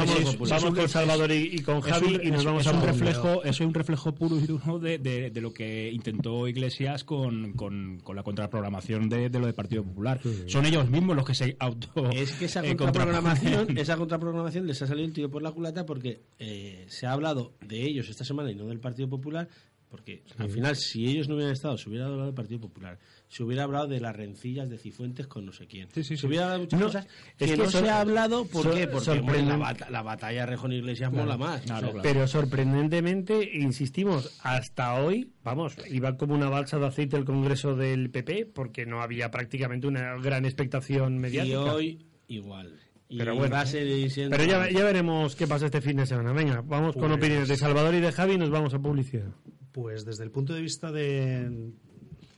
vamos, 0.50 0.74
con 0.80 0.88
Salvador 0.90 1.32
y, 1.32 1.50
y 1.56 1.60
con 1.60 1.80
es 1.80 1.84
Javi 1.86 2.16
un- 2.16 2.26
y 2.28 2.32
nos 2.32 2.46
vamos 2.46 2.62
es 2.62 2.68
a 2.68 2.72
un 2.72 2.82
reflejo 2.82 3.44
eso 3.44 3.50
es 3.64 3.68
un 3.68 3.74
reflejo 3.74 4.16
puro 4.16 4.38
y 4.38 4.48
duro 4.48 4.80
de, 4.80 4.98
de- 5.00 5.30
de 5.32 5.42
lo 5.42 5.54
que 5.54 5.92
intentó 5.92 6.48
Iglesias 6.48 7.04
con, 7.04 7.52
con, 7.54 8.00
con 8.00 8.16
la 8.16 8.24
contraprogramación 8.24 9.10
de, 9.10 9.30
de 9.30 9.40
lo 9.40 9.46
del 9.48 9.56
Partido 9.56 9.84
Popular. 9.84 10.22
Son 10.48 10.66
ellos 10.66 10.90
mismos 10.90 11.16
los 11.18 11.26
que 11.26 11.34
se 11.36 11.58
auto 11.60 12.10
Es 12.12 12.32
que 12.34 12.46
esa 12.46 12.66
eh, 12.66 12.76
contraprogramación, 12.78 13.78
esa 13.78 13.98
contraprogramación 13.98 14.66
les 14.66 14.82
ha 14.82 14.88
salido 14.88 15.06
el 15.08 15.14
tiro 15.14 15.30
por 15.30 15.42
la 15.42 15.52
culata 15.52 15.86
porque 15.86 16.22
eh, 16.40 16.86
se 16.88 17.06
ha 17.06 17.12
hablado 17.12 17.54
de 17.68 17.84
ellos 17.84 18.08
esta 18.10 18.24
semana 18.24 18.50
y 18.52 18.56
no 18.56 18.66
del 18.68 18.80
Partido 18.80 19.10
Popular, 19.10 19.50
porque 19.92 20.24
al 20.38 20.50
final 20.50 20.76
si 20.78 21.06
ellos 21.06 21.28
no 21.28 21.36
hubieran 21.36 21.54
estado, 21.54 21.78
se 21.78 21.90
hubiera 21.90 22.06
hablado 22.06 22.26
del 22.26 22.34
Partido 22.34 22.62
Popular, 22.62 22.98
se 23.28 23.44
hubiera 23.44 23.64
hablado 23.66 23.88
de 23.88 24.00
las 24.00 24.16
rencillas 24.16 24.70
de 24.70 24.78
Cifuentes 24.78 25.28
con 25.28 25.46
no 25.46 25.52
sé 25.52 25.68
quién, 25.68 25.90
Sí, 25.94 26.02
sí, 26.04 26.16
se 26.16 26.22
sí. 26.22 26.28
hubiera 26.28 26.46
hablado 26.46 26.60
de 26.60 26.66
muchas 26.66 26.80
No, 26.80 26.86
cosas 26.88 27.06
es 27.06 27.12
que, 27.38 27.46
que 27.46 27.58
no 27.58 27.70
se 27.70 27.90
ha 27.90 28.00
hablado, 28.02 28.46
¿por 28.46 28.74
qué? 28.74 28.88
Porque 28.88 29.22
la, 29.44 29.58
bata- 29.58 29.90
la 29.90 30.02
batalla 30.02 30.46
Rejón 30.46 30.72
Iglesias 30.72 31.12
mola 31.12 31.38
más. 31.38 31.62
Claro, 31.62 31.90
O 31.90 31.92
sea, 31.92 32.02
claro. 32.02 32.10
Pero 32.14 32.28
sorprendentemente, 32.28 33.58
insistimos, 33.58 34.40
hasta 34.44 34.96
hoy, 34.96 35.32
vamos, 35.44 35.76
iba 35.90 36.16
como 36.18 36.34
una 36.36 36.50
balsa 36.50 36.80
de 36.80 36.88
aceite 36.88 37.18
el 37.18 37.26
Congreso 37.26 37.76
del 37.76 38.10
PP 38.10 38.46
porque 38.48 38.86
no 38.86 39.02
había 39.02 39.30
prácticamente 39.30 39.88
una 39.88 40.16
gran 40.18 40.46
expectación 40.46 41.16
Y 41.16 41.20
mediática. 41.20 41.74
hoy 41.74 42.00
igual. 42.28 42.80
Y 43.10 43.18
Pero 43.18 43.36
bueno, 43.36 43.54
va 43.54 43.62
a 43.62 43.66
seguir 43.66 44.10
siendo- 44.10 44.38
Pero 44.38 44.50
ya, 44.50 44.70
ya 44.70 44.86
veremos 44.86 45.36
qué 45.36 45.46
pasa 45.46 45.66
este 45.66 45.82
fin 45.82 45.98
de 45.98 46.06
semana. 46.06 46.32
Venga, 46.32 46.62
vamos 46.66 46.96
con 46.96 47.12
opiniones 47.12 47.50
de 47.50 47.58
Salvador 47.58 47.94
y 47.94 48.00
de 48.00 48.10
Javi 48.10 48.34
y 48.36 48.38
nos 48.38 48.50
vamos 48.50 48.74
a 48.74 48.80
publicidad. 48.80 49.28
Pues 49.72 50.06
desde 50.06 50.24
el 50.24 50.32
punto 50.32 50.54
de 50.54 50.62
vista 50.62 50.92
de, 50.92 51.72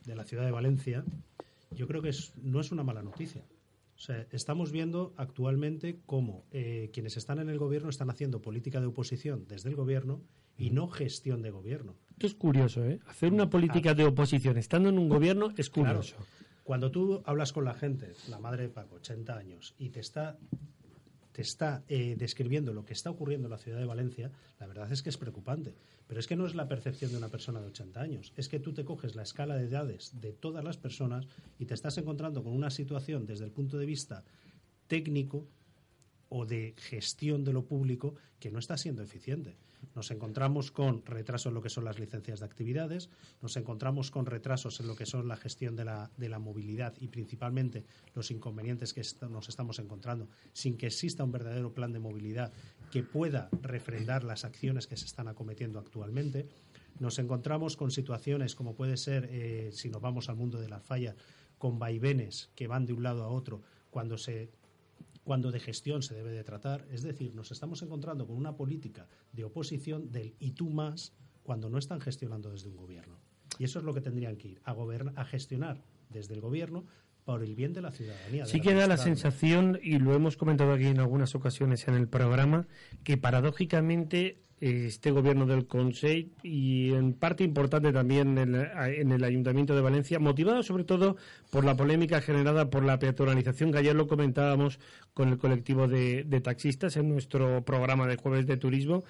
de 0.04 0.14
la 0.16 0.24
ciudad 0.24 0.44
de 0.44 0.50
Valencia, 0.50 1.04
yo 1.72 1.86
creo 1.86 2.02
que 2.02 2.10
es- 2.10 2.32
no 2.42 2.60
es 2.60 2.70
una 2.72 2.84
mala 2.84 3.02
noticia. 3.02 3.42
O 3.96 4.00
sea, 4.00 4.26
estamos 4.32 4.72
viendo 4.72 5.14
actualmente 5.16 6.00
cómo 6.06 6.44
eh, 6.50 6.90
quienes 6.92 7.16
están 7.16 7.38
en 7.38 7.48
el 7.48 7.58
gobierno 7.58 7.88
están 7.90 8.10
haciendo 8.10 8.42
política 8.42 8.80
de 8.80 8.86
oposición 8.86 9.46
desde 9.48 9.68
el 9.70 9.76
gobierno 9.76 10.20
y 10.58 10.70
no 10.70 10.88
gestión 10.88 11.42
de 11.42 11.50
gobierno. 11.50 11.94
Esto 12.12 12.26
es 12.26 12.34
curioso, 12.34 12.84
¿eh? 12.84 13.00
Hacer 13.06 13.32
una 13.32 13.48
política 13.50 13.94
de 13.94 14.04
oposición 14.04 14.56
estando 14.58 14.88
en 14.88 14.98
un 14.98 15.08
gobierno 15.08 15.52
es 15.56 15.70
Claro, 15.70 15.88
curioso. 16.00 16.16
cuando 16.64 16.90
tú 16.90 17.22
hablas 17.24 17.52
con 17.52 17.64
la 17.64 17.74
gente, 17.74 18.12
la 18.28 18.38
madre 18.38 18.64
de 18.64 18.68
Paco, 18.68 18.96
80 18.96 19.36
años, 19.36 19.74
y 19.78 19.90
te 19.90 20.00
está 20.00 20.38
te 21.34 21.42
está 21.42 21.82
eh, 21.88 22.14
describiendo 22.16 22.72
lo 22.72 22.84
que 22.84 22.92
está 22.92 23.10
ocurriendo 23.10 23.48
en 23.48 23.50
la 23.50 23.58
ciudad 23.58 23.80
de 23.80 23.84
Valencia, 23.84 24.30
la 24.60 24.68
verdad 24.68 24.90
es 24.92 25.02
que 25.02 25.08
es 25.08 25.18
preocupante. 25.18 25.74
Pero 26.06 26.20
es 26.20 26.28
que 26.28 26.36
no 26.36 26.46
es 26.46 26.54
la 26.54 26.68
percepción 26.68 27.10
de 27.10 27.18
una 27.18 27.28
persona 27.28 27.60
de 27.60 27.66
80 27.66 28.00
años, 28.00 28.32
es 28.36 28.48
que 28.48 28.60
tú 28.60 28.72
te 28.72 28.84
coges 28.84 29.16
la 29.16 29.24
escala 29.24 29.56
de 29.56 29.64
edades 29.64 30.12
de 30.20 30.32
todas 30.32 30.62
las 30.62 30.76
personas 30.76 31.26
y 31.58 31.64
te 31.64 31.74
estás 31.74 31.98
encontrando 31.98 32.44
con 32.44 32.52
una 32.52 32.70
situación 32.70 33.26
desde 33.26 33.46
el 33.46 33.50
punto 33.50 33.78
de 33.78 33.86
vista 33.86 34.22
técnico 34.86 35.48
o 36.28 36.46
de 36.46 36.74
gestión 36.76 37.44
de 37.44 37.52
lo 37.52 37.66
público 37.66 38.14
que 38.40 38.50
no 38.50 38.58
está 38.58 38.76
siendo 38.76 39.02
eficiente. 39.02 39.56
Nos 39.94 40.10
encontramos 40.10 40.70
con 40.70 41.04
retrasos 41.04 41.50
en 41.50 41.54
lo 41.54 41.62
que 41.62 41.70
son 41.70 41.84
las 41.84 41.98
licencias 41.98 42.40
de 42.40 42.46
actividades, 42.46 43.10
nos 43.42 43.56
encontramos 43.56 44.10
con 44.10 44.26
retrasos 44.26 44.80
en 44.80 44.86
lo 44.86 44.96
que 44.96 45.06
son 45.06 45.28
la 45.28 45.36
gestión 45.36 45.76
de 45.76 45.84
la, 45.84 46.10
de 46.16 46.28
la 46.28 46.38
movilidad 46.38 46.94
y 46.98 47.08
principalmente 47.08 47.84
los 48.14 48.30
inconvenientes 48.30 48.92
que 48.92 49.02
nos 49.28 49.48
estamos 49.48 49.78
encontrando 49.78 50.28
sin 50.52 50.76
que 50.76 50.86
exista 50.86 51.24
un 51.24 51.32
verdadero 51.32 51.72
plan 51.72 51.92
de 51.92 52.00
movilidad 52.00 52.52
que 52.90 53.02
pueda 53.02 53.48
refrendar 53.62 54.24
las 54.24 54.44
acciones 54.44 54.86
que 54.86 54.96
se 54.96 55.06
están 55.06 55.28
acometiendo 55.28 55.78
actualmente. 55.78 56.48
Nos 56.98 57.18
encontramos 57.18 57.76
con 57.76 57.90
situaciones 57.90 58.54
como 58.54 58.74
puede 58.74 58.96
ser, 58.96 59.28
eh, 59.30 59.70
si 59.72 59.88
nos 59.88 60.00
vamos 60.00 60.28
al 60.28 60.36
mundo 60.36 60.60
de 60.60 60.68
la 60.68 60.80
falla, 60.80 61.14
con 61.58 61.78
vaivenes 61.78 62.50
que 62.54 62.66
van 62.66 62.86
de 62.86 62.92
un 62.92 63.02
lado 63.02 63.24
a 63.24 63.28
otro 63.28 63.62
cuando 63.90 64.18
se 64.18 64.50
cuando 65.24 65.50
de 65.50 65.58
gestión 65.58 66.02
se 66.02 66.14
debe 66.14 66.30
de 66.30 66.44
tratar. 66.44 66.86
Es 66.90 67.02
decir, 67.02 67.34
nos 67.34 67.50
estamos 67.50 67.82
encontrando 67.82 68.26
con 68.26 68.36
una 68.36 68.56
política 68.56 69.08
de 69.32 69.44
oposición 69.44 70.12
del 70.12 70.34
y 70.38 70.52
tú 70.52 70.70
más 70.70 71.12
cuando 71.42 71.68
no 71.68 71.78
están 71.78 72.00
gestionando 72.00 72.50
desde 72.50 72.68
un 72.68 72.76
gobierno. 72.76 73.18
Y 73.58 73.64
eso 73.64 73.78
es 73.78 73.84
lo 73.84 73.94
que 73.94 74.00
tendrían 74.00 74.36
que 74.36 74.48
ir, 74.48 74.60
a, 74.64 74.72
gobernar, 74.72 75.18
a 75.18 75.24
gestionar 75.24 75.82
desde 76.10 76.34
el 76.34 76.40
gobierno 76.40 76.84
por 77.24 77.42
el 77.42 77.54
bien 77.54 77.72
de 77.72 77.80
la 77.80 77.90
ciudadanía. 77.90 78.44
Sí 78.44 78.60
que 78.60 78.74
da 78.74 78.86
la 78.86 78.98
sensación, 78.98 79.78
y 79.82 79.98
lo 79.98 80.14
hemos 80.14 80.36
comentado 80.36 80.72
aquí 80.72 80.86
en 80.86 81.00
algunas 81.00 81.34
ocasiones 81.34 81.88
en 81.88 81.94
el 81.94 82.06
programa, 82.06 82.66
que 83.02 83.16
paradójicamente 83.16 84.43
este 84.60 85.10
gobierno 85.10 85.46
del 85.46 85.66
Consejo 85.66 86.30
y 86.42 86.92
en 86.92 87.12
parte 87.14 87.44
importante 87.44 87.92
también 87.92 88.38
en, 88.38 88.54
en 88.54 89.12
el 89.12 89.24
Ayuntamiento 89.24 89.74
de 89.74 89.82
Valencia, 89.82 90.18
motivado 90.18 90.62
sobre 90.62 90.84
todo 90.84 91.16
por 91.50 91.64
la 91.64 91.76
polémica 91.76 92.20
generada 92.20 92.70
por 92.70 92.84
la 92.84 92.98
peatonalización, 92.98 93.72
que 93.72 93.78
ayer 93.78 93.94
lo 93.94 94.06
comentábamos 94.06 94.78
con 95.12 95.28
el 95.28 95.38
colectivo 95.38 95.88
de, 95.88 96.24
de 96.24 96.40
taxistas 96.40 96.96
en 96.96 97.08
nuestro 97.08 97.64
programa 97.64 98.06
de 98.06 98.16
jueves 98.16 98.46
de 98.46 98.56
turismo, 98.56 99.04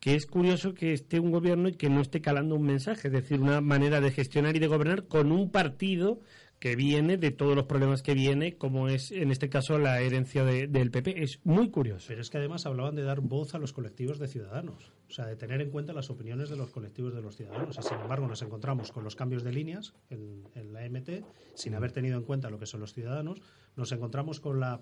que 0.00 0.14
es 0.14 0.26
curioso 0.26 0.74
que 0.74 0.92
esté 0.92 1.20
un 1.20 1.30
gobierno 1.30 1.68
y 1.68 1.74
que 1.74 1.88
no 1.88 2.00
esté 2.00 2.20
calando 2.20 2.54
un 2.54 2.64
mensaje, 2.64 3.08
es 3.08 3.12
decir, 3.12 3.40
una 3.40 3.60
manera 3.60 4.00
de 4.00 4.10
gestionar 4.10 4.56
y 4.56 4.58
de 4.58 4.66
gobernar 4.66 5.06
con 5.06 5.32
un 5.32 5.50
partido 5.50 6.20
que 6.58 6.74
viene 6.74 7.16
de 7.18 7.30
todos 7.30 7.54
los 7.54 7.66
problemas 7.66 8.02
que 8.02 8.14
viene, 8.14 8.56
como 8.56 8.88
es 8.88 9.10
en 9.12 9.30
este 9.30 9.48
caso 9.50 9.78
la 9.78 10.00
herencia 10.00 10.42
de- 10.44 10.66
del 10.66 10.90
PP. 10.90 11.22
Es 11.22 11.40
muy 11.44 11.70
curioso. 11.70 12.06
Pero 12.08 12.20
es 12.22 12.30
que 12.30 12.38
además 12.38 12.64
hablaban 12.66 12.94
de 12.94 13.02
dar 13.02 13.20
voz 13.20 13.54
a 13.54 13.58
los 13.58 13.72
colectivos 13.74 14.18
de 14.18 14.26
ciudadanos, 14.26 14.92
o 15.08 15.12
sea, 15.12 15.26
de 15.26 15.36
tener 15.36 15.60
en 15.60 15.70
cuenta 15.70 15.92
las 15.92 16.08
opiniones 16.08 16.48
de 16.48 16.56
los 16.56 16.70
colectivos 16.70 17.14
de 17.14 17.20
los 17.22 17.36
ciudadanos. 17.36 17.76
Y 17.78 17.82
sin 17.82 17.98
embargo, 18.00 18.26
nos 18.26 18.40
encontramos 18.42 18.90
con 18.90 19.04
los 19.04 19.16
cambios 19.16 19.42
de 19.44 19.52
líneas 19.52 19.92
en, 20.10 20.44
la 20.72 20.84
MT, 20.88 21.24
sin 21.54 21.74
haber 21.74 21.92
tenido 21.92 22.16
en 22.16 22.24
cuenta 22.24 22.48
lo 22.50 22.58
que 22.58 22.66
son 22.66 22.80
los 22.80 22.94
ciudadanos. 22.94 23.40
Nos 23.76 23.92
encontramos 23.92 24.40
con 24.40 24.58
la 24.58 24.80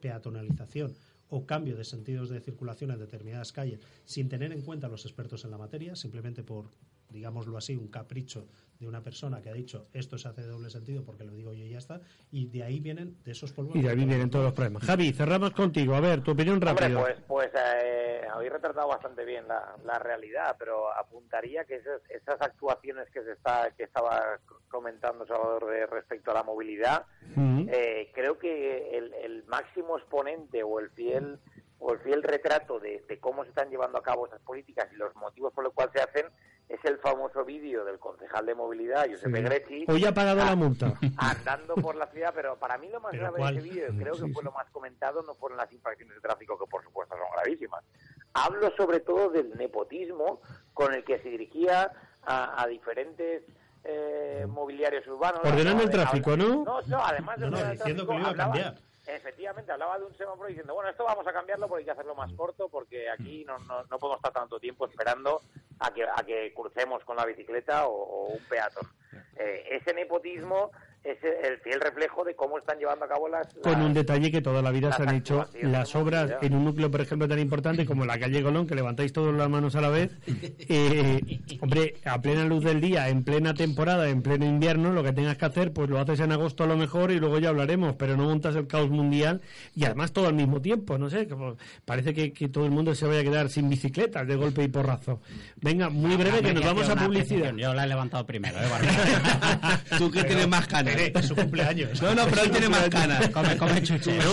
peatonalización 0.00 0.94
o 1.28 1.46
cambio 1.46 1.76
de 1.76 1.84
sentidos 1.84 2.28
de 2.28 2.40
circulación 2.40 2.90
en 2.92 2.98
determinadas 3.00 3.50
calles, 3.52 3.80
sin 4.04 4.28
tener 4.28 4.52
en 4.52 4.62
cuenta 4.62 4.86
a 4.86 4.90
los 4.90 5.04
expertos 5.04 5.44
en 5.44 5.50
la 5.50 5.58
materia, 5.58 5.96
simplemente 5.96 6.42
por, 6.44 6.66
digámoslo 7.10 7.56
así, 7.56 7.76
un 7.76 7.88
capricho 7.88 8.48
de 8.80 8.88
una 8.88 9.02
persona 9.02 9.40
que 9.40 9.48
ha 9.50 9.52
dicho 9.54 9.86
esto 9.92 10.18
se 10.18 10.28
hace 10.28 10.42
de 10.42 10.48
doble 10.48 10.68
sentido 10.68 11.04
porque 11.04 11.22
lo 11.24 11.32
digo 11.32 11.52
yo 11.52 11.64
y 11.64 11.70
ya 11.70 11.78
está, 11.78 12.00
y 12.32 12.46
de 12.48 12.64
ahí 12.64 12.80
vienen, 12.80 13.22
de 13.24 13.30
esos 13.32 13.52
polvos. 13.52 13.76
Y 13.76 13.82
de 13.82 13.88
ahí 13.90 13.96
vienen 14.04 14.28
todos 14.30 14.44
los 14.46 14.54
problemas. 14.54 14.82
Javi, 14.84 15.12
cerramos 15.12 15.52
contigo. 15.52 15.94
A 15.94 16.00
ver, 16.00 16.22
tu 16.22 16.32
opinión 16.32 16.54
Hombre, 16.56 16.70
rápido. 16.72 17.00
pues, 17.00 17.16
pues 17.28 17.50
eh, 17.54 18.22
habéis 18.32 18.52
retratado 18.52 18.88
bastante 18.88 19.24
bien 19.24 19.46
la, 19.46 19.76
la 19.84 19.98
realidad, 20.00 20.56
pero 20.58 20.92
apuntaría 20.92 21.64
que 21.64 21.76
esas, 21.76 22.02
esas 22.10 22.40
actuaciones 22.40 23.08
que 23.10 23.22
se 23.22 23.32
está 23.32 23.70
que 23.76 23.84
estaba 23.84 24.40
comentando 24.68 25.24
Salvador 25.26 25.66
de 25.70 25.86
respecto 25.86 26.32
a 26.32 26.34
la 26.34 26.42
movilidad, 26.42 27.06
Mm. 27.36 27.68
eh, 27.72 28.12
creo 28.14 28.38
que 28.38 28.96
el, 28.96 29.12
el 29.14 29.44
máximo 29.46 29.98
exponente 29.98 30.62
o 30.62 30.78
el 30.78 30.90
fiel 30.90 31.38
o 31.80 31.92
el 31.92 31.98
fiel 32.00 32.22
retrato 32.22 32.78
de, 32.78 33.04
de 33.08 33.18
cómo 33.18 33.42
se 33.42 33.48
están 33.50 33.70
llevando 33.70 33.98
a 33.98 34.02
cabo 34.02 34.26
esas 34.26 34.40
políticas 34.42 34.86
y 34.92 34.96
los 34.96 35.14
motivos 35.16 35.52
por 35.52 35.64
los 35.64 35.72
cuales 35.72 35.92
se 35.94 36.00
hacen 36.00 36.26
es 36.68 36.82
el 36.84 36.98
famoso 36.98 37.44
vídeo 37.44 37.84
del 37.84 37.98
concejal 37.98 38.46
de 38.46 38.54
movilidad, 38.54 39.06
Giuseppe 39.06 39.42
Greci, 39.42 39.84
Hoy 39.88 40.04
ha 40.04 40.12
pagado 40.14 40.44
la 40.44 40.56
multa. 40.56 40.94
andando 41.18 41.74
por 41.74 41.94
la 41.94 42.06
ciudad, 42.06 42.32
pero 42.34 42.56
para 42.58 42.78
mí 42.78 42.88
lo 42.88 43.00
más 43.00 43.10
¿Pero 43.12 43.22
grave 43.24 43.38
cuál? 43.38 43.54
de 43.54 43.60
ese 43.60 43.70
vídeo, 43.70 43.88
creo 43.98 44.14
que 44.14 44.32
fue 44.32 44.42
lo 44.42 44.52
más 44.52 44.68
comentado, 44.70 45.22
no 45.22 45.34
fueron 45.34 45.58
las 45.58 45.70
infracciones 45.72 46.14
de 46.14 46.20
tráfico, 46.20 46.58
que 46.58 46.66
por 46.66 46.82
supuesto 46.82 47.14
son 47.16 47.26
gravísimas. 47.34 47.84
Hablo 48.32 48.72
sobre 48.76 49.00
todo 49.00 49.30
del 49.30 49.56
nepotismo 49.56 50.40
con 50.72 50.94
el 50.94 51.04
que 51.04 51.18
se 51.20 51.28
dirigía 51.28 51.92
a, 52.22 52.62
a 52.62 52.66
diferentes 52.66 53.42
eh, 53.84 54.46
mobiliarios 54.48 55.06
urbanos. 55.06 55.40
Ordenando 55.44 55.82
el 55.84 55.90
tráfico, 55.90 56.36
¿no? 56.36 56.64
No, 56.64 56.80
no, 56.86 57.04
además 57.04 57.38
de 57.38 57.50
No, 57.50 57.58
no, 57.58 57.70
diciendo 57.70 58.06
tráfico, 58.06 58.06
que 58.06 58.14
lo 58.14 58.20
iba 58.20 58.30
a 58.30 58.34
cambiar. 58.34 58.74
Efectivamente, 59.06 59.70
hablaba 59.70 59.98
de 59.98 60.06
un 60.06 60.14
semáforo 60.14 60.48
diciendo, 60.48 60.74
bueno, 60.74 60.88
esto 60.90 61.04
vamos 61.04 61.26
a 61.26 61.32
cambiarlo 61.32 61.68
porque 61.68 61.80
hay 61.80 61.84
que 61.84 61.90
hacerlo 61.90 62.14
más 62.14 62.32
corto 62.32 62.68
porque 62.68 63.10
aquí 63.10 63.44
no, 63.44 63.58
no, 63.60 63.84
no 63.84 63.98
podemos 63.98 64.18
estar 64.18 64.32
tanto 64.32 64.58
tiempo 64.58 64.86
esperando 64.86 65.42
a 65.80 65.92
que, 65.92 66.04
a 66.04 66.22
que 66.24 66.54
crucemos 66.54 67.04
con 67.04 67.16
la 67.16 67.26
bicicleta 67.26 67.86
o, 67.86 67.92
o 67.92 68.26
un 68.28 68.44
peatón. 68.44 68.88
eh, 69.36 69.66
ese 69.72 69.92
nepotismo 69.92 70.70
es 71.04 71.18
el 71.22 71.58
fiel 71.58 71.80
reflejo 71.80 72.24
de 72.24 72.34
cómo 72.34 72.58
están 72.58 72.78
llevando 72.78 73.04
a 73.04 73.08
cabo 73.08 73.28
las... 73.28 73.46
Con 73.62 73.80
un 73.82 73.92
detalle 73.92 74.30
que 74.30 74.40
toda 74.40 74.62
la 74.62 74.70
vida 74.70 74.90
se 74.92 75.02
han 75.02 75.14
hecho 75.14 75.46
las 75.60 75.94
obras 75.94 76.32
en 76.40 76.54
un 76.54 76.64
núcleo, 76.64 76.90
por 76.90 77.02
ejemplo, 77.02 77.28
tan 77.28 77.38
importante 77.38 77.84
como 77.84 78.06
la 78.06 78.18
calle 78.18 78.42
Colón, 78.42 78.66
que 78.66 78.74
levantáis 78.74 79.12
todas 79.12 79.34
las 79.34 79.48
manos 79.48 79.76
a 79.76 79.80
la 79.80 79.90
vez. 79.90 80.10
Eh, 80.66 81.40
hombre, 81.60 81.96
a 82.04 82.20
plena 82.20 82.44
luz 82.44 82.64
del 82.64 82.80
día, 82.80 83.08
en 83.08 83.22
plena 83.22 83.54
temporada, 83.54 84.08
en 84.08 84.22
pleno 84.22 84.46
invierno, 84.46 84.92
lo 84.92 85.02
que 85.02 85.12
tengas 85.12 85.36
que 85.36 85.44
hacer, 85.44 85.72
pues 85.72 85.90
lo 85.90 85.98
haces 85.98 86.20
en 86.20 86.32
agosto 86.32 86.64
a 86.64 86.66
lo 86.66 86.76
mejor 86.76 87.10
y 87.10 87.18
luego 87.18 87.38
ya 87.38 87.50
hablaremos, 87.50 87.94
pero 87.96 88.16
no 88.16 88.24
montas 88.24 88.56
el 88.56 88.66
caos 88.66 88.88
mundial 88.88 89.42
y 89.74 89.84
además 89.84 90.12
todo 90.12 90.26
al 90.26 90.34
mismo 90.34 90.60
tiempo, 90.60 90.96
no 90.96 91.10
sé, 91.10 91.28
como 91.28 91.56
parece 91.84 92.14
que, 92.14 92.32
que 92.32 92.48
todo 92.48 92.64
el 92.64 92.70
mundo 92.70 92.94
se 92.94 93.06
vaya 93.06 93.20
a 93.20 93.24
quedar 93.24 93.50
sin 93.50 93.68
bicicletas 93.68 94.26
de 94.26 94.36
golpe 94.36 94.62
y 94.62 94.68
porrazo. 94.68 95.20
Venga, 95.56 95.90
muy 95.90 96.16
breve, 96.16 96.40
que 96.40 96.54
nos 96.54 96.64
vamos 96.64 96.88
a 96.88 96.96
publicidad. 96.96 97.54
Yo 97.54 97.74
la 97.74 97.84
he 97.84 97.88
levantado 97.88 98.24
primero, 98.26 98.58
¿eh? 98.58 98.64
Tú 99.98 100.10
que 100.10 100.24
tienes 100.24 100.48
más 100.48 100.66
canas. 100.66 100.93
Es 100.94 101.26
su 101.26 101.34
cumpleaños. 101.34 102.00
No, 102.02 102.14
no, 102.14 102.24
pero 102.26 102.42
él 102.42 102.50
tiene 102.50 102.68
más 102.68 102.88
canas. 102.88 103.28
come, 103.30 103.56
come 103.56 103.82
chuches. 103.82 104.24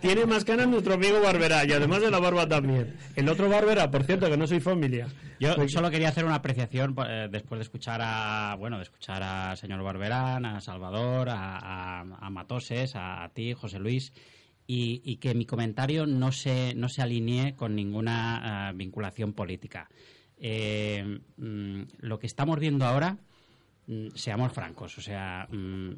Tiene 0.00 0.26
más 0.26 0.44
canas 0.44 0.68
nuestro 0.68 0.94
amigo 0.94 1.20
Barbera 1.20 1.64
y 1.64 1.72
además 1.72 2.00
de 2.00 2.10
la 2.10 2.18
barba 2.18 2.48
también. 2.48 2.96
El 3.14 3.28
otro 3.28 3.48
Barbera, 3.48 3.90
por 3.90 4.04
cierto, 4.04 4.28
que 4.30 4.36
no 4.36 4.46
soy 4.46 4.60
familia. 4.60 5.08
Yo 5.40 5.54
Pues- 5.56 5.72
solo 5.72 5.90
quería 5.90 6.08
hacer 6.08 6.24
una 6.24 6.36
apreciación 6.36 6.94
eh, 7.08 7.28
después 7.30 7.58
de 7.58 7.62
escuchar 7.64 8.00
a 8.02 8.54
bueno 8.58 8.76
de 8.78 8.84
escuchar 8.84 9.22
a 9.22 9.54
señor 9.56 9.82
Barberán, 9.82 10.44
a 10.46 10.60
Salvador, 10.60 11.28
a, 11.28 11.58
a- 11.58 12.00
a 12.00 12.30
Matoses, 12.30 12.96
a, 12.96 13.24
a 13.24 13.28
ti, 13.30 13.52
José 13.52 13.78
Luis, 13.78 14.12
y, 14.66 15.02
y 15.04 15.16
que 15.16 15.34
mi 15.34 15.44
comentario 15.46 16.06
no 16.06 16.32
se 16.32 16.74
no 16.74 16.88
se 16.88 17.02
alinee 17.02 17.54
con 17.54 17.74
ninguna 17.76 18.70
eh, 18.70 18.76
vinculación 18.76 19.32
política. 19.32 19.88
Eh, 20.38 21.20
mm, 21.36 21.80
lo 22.00 22.18
que 22.18 22.26
estamos 22.26 22.58
viendo 22.58 22.84
ahora, 22.84 23.18
seamos 24.14 24.52
francos, 24.52 24.98
o 24.98 25.00
sea, 25.00 25.46
mm, 25.50 25.90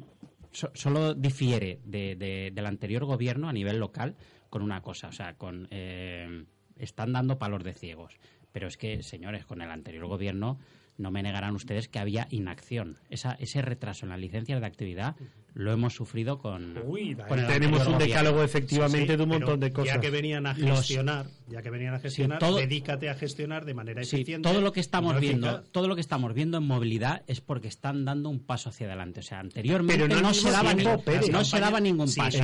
so- 0.51 0.71
solo 0.73 1.13
difiere 1.13 1.79
de- 1.83 2.51
del 2.53 2.65
anterior 2.65 3.05
gobierno 3.05 3.49
a 3.49 3.53
nivel 3.53 3.77
local 3.79 4.15
con 4.49 4.61
una 4.61 4.81
cosa, 4.81 5.07
o 5.07 5.11
sea, 5.11 5.35
con 5.35 5.67
eh, 5.71 6.45
están 6.77 7.13
dando 7.13 7.37
palos 7.37 7.63
de 7.63 7.73
ciegos. 7.73 8.17
Pero 8.51 8.67
es 8.67 8.77
que, 8.77 9.03
señores, 9.03 9.45
con 9.45 9.61
el 9.61 9.69
anterior 9.69 10.07
gobierno 10.07 10.59
no 10.99 11.09
me 11.11 11.23
negarán 11.23 11.55
ustedes 11.55 11.87
que 11.87 11.97
había 11.99 12.27
inacción. 12.29 12.97
Esa, 13.09 13.33
ese 13.33 13.61
retraso 13.61 14.05
en 14.05 14.09
las 14.11 14.19
licencias 14.19 14.59
de 14.59 14.67
actividad 14.67 15.15
lo 15.55 15.71
hemos 15.73 15.95
sufrido 15.95 16.37
con, 16.37 16.77
Uy, 16.85 17.15
con 17.27 17.39
el 17.39 17.47
tenemos 17.47 17.79
un 17.79 17.93
gobierno. 17.93 18.05
decálogo 18.05 18.43
efectivamente 18.43 19.13
Sí, 19.13 19.17
de 19.17 19.23
un 19.23 19.29
montón 19.29 19.59
de 19.59 19.73
cosas. 19.73 19.95
Ya 19.95 19.99
que 19.99 20.09
venían 20.11 20.45
a 20.45 20.53
Los- 20.53 20.77
gestionar, 20.79 21.25
ya 21.47 21.61
que 21.63 21.69
venían 21.71 21.95
a 21.95 21.99
gestionar, 21.99 22.37
todo- 22.39 22.57
dedícate 22.57 23.09
a 23.09 23.15
gestionar 23.15 23.65
de 23.65 23.73
manera 23.73 24.03
Sí, 24.03 24.17
eficiente. 24.17 24.47
todo 24.47 24.61
lo 24.61 24.71
que 24.71 24.79
estamos 24.79 25.15
no 25.15 25.19
viendo, 25.19 25.47
eficaz. 25.49 25.71
todo 25.71 25.87
lo 25.87 25.95
que 25.95 26.01
estamos 26.01 26.33
viendo 26.35 26.59
en 26.59 26.63
movilidad 26.67 27.23
es 27.27 27.41
porque 27.41 27.67
están 27.67 28.05
dando 28.05 28.29
un 28.29 28.39
paso 28.39 28.69
hacia 28.69 28.85
adelante. 28.87 29.21
O 29.21 29.23
sea, 29.23 29.39
anteriormente 29.39 30.03
Pero 30.07 30.15
no 30.15 30.21
no, 30.21 30.33
se 30.35 30.51
daba, 30.51 30.75
tiempo, 30.75 31.03
ni- 31.19 31.29
no 31.29 31.43
se 31.43 31.59
daba 31.59 31.79
ningún 31.79 32.07
sí, 32.07 32.19
paso. 32.19 32.37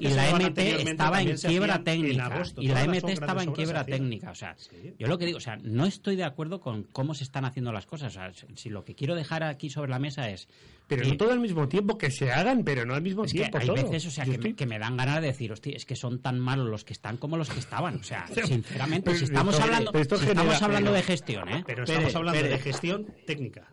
y 0.00 0.08
la 0.08 0.30
MT 0.30 0.58
estaba 0.90 1.22
en 1.22 1.36
quiebra 1.36 1.74
hacían 1.74 1.78
en 1.78 1.84
técnica. 1.84 2.26
agosto. 2.26 2.60
y 2.62 2.66
la 2.68 2.84
MT 2.84 3.12
estaba 3.12 3.42
en 3.44 3.52
quiebra 3.52 3.84
técnica. 3.86 4.30
O 4.32 4.34
sea, 4.34 4.56
Sí. 4.58 4.94
yo 4.98 5.06
lo 5.06 5.16
que 5.16 5.26
digo, 5.26 5.38
o 5.38 5.40
sea, 5.40 5.56
no 5.62 5.86
estoy 5.86 6.16
de 6.16 6.24
acuerdo 6.24 6.60
con 6.60 6.82
cómo 6.82 7.14
se 7.14 7.22
están 7.24 7.44
haciendo 7.44 7.72
las 7.72 7.86
cosas. 7.86 7.97
O 8.06 8.10
sea, 8.10 8.32
si- 8.54 8.68
lo 8.70 8.84
que 8.84 8.94
quiero 8.94 9.14
dejar 9.14 9.42
aquí 9.42 9.70
sobre 9.70 9.90
la 9.90 9.98
mesa 9.98 10.30
es 10.30 10.48
Pero 10.86 11.06
no 11.06 11.16
todo 11.16 11.32
al 11.32 11.40
mismo 11.40 11.68
tiempo, 11.68 11.98
que 11.98 12.10
se 12.10 12.32
hagan, 12.32 12.64
pero 12.64 12.84
no 12.86 12.94
al 12.94 13.02
mismo 13.02 13.24
es 13.24 13.32
que 13.32 13.38
tiempo 13.40 13.58
hay 13.58 13.66
todo. 13.66 13.76
veces, 13.76 14.06
o 14.06 14.10
sea, 14.10 14.24
que, 14.24 14.32
estoy- 14.32 14.54
que 14.54 14.66
me 14.66 14.78
dan 14.78 14.96
ganas 14.96 15.20
de 15.20 15.26
decir, 15.28 15.52
hostia, 15.52 15.76
es 15.76 15.84
que 15.84 15.96
son 15.96 16.20
tan 16.20 16.38
malos 16.40 16.68
los 16.68 16.84
que 16.84 16.92
están 16.94 17.16
como 17.18 17.36
los 17.36 17.48
que 17.50 17.58
estaban. 17.58 17.96
O 17.96 18.02
sea, 18.02 18.26
sinceramente, 18.44 19.04
pero 19.06 19.18
si 19.18 19.24
estamos 19.24 19.54
esto- 19.54 19.64
hablando, 19.66 19.92
esto 19.94 20.16
si 20.16 20.22
genera- 20.26 20.40
estamos 20.42 20.62
hablando 20.62 20.90
pero- 20.90 20.96
de 20.96 21.02
gestión, 21.02 21.48
¿eh? 21.50 21.62
Pero 21.66 21.84
Pere, 21.84 21.92
estamos 21.98 22.14
hablando 22.14 22.40
Pere. 22.40 22.52
de 22.54 22.58
gestión 22.58 23.06
técnica. 23.26 23.68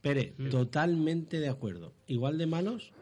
Pere, 0.00 0.34
totalmente 0.50 1.40
de 1.40 1.48
acuerdo. 1.48 1.94
Igual 2.06 2.36
de 2.38 2.46
malos 2.46 2.92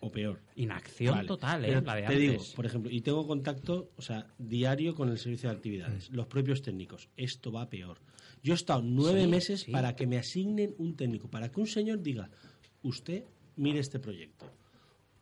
o 0.00 0.10
peor. 0.10 0.40
Inacción 0.56 1.14
Vale. 1.14 1.28
total, 1.28 1.64
¿eh? 1.64 1.80
La 1.80 1.94
de 1.94 2.02
te 2.02 2.06
antes. 2.06 2.18
digo, 2.18 2.42
por 2.56 2.66
ejemplo, 2.66 2.90
y 2.90 3.00
tengo 3.02 3.26
contacto, 3.26 3.90
o 3.96 4.02
sea, 4.02 4.26
diario 4.38 4.94
con 4.94 5.08
el 5.08 5.18
servicio 5.18 5.48
de 5.48 5.54
actividades, 5.56 6.10
los 6.10 6.26
propios 6.26 6.62
técnicos. 6.62 7.08
Esto 7.16 7.52
va 7.52 7.68
peor. 7.68 7.98
Yo 8.42 8.54
he 8.54 8.56
estado 8.56 8.82
nueve 8.82 9.22
Sí, 9.22 9.28
meses 9.28 9.60
sí. 9.62 9.70
para 9.70 9.94
que 9.94 10.06
me 10.06 10.18
asignen 10.18 10.74
un 10.78 10.96
técnico, 10.96 11.28
para 11.28 11.50
que 11.50 11.60
un 11.60 11.66
señor 11.66 12.02
diga, 12.02 12.28
usted 12.82 13.24
mire 13.56 13.78
este 13.78 13.98
proyecto. 14.00 14.46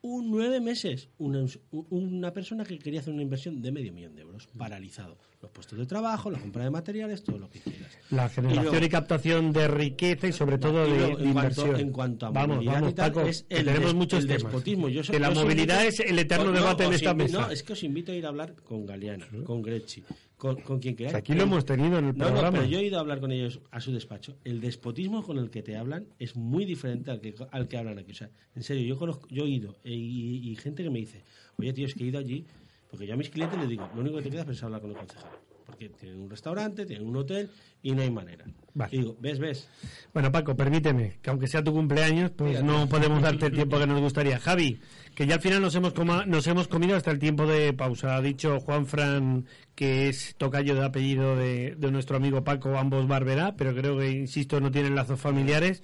Un 0.02 0.30
nueve 0.30 0.60
meses, 0.62 1.10
una, 1.18 1.44
una 1.70 2.32
persona 2.32 2.64
que 2.64 2.78
quería 2.78 3.00
hacer 3.00 3.12
una 3.12 3.20
inversión 3.22 3.60
de 3.60 3.70
medio 3.70 3.92
millón 3.92 4.14
de 4.16 4.22
euros, 4.22 4.48
paralizado. 4.56 5.18
Los 5.42 5.50
puestos 5.50 5.78
de 5.78 5.84
trabajo, 5.84 6.30
la 6.30 6.38
compra 6.38 6.64
de 6.64 6.70
materiales, 6.70 7.22
todo 7.22 7.36
lo 7.38 7.50
que 7.50 7.60
quieras. 7.60 7.92
La 8.10 8.30
generación 8.30 8.64
y, 8.66 8.70
luego- 8.78 8.90
captación 8.90 9.52
de 9.52 9.68
riqueza 9.68 10.26
y 10.28 10.32
sobre 10.32 10.56
todo 10.56 10.86
Y 10.86 10.92
de, 10.92 10.96
luego, 10.98 11.16
de 11.18 11.24
en 11.24 11.32
cuanto- 11.34 11.60
inversión. 11.60 11.80
en 11.88 11.92
cuanto 11.92 12.26
a 12.26 12.30
vamos, 12.30 12.56
movilidad 12.56 12.74
vamos, 12.76 12.90
y 12.90 12.94
tal, 12.94 13.12
Paco, 13.12 13.26
es 13.28 13.42
que 13.42 13.54
el 13.56 13.64
tenemos 13.66 13.86
des- 13.88 13.94
muchos 13.94 14.20
el 14.20 14.26
temas. 14.28 14.42
despotismo. 14.44 14.88
Yo 14.88 15.04
so- 15.04 15.12
que 15.12 15.20
la 15.20 15.32
yo 15.34 15.42
movilidad 15.42 15.82
invito- 15.84 16.02
es 16.02 16.10
el 16.10 16.18
eterno 16.18 16.44
No, 16.46 16.52
debate 16.52 16.84
en 16.84 16.92
esta 16.94 17.12
mesa. 17.14 17.40
No, 17.42 17.50
es 17.50 17.62
que 17.62 17.72
os 17.74 17.82
invito 17.82 18.12
a 18.12 18.14
ir 18.14 18.24
a 18.24 18.28
hablar 18.30 18.54
con 18.54 18.86
Galeana, 18.86 19.26
con 19.44 19.60
Grecci, 19.60 20.02
con, 20.40 20.56
con 20.62 20.80
quien 20.80 20.96
queráis. 20.96 21.12
Que 21.12 21.18
aquí 21.18 21.34
lo 21.34 21.42
hemos 21.42 21.64
tenido 21.66 21.98
en 21.98 22.06
el 22.06 22.16
No, 22.16 22.24
no, 22.24 22.30
programa. 22.32 22.58
pero 22.58 22.64
yo 22.70 22.78
he 22.80 22.84
ido 22.84 22.96
a 22.96 23.00
hablar 23.00 23.20
con 23.20 23.30
ellos 23.30 23.60
a 23.70 23.80
su 23.80 23.92
despacho. 23.92 24.36
El 24.42 24.60
despotismo 24.60 25.22
con 25.22 25.36
el 25.38 25.50
que 25.50 25.62
te 25.62 25.76
hablan 25.76 26.06
es 26.18 26.34
muy 26.34 26.64
diferente 26.64 27.10
al 27.10 27.20
que, 27.20 27.34
al 27.50 27.68
que 27.68 27.76
hablan 27.76 27.98
aquí. 27.98 28.12
O 28.12 28.14
sea, 28.14 28.30
en 28.56 28.62
serio, 28.62 28.84
yo 28.84 28.98
conozco, 28.98 29.28
yo 29.30 29.44
he 29.44 29.48
ido 29.48 29.76
eh, 29.84 29.92
y, 29.94 30.50
y 30.50 30.56
gente 30.56 30.82
que 30.82 30.90
me 30.90 30.98
dice, 30.98 31.22
oye, 31.58 31.72
tío, 31.74 31.86
es 31.86 31.94
que 31.94 32.02
he 32.04 32.06
ido 32.06 32.18
allí, 32.18 32.46
porque 32.90 33.06
yo 33.06 33.14
a 33.14 33.16
mis 33.16 33.28
clientes 33.30 33.58
les 33.60 33.68
digo, 33.68 33.88
lo 33.94 34.00
único 34.00 34.16
que 34.16 34.22
te 34.22 34.30
queda 34.30 34.40
es 34.40 34.46
pensar 34.46 34.64
hablar 34.66 34.80
con 34.80 34.90
el 34.90 34.96
concejal. 34.96 35.30
Porque 35.66 35.88
tienen 35.90 36.20
un 36.20 36.30
restaurante, 36.30 36.84
tienen 36.86 37.06
un 37.06 37.16
hotel 37.16 37.48
y 37.82 37.92
no 37.92 38.02
hay 38.02 38.10
manera. 38.10 38.44
Vale. 38.72 38.94
Y 38.94 38.98
digo, 39.00 39.16
¿ves, 39.20 39.40
ves? 39.40 39.68
Bueno, 40.14 40.30
Paco, 40.30 40.54
permíteme, 40.56 41.18
que 41.20 41.30
aunque 41.30 41.48
sea 41.48 41.62
tu 41.64 41.72
cumpleaños, 41.72 42.30
pues 42.30 42.62
no 42.62 42.88
podemos 42.88 43.20
darte 43.20 43.46
el 43.46 43.52
tiempo 43.52 43.78
que 43.80 43.86
nos 43.88 44.00
gustaría. 44.00 44.38
Javi, 44.38 44.78
que 45.16 45.26
ya 45.26 45.34
al 45.34 45.40
final 45.40 45.60
nos 45.60 45.74
hemos, 45.74 45.92
coma- 45.92 46.24
nos 46.24 46.46
hemos 46.46 46.68
comido 46.68 46.94
hasta 46.94 47.10
el 47.10 47.18
tiempo 47.18 47.46
de 47.48 47.72
pausa. 47.72 48.14
Ha 48.14 48.22
dicho 48.22 48.60
Juan 48.60 48.86
Fran 48.86 49.44
que 49.74 50.08
es 50.08 50.36
tocayo 50.36 50.74
de 50.76 50.84
apellido 50.84 51.34
de, 51.34 51.74
de 51.76 51.90
nuestro 51.90 52.16
amigo 52.18 52.44
Paco, 52.44 52.78
ambos 52.78 53.08
Barberá, 53.08 53.56
pero 53.56 53.74
creo 53.74 53.98
que, 53.98 54.10
insisto, 54.10 54.60
no 54.60 54.70
tienen 54.70 54.94
lazos 54.94 55.18
familiares. 55.18 55.82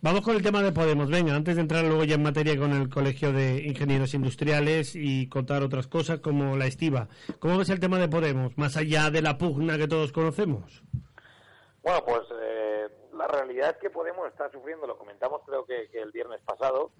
Vamos 0.00 0.22
con 0.22 0.34
el 0.34 0.42
tema 0.42 0.62
de 0.62 0.72
Podemos. 0.72 1.10
Venga, 1.10 1.34
antes 1.36 1.56
de 1.56 1.60
entrar 1.62 1.84
luego 1.84 2.04
ya 2.04 2.14
en 2.14 2.22
materia 2.22 2.56
con 2.56 2.72
el 2.72 2.88
Colegio 2.88 3.32
de 3.34 3.64
Ingenieros 3.66 4.14
Industriales 4.14 4.94
y 4.96 5.26
contar 5.26 5.62
otras 5.62 5.88
cosas 5.88 6.20
como 6.20 6.56
la 6.56 6.66
estiva. 6.66 7.08
¿Cómo 7.38 7.58
ves 7.58 7.68
el 7.68 7.80
tema 7.80 7.98
de 7.98 8.08
Podemos, 8.08 8.56
más 8.56 8.78
allá 8.78 9.10
de 9.10 9.20
la 9.20 9.36
pugna 9.36 9.76
que 9.76 9.88
todos 9.88 10.10
conocemos? 10.12 10.82
Bueno, 11.84 12.02
pues 12.04 12.22
eh, 12.40 12.88
la 13.12 13.26
realidad 13.28 13.70
es 13.70 13.76
que 13.76 13.90
Podemos 13.90 14.26
está 14.26 14.50
sufriendo, 14.50 14.86
lo 14.86 14.98
comentamos 14.98 15.42
creo 15.46 15.64
que, 15.66 15.88
que 15.90 16.00
el 16.00 16.10
viernes 16.10 16.40
pasado, 16.40 16.90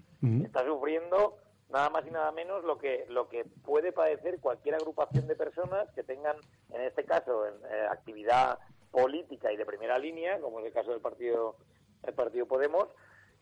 está 0.45 0.65
sufriendo 0.65 1.39
nada 1.71 1.89
más 1.91 2.07
y 2.07 2.11
nada 2.11 2.31
menos 2.33 2.63
lo 2.65 2.79
que 2.79 3.07
lo 3.09 3.29
que 3.29 3.45
puede 3.65 3.93
padecer 3.93 4.39
cualquier 4.41 4.75
agrupación 4.77 5.27
de 5.27 5.35
personas 5.37 5.91
que 5.95 6.03
tengan, 6.05 6.37
en 6.71 6.83
este 6.83 7.05
caso, 7.05 7.47
en, 7.47 7.55
eh, 7.55 7.87
actividad 7.91 8.59
política 8.91 9.51
y 9.51 9.57
de 9.57 9.67
primera 9.67 9.99
línea, 9.99 10.39
como 10.41 10.61
es 10.61 10.67
el 10.67 10.73
caso 10.73 10.91
del 10.91 11.01
partido 11.01 11.57
el 12.05 12.15
partido 12.15 12.47
Podemos, 12.47 12.87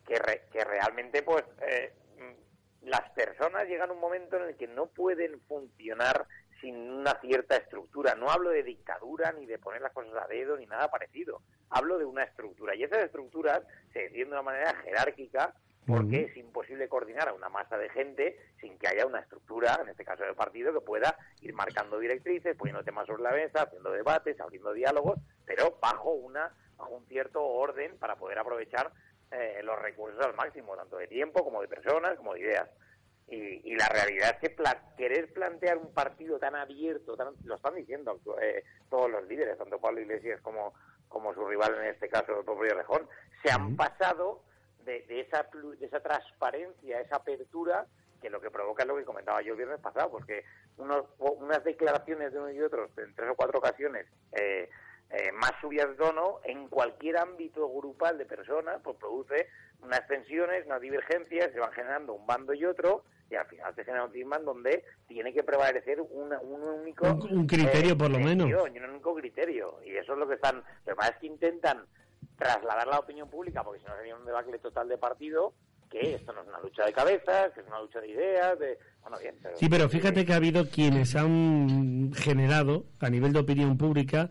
que, 0.07 0.14
re- 0.20 0.45
que 0.53 0.64
realmente 0.64 1.22
pues 1.24 1.45
eh, 1.68 1.93
las 2.82 3.11
personas 3.11 3.66
llegan 3.68 3.90
a 3.90 3.93
un 3.93 4.01
momento 4.01 4.36
en 4.36 4.45
el 4.45 4.57
que 4.57 4.68
no 4.68 4.86
pueden 4.86 5.40
funcionar 5.43 6.26
sin 6.62 6.76
una 6.76 7.20
cierta 7.20 7.56
estructura. 7.56 8.14
No 8.14 8.30
hablo 8.30 8.48
de 8.48 8.62
dictadura 8.62 9.32
ni 9.32 9.44
de 9.44 9.58
poner 9.58 9.82
las 9.82 9.92
cosas 9.92 10.14
a 10.14 10.26
dedo 10.28 10.56
ni 10.56 10.64
nada 10.64 10.90
parecido. 10.90 11.42
Hablo 11.68 11.98
de 11.98 12.06
una 12.06 12.22
estructura. 12.22 12.74
Y 12.74 12.84
esas 12.84 13.04
estructuras 13.04 13.62
se 13.92 14.04
deciden 14.04 14.28
de 14.28 14.34
una 14.34 14.42
manera 14.42 14.74
jerárquica 14.76 15.54
porque 15.86 16.22
es 16.22 16.36
imposible 16.36 16.88
coordinar 16.88 17.28
a 17.28 17.32
una 17.32 17.48
masa 17.48 17.76
de 17.76 17.88
gente 17.88 18.38
sin 18.60 18.78
que 18.78 18.86
haya 18.86 19.04
una 19.04 19.18
estructura, 19.18 19.80
en 19.82 19.88
este 19.88 20.04
caso 20.04 20.22
del 20.22 20.36
partido, 20.36 20.72
que 20.72 20.80
pueda 20.80 21.18
ir 21.40 21.52
marcando 21.54 21.98
directrices, 21.98 22.56
poniendo 22.56 22.84
temas 22.84 23.06
sobre 23.06 23.24
la 23.24 23.32
mesa, 23.32 23.62
haciendo 23.62 23.90
debates, 23.90 24.40
abriendo 24.40 24.72
diálogos, 24.72 25.18
pero 25.44 25.76
bajo 25.82 26.12
una 26.12 26.54
bajo 26.76 26.94
un 26.94 27.06
cierto 27.06 27.44
orden 27.44 27.96
para 27.98 28.16
poder 28.16 28.38
aprovechar 28.38 28.92
eh, 29.30 29.60
los 29.62 29.78
recursos 29.80 30.24
al 30.24 30.34
máximo, 30.34 30.76
tanto 30.76 30.98
de 30.98 31.08
tiempo 31.08 31.42
como 31.44 31.60
de 31.60 31.68
personas, 31.68 32.16
como 32.16 32.34
de 32.34 32.40
ideas. 32.40 32.68
Y, 33.29 33.73
y 33.73 33.77
la 33.77 33.89
realidad 33.89 34.31
es 34.35 34.41
que 34.41 34.51
pla- 34.55 34.95
querer 34.97 35.33
plantear 35.33 35.79
un 35.79 35.93
partido 35.95 36.39
tan 36.39 36.55
abierto, 36.55 37.16
tan- 37.16 37.35
lo 37.45 37.55
están 37.55 37.75
diciendo 37.75 38.20
eh, 38.41 38.62
todos 38.91 39.11
los 39.11 39.27
líderes, 39.27 39.57
tanto 39.57 39.81
Pablo 39.81 40.01
Iglesias 40.01 40.41
como, 40.43 40.75
como 41.09 41.33
su 41.33 41.47
rival 41.47 41.75
en 41.79 41.87
este 41.87 42.09
caso, 42.09 42.39
el 42.39 42.45
propio 42.45 42.75
Rejón, 42.75 43.09
se 43.43 43.51
han 43.51 43.75
pasado 43.77 44.43
de, 44.85 45.03
de 45.03 45.20
esa, 45.20 45.47
de 45.79 45.87
esa 45.87 46.01
transparencia, 46.01 47.01
esa 47.01 47.16
apertura, 47.16 47.87
que 48.20 48.29
lo 48.31 48.41
que 48.41 48.51
provoca 48.51 48.83
es 48.83 48.89
lo 48.89 48.97
que 48.97 49.05
comentaba 49.05 49.41
yo 49.43 49.53
el 49.53 49.59
viernes 49.59 49.81
pasado, 49.81 50.11
porque 50.11 50.45
unos, 50.77 51.07
unas 51.18 51.64
declaraciones 51.64 52.33
de 52.33 52.39
uno 52.39 52.51
y 52.51 52.61
otros 52.61 52.91
en 52.99 53.14
tres 53.14 53.31
o 53.31 53.35
cuatro 53.35 53.59
ocasiones 53.59 54.07
eh, 54.33 54.68
eh, 55.11 55.33
más 55.33 55.53
subidas 55.61 55.89
de 55.89 55.95
tono 55.97 56.41
en 56.45 56.68
cualquier 56.68 57.16
ámbito 57.18 57.68
grupal 57.68 58.18
de 58.18 58.27
personas, 58.27 58.81
pues 58.83 58.97
produce 58.97 59.49
unas 59.83 60.07
tensiones, 60.07 60.64
unas 60.66 60.80
divergencias, 60.80 61.51
se 61.53 61.59
van 61.61 61.72
generando 61.72 62.14
un 62.14 62.26
bando 62.26 62.55
y 62.55 62.64
otro, 62.64 63.05
y 63.30 63.35
al 63.35 63.47
final 63.47 63.74
se 63.74 63.85
genera 63.85 64.05
un 64.05 64.14
en 64.14 64.45
donde 64.45 64.85
tiene 65.09 65.33
que 65.33 65.43
prevalecer 65.43 66.01
una- 66.01 66.41
un 66.41 66.62
único 66.62 67.07
Un- 67.07 67.39
un 67.39 67.47
criterio, 67.47 67.97
por 67.97 68.11
lo 68.11 68.18
menos. 68.18 68.47
un 68.47 68.85
único 68.91 69.14
criterio. 69.14 69.78
Y 69.85 69.91
eso 69.97 70.12
es 70.12 70.18
lo 70.18 70.28
que 70.28 70.35
están. 70.35 70.57
Lo 70.57 70.93
que 70.93 70.95
pasa 70.97 71.11
es 71.12 71.16
que 71.18 71.26
intentan 71.26 71.87
trasladar 72.37 72.87
la 72.87 72.99
opinión 72.99 73.28
pública, 73.30 73.62
porque 73.62 73.80
si 73.80 73.87
no 73.87 73.97
sería 73.97 74.16
un 74.16 74.24
debacle 74.24 74.59
total 74.59 74.89
de 74.89 74.99
partido, 74.99 75.55
que 75.91 76.14
esto 76.14 76.33
no 76.33 76.43
es 76.43 76.49
una 76.49 76.61
lucha 76.61 76.85
de 76.87 76.93
cabezas, 76.93 77.53
que 77.53 77.61
es 77.61 77.66
una 77.66 77.80
lucha 77.80 78.01
de 78.01 78.09
ideas, 78.09 78.59
de... 78.59 78.78
Bueno, 79.03 79.18
bien, 79.18 79.37
pero... 79.43 79.57
Sí, 79.57 79.68
pero 79.68 79.89
fíjate 79.89 80.24
que 80.24 80.33
ha 80.33 80.37
habido 80.37 80.68
quienes 80.70 81.14
han 81.16 82.12
generado, 82.14 82.85
a 83.01 83.11
nivel 83.11 83.33
de 83.33 83.41
opinión 83.41 83.76
pública, 83.76 84.30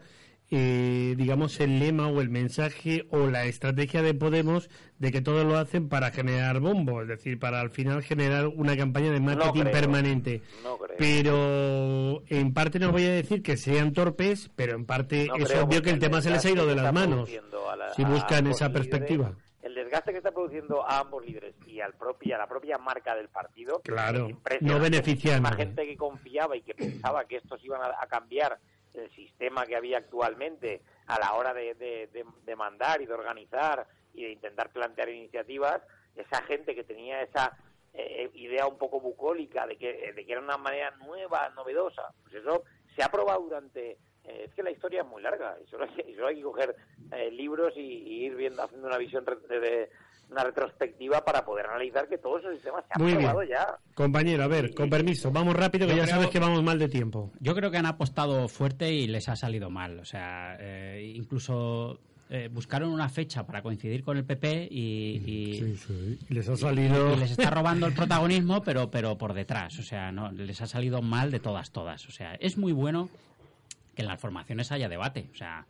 eh, 0.52 1.16
digamos, 1.18 1.60
el 1.62 1.80
lema 1.80 2.08
o 2.10 2.20
el 2.22 2.30
mensaje 2.30 3.08
o 3.10 3.28
la 3.28 3.46
estrategia 3.46 4.02
de 4.02 4.14
Podemos 4.14 4.70
de 5.00 5.12
que 5.12 5.22
todo 5.22 5.44
lo 5.46 5.58
hacen 5.58 5.88
para 5.90 6.12
generar 6.12 6.60
bombo, 6.60 7.02
es 7.02 7.08
decir, 7.08 7.40
para 7.40 7.62
al 7.62 7.70
final 7.72 8.04
generar 8.04 8.48
una 8.48 8.76
campaña 8.78 9.12
de 9.12 9.20
marketing 9.22 9.62
creo, 9.62 9.72
permanente. 9.72 10.42
no 10.64 10.78
creo. 10.78 10.98
Pero 11.00 12.24
en 12.28 12.54
parte 12.54 12.80
no 12.80 12.92
voy 12.92 13.06
a 13.06 13.12
decir 13.12 13.42
que 13.42 13.58
sean 13.58 13.94
torpes, 13.94 14.52
pero 14.56 14.76
en 14.76 14.86
parte 14.86 15.28
No 15.28 15.38
es 15.38 15.56
obvio 15.56 15.82
que 15.82 15.90
el 15.92 16.00
tema 16.00 16.22
se 16.22 16.30
les 16.30 16.46
ha 16.46 16.50
ido 16.50 16.66
de 16.68 16.76
las 16.76 16.94
manos. 16.94 17.30
la- 17.32 17.94
Si 17.96 18.04
buscan 18.04 18.46
esa 18.48 18.68
líderes, 18.68 18.88
perspectiva. 18.90 19.34
El 19.62 19.76
desgaste 19.76 20.12
que 20.12 20.18
está 20.18 20.32
produciendo 20.32 20.86
a 20.86 21.00
ambos 21.00 21.26
líderes 21.26 21.56
y 21.66 21.80
al 21.80 21.94
a 21.94 22.38
la 22.38 22.48
propia 22.48 22.78
marca 22.78 23.16
del 23.16 23.30
partido. 23.30 23.80
Claro, 23.84 24.28
no 24.60 24.80
beneficia 24.80 25.38
a 25.38 25.40
Muchísima 25.40 25.50
nadie. 25.52 25.66
gente 25.66 25.86
que 25.88 25.96
confiaba 25.98 26.58
y 26.58 26.62
que 26.62 26.74
pensaba 26.74 27.26
que 27.26 27.38
estos 27.38 27.64
iban 27.64 27.82
a, 27.82 27.88
a 28.02 28.08
cambiar 28.08 28.58
el 28.94 29.10
sistema 29.12 29.66
que 29.66 29.76
había 29.76 29.98
actualmente 30.00 30.82
a 31.08 31.20
la 31.20 31.34
hora 31.34 31.54
de, 31.54 31.74
de- 31.76 32.08
mandar 32.56 33.02
y 33.02 33.06
de 33.06 33.14
organizar 33.14 33.88
y 34.14 34.24
de 34.24 34.32
intentar 34.32 34.72
plantear 34.72 35.10
iniciativas, 35.10 35.82
esa 36.16 36.42
gente 36.44 36.76
que 36.76 36.84
tenía 36.84 37.22
esa 37.22 37.58
eh, 37.94 38.30
idea 38.36 38.68
un 38.68 38.78
poco 38.78 39.00
bucólica 39.00 39.66
de 39.68 39.78
que, 39.78 40.14
de 40.14 40.26
que 40.26 40.32
era 40.32 40.42
una 40.42 40.58
manera 40.58 40.92
nueva, 41.06 41.50
novedosa, 41.50 42.14
pues 42.24 42.36
eso 42.36 42.64
se 42.96 43.04
ha 43.04 43.10
probado 43.10 43.42
durante... 43.42 43.92
eh, 44.26 44.46
es 44.48 44.54
que 44.54 44.64
la 44.64 44.72
historia 44.72 45.02
es 45.02 45.08
muy 45.08 45.22
larga 45.22 45.58
y 45.62 45.68
solo 45.70 45.86
hay, 45.86 46.36
que- 46.36 46.42
coger 46.44 46.76
eh, 47.14 47.32
libros 47.32 47.74
y, 47.76 47.82
y 47.82 48.26
ir 48.26 48.36
viendo, 48.36 48.62
haciendo 48.64 48.88
una 48.88 48.98
visión 48.98 49.26
de- 49.26 49.90
una 50.32 50.44
retrospectiva 50.46 51.24
para 51.24 51.44
poder 51.44 51.66
analizar 51.68 52.08
que 52.08 52.18
todos 52.18 52.40
esos 52.40 52.54
sistemas 52.56 52.84
se 52.88 52.94
han 52.96 53.02
Muy 53.02 53.12
bien. 53.12 53.20
probado 53.30 53.44
ya. 53.44 53.78
Compañero, 53.94 54.44
a 54.44 54.48
ver, 54.48 54.74
con 54.74 54.90
permiso, 54.90 55.30
vamos 55.32 55.56
rápido 55.56 55.86
que 55.88 55.92
Yo 55.94 55.98
ya 55.98 56.04
creo- 56.04 56.16
sabes 56.16 56.30
que 56.30 56.40
vamos 56.40 56.64
mal 56.64 56.80
de 56.80 56.88
tiempo. 56.88 57.32
Yo 57.40 57.54
creo 57.54 57.70
que 57.70 57.78
han 57.78 57.86
apostado 57.86 58.48
fuerte 58.48 58.92
y 58.94 59.08
les 59.08 59.28
ha 59.30 59.36
salido 59.36 59.70
mal. 59.70 60.00
O 60.00 60.06
sea, 60.06 60.56
eh, 60.60 61.12
incluso 61.16 62.00
eh, 62.30 62.48
buscaron 62.50 62.90
una 62.92 63.10
fecha 63.10 63.46
para 63.46 63.62
coincidir 63.62 64.06
con 64.06 64.16
el 64.16 64.24
PP 64.24 64.70
y, 64.72 65.22
y- 65.26 65.78
Y 66.30 66.34
les 66.34 66.48
ha 66.48 66.56
salido... 66.56 67.14
y 67.14 67.18
les 67.18 67.32
está 67.32 67.50
robando 67.50 67.86
el 67.88 67.94
protagonismo, 67.94 68.62
pero, 68.64 68.90
pero 68.90 69.18
por 69.18 69.34
detrás. 69.34 69.78
O 69.80 69.84
sea, 69.84 70.14
no 70.14 70.32
les 70.32 70.62
ha 70.62 70.66
salido 70.68 71.02
mal 71.02 71.30
de 71.30 71.42
todas, 71.42 71.72
todas. 71.72 72.08
O 72.08 72.12
sea, 72.12 72.36
es 72.36 72.58
muy 72.58 72.72
bueno 72.72 73.10
que 73.96 74.02
en 74.04 74.08
las 74.08 74.20
formaciones 74.22 74.72
haya 74.72 74.88
debate. 74.88 75.30
O 75.34 75.36
sea, 75.36 75.66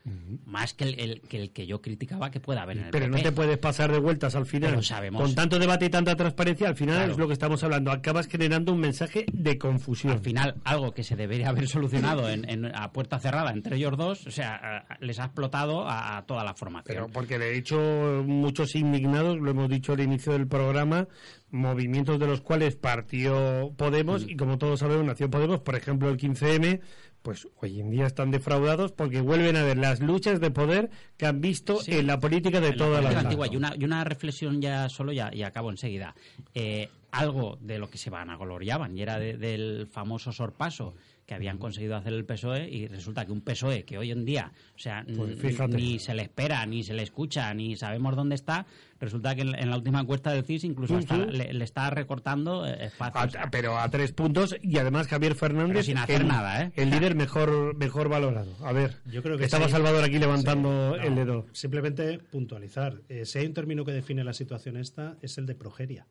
más 0.46 0.74
que 0.74 0.84
el, 0.84 1.00
el- 1.00 1.22
que 1.22 1.42
el 1.42 1.52
que 1.52 1.66
yo 1.66 1.82
criticaba 1.82 2.30
que 2.30 2.40
pueda 2.40 2.62
haber 2.62 2.78
en 2.78 2.84
el 2.86 2.92
Pero 2.92 3.08
no 3.08 3.22
te 3.22 3.32
puedes 3.32 3.58
pasar 3.58 3.92
de 3.92 4.00
vueltas 4.00 4.36
al 4.36 4.46
final. 4.46 4.70
Pero 4.72 4.84
sabemos- 4.84 5.22
Con 5.22 5.34
tanto 5.36 5.58
debate 5.58 5.86
y 5.86 5.90
tanta 5.90 6.16
transparencia, 6.16 6.68
al 6.68 6.76
final 6.76 6.98
Claro. 6.98 7.12
es 7.14 7.18
lo 7.18 7.28
que 7.28 7.34
estamos 7.34 7.64
hablando. 7.64 7.92
Acabas 7.92 8.28
generando 8.28 8.74
un 8.74 8.80
mensaje 8.80 9.26
de 9.34 9.58
confusión. 9.58 10.14
Al 10.14 10.20
final, 10.20 10.56
algo 10.64 10.94
que 10.94 11.04
se 11.04 11.16
debería 11.16 11.50
haber 11.50 11.68
solucionado 11.68 12.30
en, 12.30 12.48
en- 12.50 12.66
a 12.76 12.92
puerta 12.92 13.18
cerrada 13.20 13.52
entre 13.52 13.78
ellos 13.78 13.98
dos, 13.98 14.28
o 14.28 14.32
sea, 14.32 14.86
a- 14.88 14.98
les 15.00 15.20
ha 15.20 15.26
explotado 15.26 15.88
a, 15.88 16.18
a 16.18 16.26
toda 16.28 16.44
la 16.44 16.54
formación. 16.54 16.96
Pero 16.96 17.08
porque 17.08 17.40
de 17.40 17.58
hecho 17.58 18.24
muchos 18.26 18.76
indignados, 18.76 19.40
lo 19.40 19.50
hemos 19.50 19.70
dicho 19.70 19.94
al 19.94 20.00
inicio 20.02 20.34
del 20.34 20.48
programa, 20.48 21.08
movimientos 21.50 22.20
de 22.20 22.28
los 22.28 22.42
cuales 22.42 22.76
partió 22.76 23.74
Podemos 23.78 24.26
y 24.28 24.36
como 24.36 24.58
todos 24.58 24.80
sabemos 24.80 25.06
nació 25.06 25.30
Podemos, 25.30 25.60
por 25.62 25.76
ejemplo 25.76 26.10
el 26.10 26.18
15M, 26.18 26.82
pues 27.22 27.48
hoy 27.62 27.80
en 27.80 27.92
día 27.92 28.06
están 28.08 28.32
defraudados 28.32 28.92
porque 28.92 29.22
vuelven 29.22 29.56
a 29.56 29.64
ver 29.64 29.78
las 29.78 30.00
luchas 30.00 30.40
de 30.40 30.52
poder 30.52 30.90
que 31.18 31.26
han 31.26 31.40
visto 31.42 31.78
Sí. 31.82 31.92
en 31.94 32.08
la 32.08 32.20
política 32.20 32.60
de 32.60 32.74
toda 32.74 33.02
la, 33.02 33.10
vida. 33.10 33.20
antigua. 33.22 33.48
Y 33.52 33.56
una, 33.58 33.74
y 33.78 33.84
una 33.84 34.04
reflexión 34.04 34.62
ya 34.62 34.90
solo 34.90 35.12
ya, 35.12 35.30
y 35.34 35.44
acabo 35.44 35.70
enseguida. 35.70 36.16
Eh, 36.54 36.90
algo 37.12 37.58
de 37.62 37.78
lo 37.78 37.90
que 37.90 37.98
se 37.98 38.10
vanagloriaban 38.10 38.98
y 38.98 39.02
era 39.02 39.20
de- 39.20 39.36
del 39.38 39.86
famoso 39.88 40.32
sorpaso 40.32 40.96
que 41.26 41.36
habían 41.36 41.58
conseguido 41.60 41.96
hacer 41.96 42.12
el 42.14 42.26
PSOE 42.26 42.68
y 42.70 42.88
resulta 42.88 43.26
que 43.26 43.32
un 43.32 43.42
PSOE 43.42 43.84
que 43.86 43.98
hoy 43.98 44.12
en 44.12 44.26
día, 44.26 44.52
o 44.76 44.80
sea, 44.80 45.06
Pues 45.16 45.38
ni 45.70 45.98
se 46.00 46.14
le 46.14 46.24
espera, 46.24 46.66
ni 46.66 46.84
se 46.84 46.94
le 46.94 47.04
escucha, 47.04 47.54
ni 47.54 47.78
sabemos 47.78 48.16
dónde 48.18 48.36
está, 48.36 48.66
resulta 49.00 49.34
que 49.36 49.42
en, 49.44 49.56
en 49.56 49.70
la 49.70 49.78
última 49.78 50.02
encuesta 50.02 50.32
del 50.32 50.44
CIS 50.44 50.66
incluso 50.66 50.98
hasta 50.98 51.18
le, 51.18 51.54
le 51.54 51.64
está 51.64 51.90
recortando 51.90 52.66
eh, 52.68 52.86
espacio. 52.86 53.22
A- 53.22 53.26
o 53.26 53.30
sea, 53.30 53.50
pero 53.50 53.78
a 53.80 53.88
tres 53.90 54.12
puntos 54.12 54.56
y 54.62 54.78
además 54.78 55.08
Javier 55.08 55.36
Fernández 55.36 55.74
Pero 55.74 55.84
sin 55.84 55.98
hacer 56.00 56.22
el, 56.22 56.28
nada, 56.28 56.64
¿eh? 56.64 56.72
el 56.76 56.90
líder 56.90 57.16
mejor 57.16 57.76
mejor 57.78 58.10
valorado 58.10 58.54
a 58.66 58.74
ver 58.74 58.98
Yo 59.06 59.24
creo 59.24 59.38
que 59.38 59.46
estaba 59.46 59.66
sí. 59.68 59.72
Salvador 59.72 60.04
aquí 60.04 60.20
levantando 60.20 60.96
Sí, 61.00 61.08
el 61.08 61.16
dedo 61.16 61.46
Simplemente 61.54 62.20
puntualizar. 62.20 63.02
Eh, 63.10 63.26
si 63.26 63.40
hay 63.40 63.46
un 63.46 63.54
término 63.54 63.86
que 63.86 63.92
define 63.94 64.24
la 64.24 64.34
situación 64.34 64.76
esta, 64.76 65.18
es 65.22 65.38
el 65.38 65.46
de 65.46 65.56
progeria, 65.56 66.08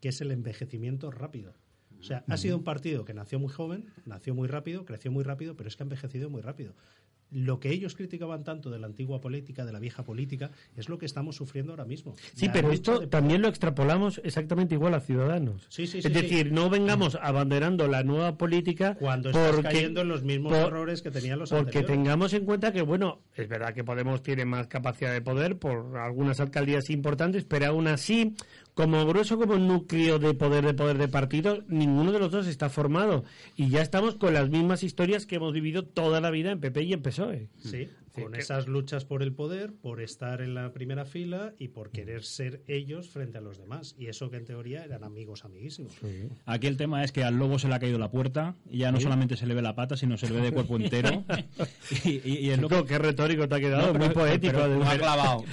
que 0.00 0.08
es 0.08 0.20
el 0.20 0.30
envejecimiento 0.32 1.10
rápido. 1.10 1.54
O 2.00 2.02
sea, 2.02 2.24
ha 2.28 2.36
sido 2.36 2.56
un 2.56 2.64
partido 2.64 3.04
que 3.04 3.14
nació 3.14 3.38
muy 3.38 3.52
joven, 3.52 3.86
nació 4.04 4.34
muy 4.34 4.48
rápido, 4.48 4.84
creció 4.84 5.10
muy 5.10 5.24
rápido, 5.24 5.56
pero 5.56 5.68
es 5.68 5.76
que 5.76 5.82
ha 5.82 5.86
envejecido 5.86 6.30
muy 6.30 6.42
rápido. 6.42 6.74
Lo 7.32 7.58
que 7.58 7.70
ellos 7.70 7.96
criticaban 7.96 8.44
tanto 8.44 8.70
de 8.70 8.78
la 8.78 8.86
antigua 8.86 9.20
política, 9.20 9.66
de 9.66 9.72
la 9.72 9.80
vieja 9.80 10.04
política, 10.04 10.52
es 10.76 10.88
lo 10.88 10.96
que 10.96 11.06
estamos 11.06 11.34
sufriendo 11.34 11.72
ahora 11.72 11.84
mismo. 11.84 12.14
Sí, 12.34 12.46
La 12.46 12.52
pero 12.52 12.70
esto 12.70 13.00
de- 13.00 13.06
también 13.08 13.42
lo 13.42 13.48
extrapolamos 13.48 14.20
exactamente 14.22 14.76
igual 14.76 14.94
a 14.94 15.00
Ciudadanos. 15.00 15.66
Sí, 15.68 15.88
sí, 15.88 16.00
sí, 16.00 16.06
es 16.06 16.14
decir, 16.14 16.52
no 16.52 16.70
vengamos 16.70 17.18
abanderando 17.20 17.88
la 17.88 18.04
nueva 18.04 18.38
política 18.38 18.94
Cuando 18.94 19.30
estás 19.30 19.48
porque, 19.56 19.62
cayendo 19.64 20.02
en 20.02 20.08
los 20.08 20.22
mismos 20.22 20.52
por- 20.52 20.68
errores 20.68 21.02
que 21.02 21.10
tenían 21.10 21.40
los 21.40 21.50
porque 21.50 21.78
anteriores. 21.78 21.96
tengamos 21.96 22.32
en 22.32 22.44
cuenta 22.44 22.72
que, 22.72 22.82
bueno, 22.82 23.22
es 23.34 23.48
verdad 23.48 23.74
que 23.74 23.82
Podemos 23.82 24.22
tiene 24.22 24.44
más 24.44 24.68
capacidad 24.68 25.12
de 25.12 25.20
poder 25.20 25.58
por 25.58 25.96
algunas 25.98 26.38
alcaldías 26.38 26.90
importantes, 26.90 27.44
pero 27.44 27.66
aún 27.66 27.88
así, 27.88 28.36
como 28.76 29.06
grueso, 29.06 29.38
como 29.38 29.56
núcleo 29.56 30.18
de 30.18 30.34
poder 30.34 30.62
de 30.66 30.74
poder 30.74 30.98
de 30.98 31.08
partido, 31.08 31.64
ninguno 31.66 32.12
de 32.12 32.18
los 32.18 32.30
dos 32.30 32.46
está 32.46 32.68
formado. 32.68 33.24
Y 33.56 33.70
ya 33.70 33.80
estamos 33.80 34.16
con 34.16 34.34
las 34.34 34.50
mismas 34.50 34.82
historias 34.82 35.24
que 35.24 35.36
hemos 35.36 35.54
vivido 35.54 35.82
toda 35.82 36.20
la 36.20 36.30
vida 36.30 36.50
en 36.50 36.60
PP 36.60 36.82
y 36.82 36.92
en 36.92 37.00
PSOE. 37.00 37.48
Sí, 37.56 37.88
Sí, 38.16 38.22
con 38.22 38.32
que- 38.32 38.40
esas 38.40 38.66
luchas 38.66 39.04
por 39.04 39.22
el 39.22 39.32
poder, 39.32 39.72
por 39.74 40.00
estar 40.00 40.40
en 40.40 40.54
la 40.54 40.72
primera 40.72 41.04
fila 41.04 41.52
y 41.58 41.68
por 41.68 41.90
querer 41.90 42.24
ser 42.24 42.62
ellos 42.66 43.08
frente 43.10 43.38
a 43.38 43.40
los 43.40 43.58
demás. 43.58 43.94
Y 43.98 44.06
eso 44.06 44.30
que 44.30 44.36
en 44.38 44.44
teoría 44.44 44.84
eran 44.84 45.04
amigos 45.04 45.44
amiguísimos. 45.44 45.92
Aquí 46.46 46.66
el 46.66 46.76
tema 46.76 47.04
es 47.04 47.12
que 47.12 47.22
al 47.24 47.36
lobo 47.36 47.58
se 47.58 47.68
le 47.68 47.74
ha 47.74 47.78
caído 47.78 47.98
la 47.98 48.10
puerta 48.10 48.54
y 48.70 48.78
ya 48.78 48.90
no 48.92 49.00
solamente 49.00 49.36
se 49.36 49.46
le 49.46 49.54
ve 49.54 49.62
la 49.62 49.74
pata, 49.74 49.96
sino 49.96 50.16
se 50.16 50.28
le 50.28 50.36
ve 50.36 50.40
de 50.42 50.52
cuerpo 50.52 50.76
entero. 50.80 51.24
y, 52.04 52.10
y- 52.28 52.38
y 52.46 52.50
es 52.50 52.58
lo 52.58 52.68
que- 52.68 52.76
Chico, 52.76 52.86
qué 52.86 52.98
retórico 52.98 53.48
te 53.48 53.54
ha 53.54 53.60
quedado, 53.60 53.86
No, 53.88 53.92
pero- 53.92 54.04
muy 54.06 54.14
poético. 54.14 54.52
pero- 54.56 54.78
me 54.78 54.86
ha 54.86 54.98
clavado. 54.98 55.44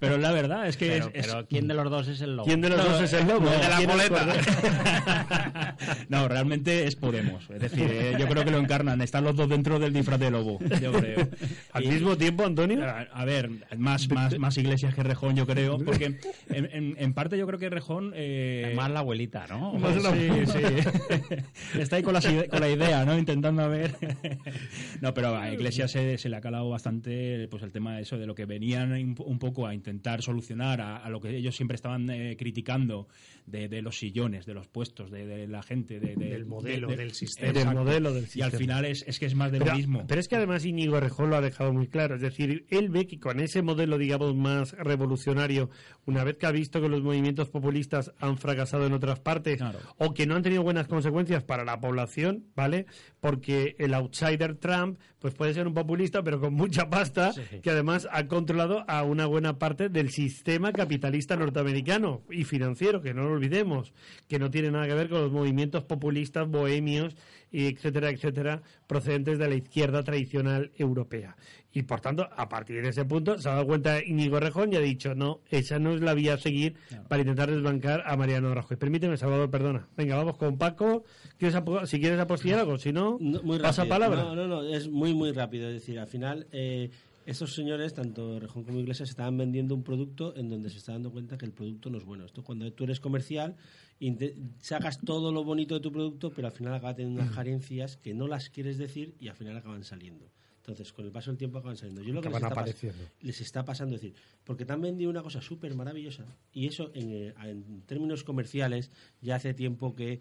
Pero 0.00 0.18
la 0.18 0.32
verdad 0.32 0.66
es 0.68 0.76
que 0.76 0.88
pero, 0.88 1.06
es- 1.06 1.14
es- 1.14 1.26
pero 1.32 1.46
¿quién 1.46 1.68
de 1.68 1.74
los 1.74 1.90
dos 1.90 2.08
es 2.08 2.20
el 2.20 2.36
lobo? 2.36 2.46
¿Quién 2.46 2.60
de 2.60 2.68
los 2.70 2.78
No, 2.78 2.84
dos 2.84 3.02
es 3.02 3.12
el 3.12 3.26
lobo? 3.28 3.44
no, 3.44 3.50
de 3.50 3.58
la 3.58 3.76
¿Quién 3.76 3.90
es 3.90 3.96
boleta. 4.08 4.24
Cordero? 4.24 6.04
no, 6.08 6.28
realmente 6.28 6.86
es 6.86 6.96
Podemos. 6.96 7.44
Es 7.50 7.60
decir, 7.60 7.86
eh, 7.90 8.16
yo 8.18 8.26
creo 8.28 8.44
que 8.44 8.50
lo 8.50 8.58
encarnan. 8.58 9.00
Están 9.02 9.24
los 9.24 9.36
dos 9.36 9.48
dentro 9.48 9.78
del 9.78 9.92
disfraz 9.92 10.18
de 10.20 10.30
lobo, 10.30 10.58
yo 10.80 10.92
creo. 10.92 11.28
Al 11.74 11.84
Y- 11.84 11.88
mismo 11.88 12.16
tiempo, 12.16 12.46
Antonio. 12.46 12.82
a, 12.84 13.00
a 13.00 13.24
ver, 13.24 13.50
más, 13.76 14.08
más, 14.10 14.38
más 14.38 14.56
iglesias 14.56 14.94
que 14.94 15.02
Rejón, 15.02 15.36
yo 15.36 15.46
creo, 15.46 15.76
porque 15.78 16.04
en, 16.48 16.68
en- 16.72 16.94
en 16.98 17.12
parte 17.14 17.36
yo 17.36 17.46
creo 17.46 17.58
que 17.58 17.68
Rejón... 17.68 18.12
eh, 18.14 18.72
Más 18.76 18.90
la 18.90 19.00
abuelita, 19.00 19.46
¿no? 19.48 19.72
Más 19.74 20.02
la- 20.02 20.12
Sí, 20.12 20.28
sí. 20.46 21.78
Está 21.80 21.96
ahí 21.96 22.02
con, 22.02 22.14
ide- 22.14 22.48
con 22.48 22.60
la 22.60 22.70
idea, 22.70 23.04
¿no? 23.04 23.18
Intentando 23.18 23.62
a 23.62 23.68
ver. 23.68 23.94
no, 25.00 25.12
pero 25.14 25.36
a 25.36 25.52
Iglesias 25.52 25.90
se, 25.90 26.16
se 26.18 26.28
le 26.28 26.36
ha 26.36 26.40
calado 26.40 26.68
bastante 26.70 27.48
pues 27.50 27.62
el 27.62 27.72
tema 27.72 27.96
de 27.96 28.02
eso, 28.02 28.18
de 28.18 28.26
lo 28.26 28.34
que 28.34 28.46
venían 28.46 28.92
un, 28.92 29.38
poco 29.38 29.66
a 29.66 29.74
intentar 29.74 30.22
solucionar, 30.22 30.80
a, 30.80 30.96
a 30.98 31.10
lo 31.10 31.20
que 31.20 31.36
ellos 31.36 31.56
siempre 31.56 31.74
estaban 31.74 32.08
eh, 32.10 32.36
criticando 32.38 33.08
de, 33.46 33.68
de 33.68 33.82
los 33.82 33.98
sillones, 33.98 34.46
de 34.46 34.54
los 34.54 34.68
puestos, 34.68 35.10
de, 35.10 35.26
de 35.26 35.48
la 35.48 35.62
gente, 35.62 35.98
de- 36.00 36.14
de- 36.14 36.30
Del 36.30 36.46
modelo, 36.46 36.88
de- 36.88 36.96
del 36.96 37.08
de- 37.08 37.14
sistema. 37.14 37.52
Del 37.52 37.74
modelo 37.74 38.12
del 38.14 38.26
Y 38.34 38.42
al 38.42 38.52
final 38.52 38.84
es, 38.84 39.04
es 39.06 39.18
que 39.18 39.26
es 39.26 39.34
más 39.34 39.50
de 39.50 39.58
pero, 39.58 39.72
lo 39.72 39.76
mismo. 39.76 40.04
pero 40.06 40.20
es 40.20 40.28
que 40.28 40.36
además 40.36 40.64
Íñigo 40.64 41.00
Rejón 41.00 41.30
lo 41.30 41.36
ha 41.36 41.40
dejado 41.40 41.63
muy 41.72 41.88
claro. 41.88 42.14
Es 42.16 42.20
decir, 42.20 42.66
él 42.70 42.88
ve 42.90 43.06
que 43.06 43.18
con 43.18 43.40
ese 43.40 43.62
modelo, 43.62 43.98
digamos, 43.98 44.34
más 44.34 44.72
revolucionario, 44.72 45.70
una 46.06 46.24
vez 46.24 46.36
que 46.36 46.46
ha 46.46 46.50
visto 46.50 46.80
que 46.80 46.88
los 46.88 47.02
movimientos 47.02 47.48
populistas 47.48 48.12
han 48.18 48.36
fracasado 48.38 48.86
en 48.86 48.92
otras 48.92 49.20
partes 49.20 49.58
Claro. 49.58 49.78
o 49.98 50.14
que 50.14 50.26
no 50.26 50.34
han 50.34 50.42
tenido 50.42 50.62
buenas 50.62 50.86
consecuencias 50.88 51.42
para 51.44 51.64
la 51.64 51.80
población, 51.80 52.44
¿vale? 52.54 52.86
Porque 53.20 53.76
el 53.78 53.94
outsider 53.94 54.56
Trump, 54.56 54.98
pues 55.24 55.32
puede 55.32 55.54
ser 55.54 55.66
un 55.66 55.72
populista, 55.72 56.22
pero 56.22 56.38
con 56.38 56.52
mucha 56.52 56.90
pasta, 56.90 57.32
que 57.62 57.70
además 57.70 58.06
ha 58.12 58.26
controlado 58.26 58.84
a 58.86 59.04
una 59.04 59.24
buena 59.24 59.58
parte 59.58 59.88
del 59.88 60.10
sistema 60.10 60.70
capitalista 60.70 61.34
norteamericano 61.34 62.20
y 62.28 62.44
financiero, 62.44 63.00
que 63.00 63.14
no 63.14 63.22
lo 63.22 63.32
olvidemos, 63.32 63.94
que 64.28 64.38
no 64.38 64.50
tiene 64.50 64.70
nada 64.70 64.86
que 64.86 64.92
ver 64.92 65.08
con 65.08 65.22
los 65.22 65.32
movimientos 65.32 65.84
populistas, 65.84 66.46
bohemios, 66.46 67.16
etcétera, 67.52 68.10
etcétera, 68.10 68.60
procedentes 68.86 69.38
de 69.38 69.48
la 69.48 69.54
izquierda 69.54 70.02
tradicional 70.02 70.72
europea. 70.76 71.36
Y 71.76 71.82
por 71.82 72.00
tanto, 72.00 72.28
a 72.36 72.48
partir 72.48 72.80
de 72.80 72.88
ese 72.90 73.04
punto, 73.04 73.36
se 73.36 73.48
ha 73.48 73.52
dado 73.54 73.66
cuenta 73.66 74.00
Íñigo 74.02 74.38
Rejón 74.38 74.72
y 74.72 74.76
ha 74.76 74.80
dicho, 74.80 75.14
no, 75.14 75.40
esa 75.50 75.78
no 75.80 75.92
es 75.92 76.00
la 76.00 76.14
vía 76.14 76.34
a 76.34 76.38
seguir 76.38 76.76
para 77.08 77.22
intentar 77.22 77.50
desbancar 77.50 78.04
a 78.06 78.16
Mariano 78.16 78.54
Rajoy. 78.54 78.76
Permíteme, 78.76 79.16
Salvador, 79.16 79.50
perdona. 79.50 79.88
Venga, 79.96 80.16
vamos 80.16 80.36
con 80.36 80.56
Paco. 80.56 81.02
¿Quieres 81.36 81.60
si 81.90 81.98
quieres 81.98 82.20
apostillar 82.20 82.60
algo, 82.60 82.78
si 82.78 82.92
no, 82.92 83.18
No, 83.20 83.42
muy 83.42 83.58
pasa 83.58 83.82
rápido. 83.82 83.94
palabra. 83.94 84.22
No, 84.22 84.34
no, 84.36 84.46
no, 84.46 84.62
es 84.62 84.88
muy, 84.88 85.12
muy 85.14 85.32
rápido. 85.32 85.66
Es 85.68 85.74
decir, 85.74 85.98
al 85.98 86.06
final, 86.06 86.46
eh, 86.52 86.90
Estos 87.26 87.54
señores, 87.54 87.94
tanto 87.94 88.38
Rejón 88.38 88.64
como 88.64 88.78
Iglesias, 88.78 89.08
estaban 89.08 89.36
vendiendo 89.38 89.74
un 89.74 89.82
producto 89.82 90.36
en 90.36 90.48
donde 90.50 90.68
se 90.70 90.76
está 90.76 90.92
dando 90.92 91.10
cuenta 91.10 91.38
que 91.38 91.46
el 91.46 91.52
producto 91.52 91.88
no 91.90 91.96
es 91.98 92.04
bueno. 92.04 92.24
Esto 92.26 92.44
cuando 92.44 92.70
tú 92.72 92.84
eres 92.84 93.00
comercial, 93.00 93.56
sacas 94.60 95.00
todo 95.00 95.32
lo 95.32 95.42
bonito 95.42 95.74
de 95.74 95.80
tu 95.80 95.90
producto, 95.90 96.30
pero 96.30 96.48
al 96.48 96.52
final 96.52 96.74
acaba 96.74 96.94
teniendo 96.94 97.22
unas 97.22 97.34
carencias 97.34 97.96
que 97.96 98.14
no 98.14 98.28
las 98.28 98.50
quieres 98.50 98.78
decir 98.78 99.14
y 99.20 99.28
al 99.28 99.36
final 99.36 99.56
acaban 99.56 99.84
saliendo. 99.84 100.26
Entonces, 100.66 100.92
con 100.94 101.04
el 101.04 101.12
paso 101.12 101.30
del 101.30 101.36
tiempo 101.36 101.58
acaban 101.58 101.76
saliendo. 101.76 102.00
Yo 102.02 102.14
lo 102.14 102.20
que 102.22 102.28
les 102.30 102.42
está, 102.48 102.54
les 103.20 103.40
está 103.42 103.64
pasando 103.66 103.96
es 103.96 104.00
decir, 104.00 104.16
porque 104.44 104.64
te 104.64 104.72
han 104.72 104.80
vendido 104.80 105.10
una 105.10 105.22
cosa 105.22 105.42
súper 105.42 105.74
maravillosa 105.74 106.24
y 106.54 106.66
eso 106.66 106.90
en, 106.94 107.10
eh, 107.12 107.34
en 107.44 107.82
términos 107.82 108.24
comerciales 108.24 108.90
ya 109.20 109.36
hace 109.36 109.52
tiempo 109.52 109.94
que 109.94 110.20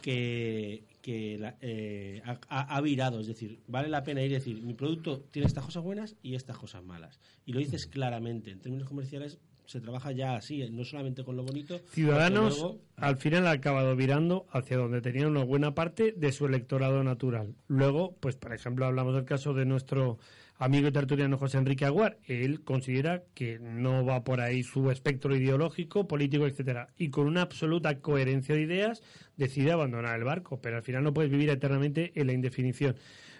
que, 0.00 0.84
que 1.02 1.38
la- 1.38 1.56
eh, 1.60 2.22
ha, 2.24 2.40
ha- 2.48 2.76
ha 2.76 2.80
virado, 2.80 3.20
es 3.20 3.26
decir, 3.26 3.60
vale 3.66 3.88
la 3.88 4.02
pena 4.02 4.22
ir 4.22 4.30
y 4.30 4.34
decir, 4.34 4.62
mi 4.62 4.72
producto 4.74 5.20
tiene 5.30 5.46
estas 5.46 5.64
cosas 5.64 5.82
buenas 5.82 6.16
y 6.22 6.34
estas 6.34 6.56
cosas 6.56 6.82
malas. 6.82 7.20
Y 7.44 7.52
lo 7.52 7.58
dices 7.60 7.86
claramente, 7.86 8.50
en 8.50 8.60
términos 8.60 8.88
comerciales 8.88 9.38
se 9.66 9.80
trabaja 9.80 10.12
ya 10.12 10.36
así, 10.36 10.68
no 10.70 10.84
solamente 10.84 11.24
con 11.24 11.36
lo 11.36 11.42
bonito. 11.44 11.80
Ciudadanos 11.90 12.58
luego- 12.58 12.78
al 12.96 13.16
final 13.16 13.46
ha 13.46 13.52
acabado 13.52 13.96
virando 13.96 14.46
hacia 14.50 14.76
donde 14.76 15.00
tenían 15.00 15.28
una 15.30 15.44
buena 15.44 15.74
parte 15.74 16.12
de 16.16 16.32
su 16.32 16.46
electorado 16.46 17.02
natural. 17.02 17.54
Luego, 17.68 18.14
pues 18.20 18.36
por 18.36 18.52
ejemplo, 18.52 18.86
hablamos 18.86 19.14
del 19.14 19.24
caso 19.24 19.54
de 19.54 19.64
nuestro 19.64 20.18
amigo 20.58 20.86
y 20.88 20.92
tertuliano 20.92 21.36
José 21.36 21.58
Enrique 21.58 21.84
Aguar. 21.84 22.18
Él 22.26 22.62
considera 22.62 23.24
que 23.34 23.58
no 23.58 24.04
va 24.04 24.22
por 24.22 24.40
ahí 24.40 24.62
su 24.62 24.90
espectro 24.90 25.34
ideológico, 25.34 26.06
político, 26.06 26.46
etcétera, 26.46 26.88
y 26.96 27.08
con 27.10 27.26
una 27.26 27.42
absoluta 27.42 27.98
coherencia 28.00 28.54
de 28.54 28.62
ideas 28.62 29.02
decide 29.36 29.72
abandonar 29.72 30.16
el 30.16 30.24
barco, 30.24 30.60
pero 30.60 30.76
al 30.76 30.82
final 30.82 31.02
no 31.02 31.12
puedes 31.12 31.30
vivir 31.30 31.50
eternamente 31.50 32.12
en 32.14 32.28
la 32.28 32.32
indefinición. 32.34 32.94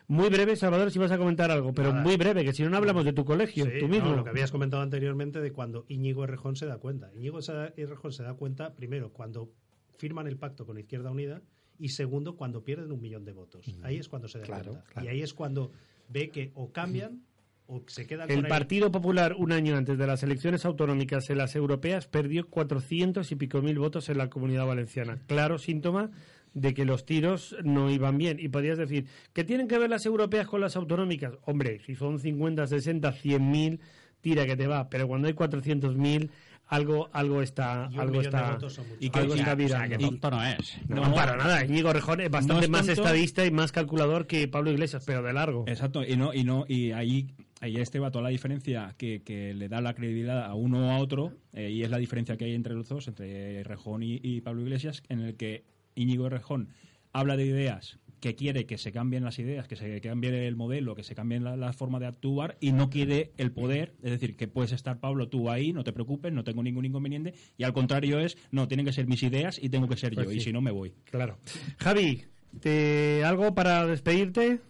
Muy 0.07 0.28
breve, 0.28 0.55
Salvador, 0.57 0.90
si 0.90 0.98
vas 0.98 1.11
a 1.12 1.18
comentar 1.18 1.50
algo, 1.50 1.72
pero 1.72 1.90
Nada. 1.90 2.02
muy 2.02 2.16
breve, 2.16 2.44
que 2.44 2.52
si 2.52 2.62
no, 2.62 2.68
no 2.70 2.76
hablamos 2.76 3.05
de 3.07 3.12
tu 3.14 3.24
colegio, 3.24 3.64
Sí, 3.64 3.72
tú 3.80 3.88
no, 3.88 3.94
mismo. 3.94 4.16
lo 4.16 4.24
que 4.24 4.30
habías 4.30 4.50
comentado 4.52 4.82
anteriormente 4.82 5.40
de 5.40 5.50
cuando 5.52 5.86
Íñigo 5.88 6.24
Errejón 6.24 6.57
se 6.57 6.66
da 6.66 6.76
cuenta. 6.78 7.11
Íñigo 7.14 7.38
Errejón 7.76 8.12
se 8.12 8.22
da 8.22 8.34
cuenta, 8.34 8.74
primero, 8.74 9.12
cuando 9.12 9.50
firman 9.96 10.26
el 10.26 10.36
pacto 10.36 10.66
con 10.66 10.78
Izquierda 10.78 11.11
Unida 11.11 11.40
y 11.78 11.88
segundo, 11.88 12.36
cuando 12.36 12.62
pierden 12.62 12.92
un 12.92 13.00
millón 13.00 13.24
de 13.24 13.32
votos. 13.32 13.66
Ahí 13.82 13.96
es 13.96 14.09
cuando 14.09 14.28
se 14.28 14.38
da 14.40 14.44
Claro, 14.44 14.72
cuenta. 14.72 14.84
claro. 14.90 15.07
Y 15.07 15.11
ahí 15.11 15.22
es 15.22 15.32
cuando 15.32 15.72
ve 16.09 16.28
que 16.30 16.50
o 16.55 16.70
cambian 16.70 17.22
o 17.66 17.82
se 17.86 18.07
quedan 18.07 18.30
El. 18.30 18.46
Partido 18.46 18.92
Popular, 18.92 19.34
un 19.38 19.52
año 19.52 19.74
antes 19.74 19.96
de 19.96 20.07
las 20.07 20.22
elecciones 20.22 20.66
autonómicas 20.66 21.30
en 21.30 21.38
las 21.38 21.57
europeas, 21.57 22.07
perdió 22.09 22.46
400 22.50 23.32
y 23.32 23.36
pico 23.36 23.62
mil 23.62 23.78
votos 23.78 24.11
en 24.11 24.18
la 24.18 24.28
comunidad 24.28 24.66
valenciana. 24.66 25.22
Claro 25.26 25.57
síntoma 25.59 26.11
de 26.55 26.72
que 26.72 26.84
los 26.84 27.05
tiros 27.05 27.57
no 27.64 27.90
iban 27.90 28.16
bien. 28.16 28.38
Y 28.40 28.48
podrías 28.48 28.78
decir, 28.78 29.07
¿qué 29.32 29.44
tienen 29.44 29.68
que 29.68 29.78
ver 29.78 29.90
las 29.90 30.07
europeas 30.07 30.46
con 30.46 30.61
las 30.61 30.76
autonómicas? 30.76 31.34
Hombre, 31.44 31.80
si 31.84 31.94
son 31.94 32.18
50, 32.18 32.66
60, 32.66 33.12
100 33.12 33.50
mil, 33.50 33.80
tira 34.20 34.46
que 34.46 34.57
te 34.57 34.66
va. 34.66 34.88
Pero 34.88 35.07
cuando 35.09 35.28
hay 35.28 35.34
400 35.34 35.96
mil, 35.96 36.30
algo, 36.66 37.11
algo 37.12 37.42
está... 37.42 37.90
Y 37.92 37.98
algo 37.98 38.20
está. 38.22 38.59
Y 39.00 39.11
que- 39.11 39.18
algo 39.18 39.34
y- 39.36 39.38
está 39.40 39.52
o 39.52 39.57
sea, 39.57 39.66
O 39.66 39.68
sea, 39.68 39.88
que 39.88 39.98
tonto 39.98 40.30
no 40.30 40.44
es. 40.44 40.78
No, 40.88 41.14
para 41.14 41.36
nada. 41.36 41.64
Íñigo 41.64 41.92
Rejón 41.92 42.20
es 42.20 42.30
bastante 42.30 42.64
es 42.64 42.70
más 42.70 42.88
estadista 42.88 43.44
y 43.44 43.50
más 43.50 43.70
calculador 43.72 44.26
que 44.26 44.48
Pablo 44.48 44.70
Iglesias, 44.70 45.02
pero 45.07 45.22
de 45.22 45.32
largo. 45.32 45.64
Exacto, 45.66 46.02
y 46.05 46.16
no, 46.16 46.32
y 46.32 46.44
no, 46.44 46.64
y 46.68 46.92
ahí, 46.92 47.34
ahí 47.61 47.76
este 47.76 47.98
va 47.98 48.11
toda 48.11 48.22
la 48.22 48.30
diferencia 48.30 48.94
que, 48.96 49.22
que 49.22 49.52
le 49.52 49.68
da 49.68 49.80
la 49.82 49.92
credibilidad 49.94 50.44
a 50.44 50.55
uno 50.55 50.88
o 50.88 50.90
a 50.92 50.98
otro, 50.98 51.32
eh, 51.52 51.68
y 51.70 51.82
es 51.82 51.90
la 51.90 51.98
diferencia 51.98 52.36
que 52.38 52.46
hay 52.46 52.55
entre 52.55 52.72
los 52.74 52.88
dos, 52.88 53.09
entre 53.09 53.62
Rejón 53.64 54.02
y, 54.02 54.20
y 54.22 54.40
Pablo 54.40 54.62
Iglesias, 54.62 55.02
en 55.11 55.20
el 55.20 55.34
que 55.36 55.64
Íñigo 55.95 56.28
Rejón 56.28 56.68
habla 57.12 57.36
de 57.36 57.45
ideas 57.45 57.99
que 58.20 58.34
quiere 58.34 58.64
que 58.66 58.78
se 58.78 58.90
cambien 58.90 59.22
las 59.22 59.38
ideas, 59.38 59.68
que 59.68 59.76
se 59.76 60.01
cambie 60.01 60.47
el 60.49 60.57
modelo, 60.57 60.95
que 60.95 61.03
se 61.05 61.14
cambie 61.14 61.38
la, 61.40 61.57
la 61.59 61.72
forma 61.74 62.01
de 62.01 62.07
actuar 62.07 62.57
y 62.59 62.72
no 62.72 62.88
quiere 62.88 63.32
el 63.36 63.53
poder, 63.53 63.92
es 64.03 64.12
decir, 64.12 64.34
que 64.36 64.49
puedes 64.49 64.72
estar 64.72 64.99
Pablo 64.99 65.28
tú 65.28 65.51
ahí, 65.51 65.74
no 65.74 65.84
te 65.84 65.92
preocupes, 65.92 66.32
no 66.32 66.42
tengo 66.42 66.62
ningún 66.62 66.86
inconveniente, 66.86 67.34
y 67.59 67.64
al 67.64 67.74
contrario 67.74 68.18
es, 68.18 68.38
no, 68.51 68.66
tienen 68.66 68.86
que 68.86 68.95
ser 68.95 69.07
mis 69.07 69.22
ideas 69.22 69.62
y 69.62 69.68
tengo 69.68 69.88
que 69.88 69.97
ser 69.99 70.14
Pues 70.14 70.24
yo, 70.26 70.30
sí. 70.30 70.38
y 70.38 70.40
si 70.40 70.53
no 70.55 70.62
me 70.62 70.70
voy. 70.70 70.92
Claro. 71.11 71.36
Javi, 71.78 72.24
¿te, 72.62 73.22
¿algo 73.24 73.55
para 73.55 73.84
despedirte? 73.86 74.61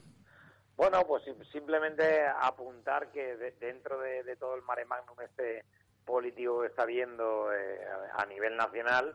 Bueno, 0.76 1.04
pues 1.06 1.22
sim- 1.24 1.34
simplemente 1.52 2.02
apuntar 2.42 3.12
que 3.12 3.36
de- 3.36 3.52
dentro 3.60 4.00
de, 4.00 4.24
de 4.24 4.34
todo 4.34 4.56
el 4.56 4.62
mare 4.62 4.84
magnum 4.84 5.14
este 5.24 5.64
político 6.04 6.60
que 6.62 6.66
está 6.66 6.82
habiendo 6.82 7.52
eh, 7.52 7.78
a 8.18 8.26
nivel 8.26 8.56
nacional, 8.56 9.14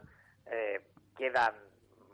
eh, 0.50 0.80
quedan 1.18 1.54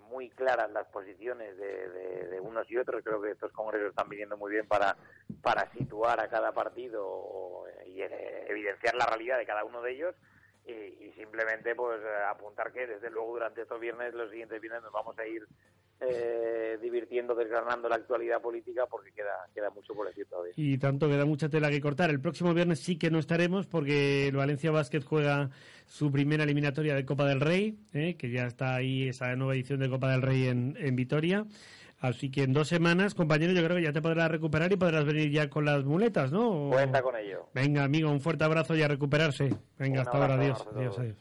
muy 0.09 0.29
claras 0.29 0.71
las 0.71 0.87
posiciones 0.87 1.57
de, 1.57 1.89
de- 1.89 2.39
unos 2.39 2.69
y 2.69 2.77
otros. 2.77 3.03
Creo 3.03 3.21
que 3.21 3.31
estos 3.31 3.51
congresos 3.51 3.89
están 3.89 4.07
viniendo 4.09 4.37
muy 4.37 4.51
bien 4.51 4.67
para, 4.67 4.95
para 5.41 5.69
situar 5.71 6.19
a 6.19 6.27
cada 6.29 6.51
partido 6.51 7.65
eh, 7.67 7.89
y 7.89 8.01
eh, 8.01 8.45
evidenciar 8.47 8.95
la 8.95 9.05
realidad 9.05 9.37
de 9.37 9.45
cada 9.45 9.63
uno 9.63 9.81
de 9.81 9.91
ellos. 9.91 10.15
Y, 10.65 10.71
y 10.71 11.13
simplemente 11.15 11.75
pues 11.75 12.01
eh, 12.01 12.23
apuntar 12.27 12.71
que 12.71 12.87
desde 12.87 13.09
luego 13.11 13.33
durante 13.33 13.61
estos 13.61 13.79
viernes, 13.79 14.13
los 14.13 14.31
siguientes 14.31 14.59
viernes 14.59 14.81
nos 14.81 14.91
vamos 14.91 15.17
a 15.19 15.25
ir 15.27 15.45
eh, 16.01 16.77
divirtiendo, 16.81 17.35
desgranando 17.35 17.87
la 17.87 17.95
actualidad 17.95 18.41
política 18.41 18.85
porque 18.85 19.11
queda, 19.11 19.47
queda 19.53 19.69
mucho 19.69 19.93
por 19.93 20.07
decir 20.07 20.25
todavía. 20.27 20.53
Y 20.55 20.77
tanto 20.77 21.07
queda 21.07 21.25
mucha 21.25 21.49
tela 21.49 21.69
que 21.69 21.81
cortar. 21.81 22.09
El 22.09 22.19
próximo 22.19 22.53
viernes 22.53 22.79
sí 22.79 22.97
que 22.97 23.09
no 23.09 23.19
estaremos 23.19 23.65
porque 23.65 24.27
el 24.27 24.35
Valencia 24.35 24.71
Basket 24.71 25.01
juega 25.01 25.49
su 25.87 26.11
primera 26.11 26.43
eliminatoria 26.43 26.95
de 26.95 27.05
Copa 27.05 27.25
del 27.25 27.41
Rey, 27.41 27.77
¿eh? 27.93 28.15
que 28.17 28.29
ya 28.29 28.45
está 28.45 28.75
ahí 28.75 29.07
esa 29.07 29.35
nueva 29.35 29.55
edición 29.55 29.79
de 29.79 29.89
Copa 29.89 30.11
del 30.11 30.21
Rey 30.21 30.47
en, 30.47 30.75
en 30.79 30.95
Vitoria. 30.95 31.45
Así 31.99 32.29
que 32.29 32.43
en 32.43 32.53
dos 32.53 32.67
semanas, 32.67 33.15
compañero, 33.15 33.53
yo 33.53 33.63
creo 33.63 33.77
que 33.77 33.83
ya 33.83 33.93
te 33.93 34.01
podrás 34.01 34.29
recuperar 34.29 34.71
y 34.71 34.75
podrás 34.75 35.05
venir 35.05 35.31
ya 35.31 35.49
con 35.49 35.65
las 35.65 35.85
muletas, 35.85 36.31
¿no? 36.31 36.69
Cuenta 36.71 37.01
con 37.01 37.15
ello. 37.15 37.47
Venga, 37.53 37.83
amigo, 37.83 38.11
un 38.11 38.19
fuerte 38.19 38.43
abrazo 38.43 38.75
y 38.75 38.83
a 38.83 38.87
recuperarse. 38.87 39.55
Venga, 39.79 40.01
Un 40.01 40.07
hasta 40.07 40.17
ahora, 40.17 40.33
adiós. 40.35 40.67
Adiós, 40.75 40.99
adiós. 40.99 41.15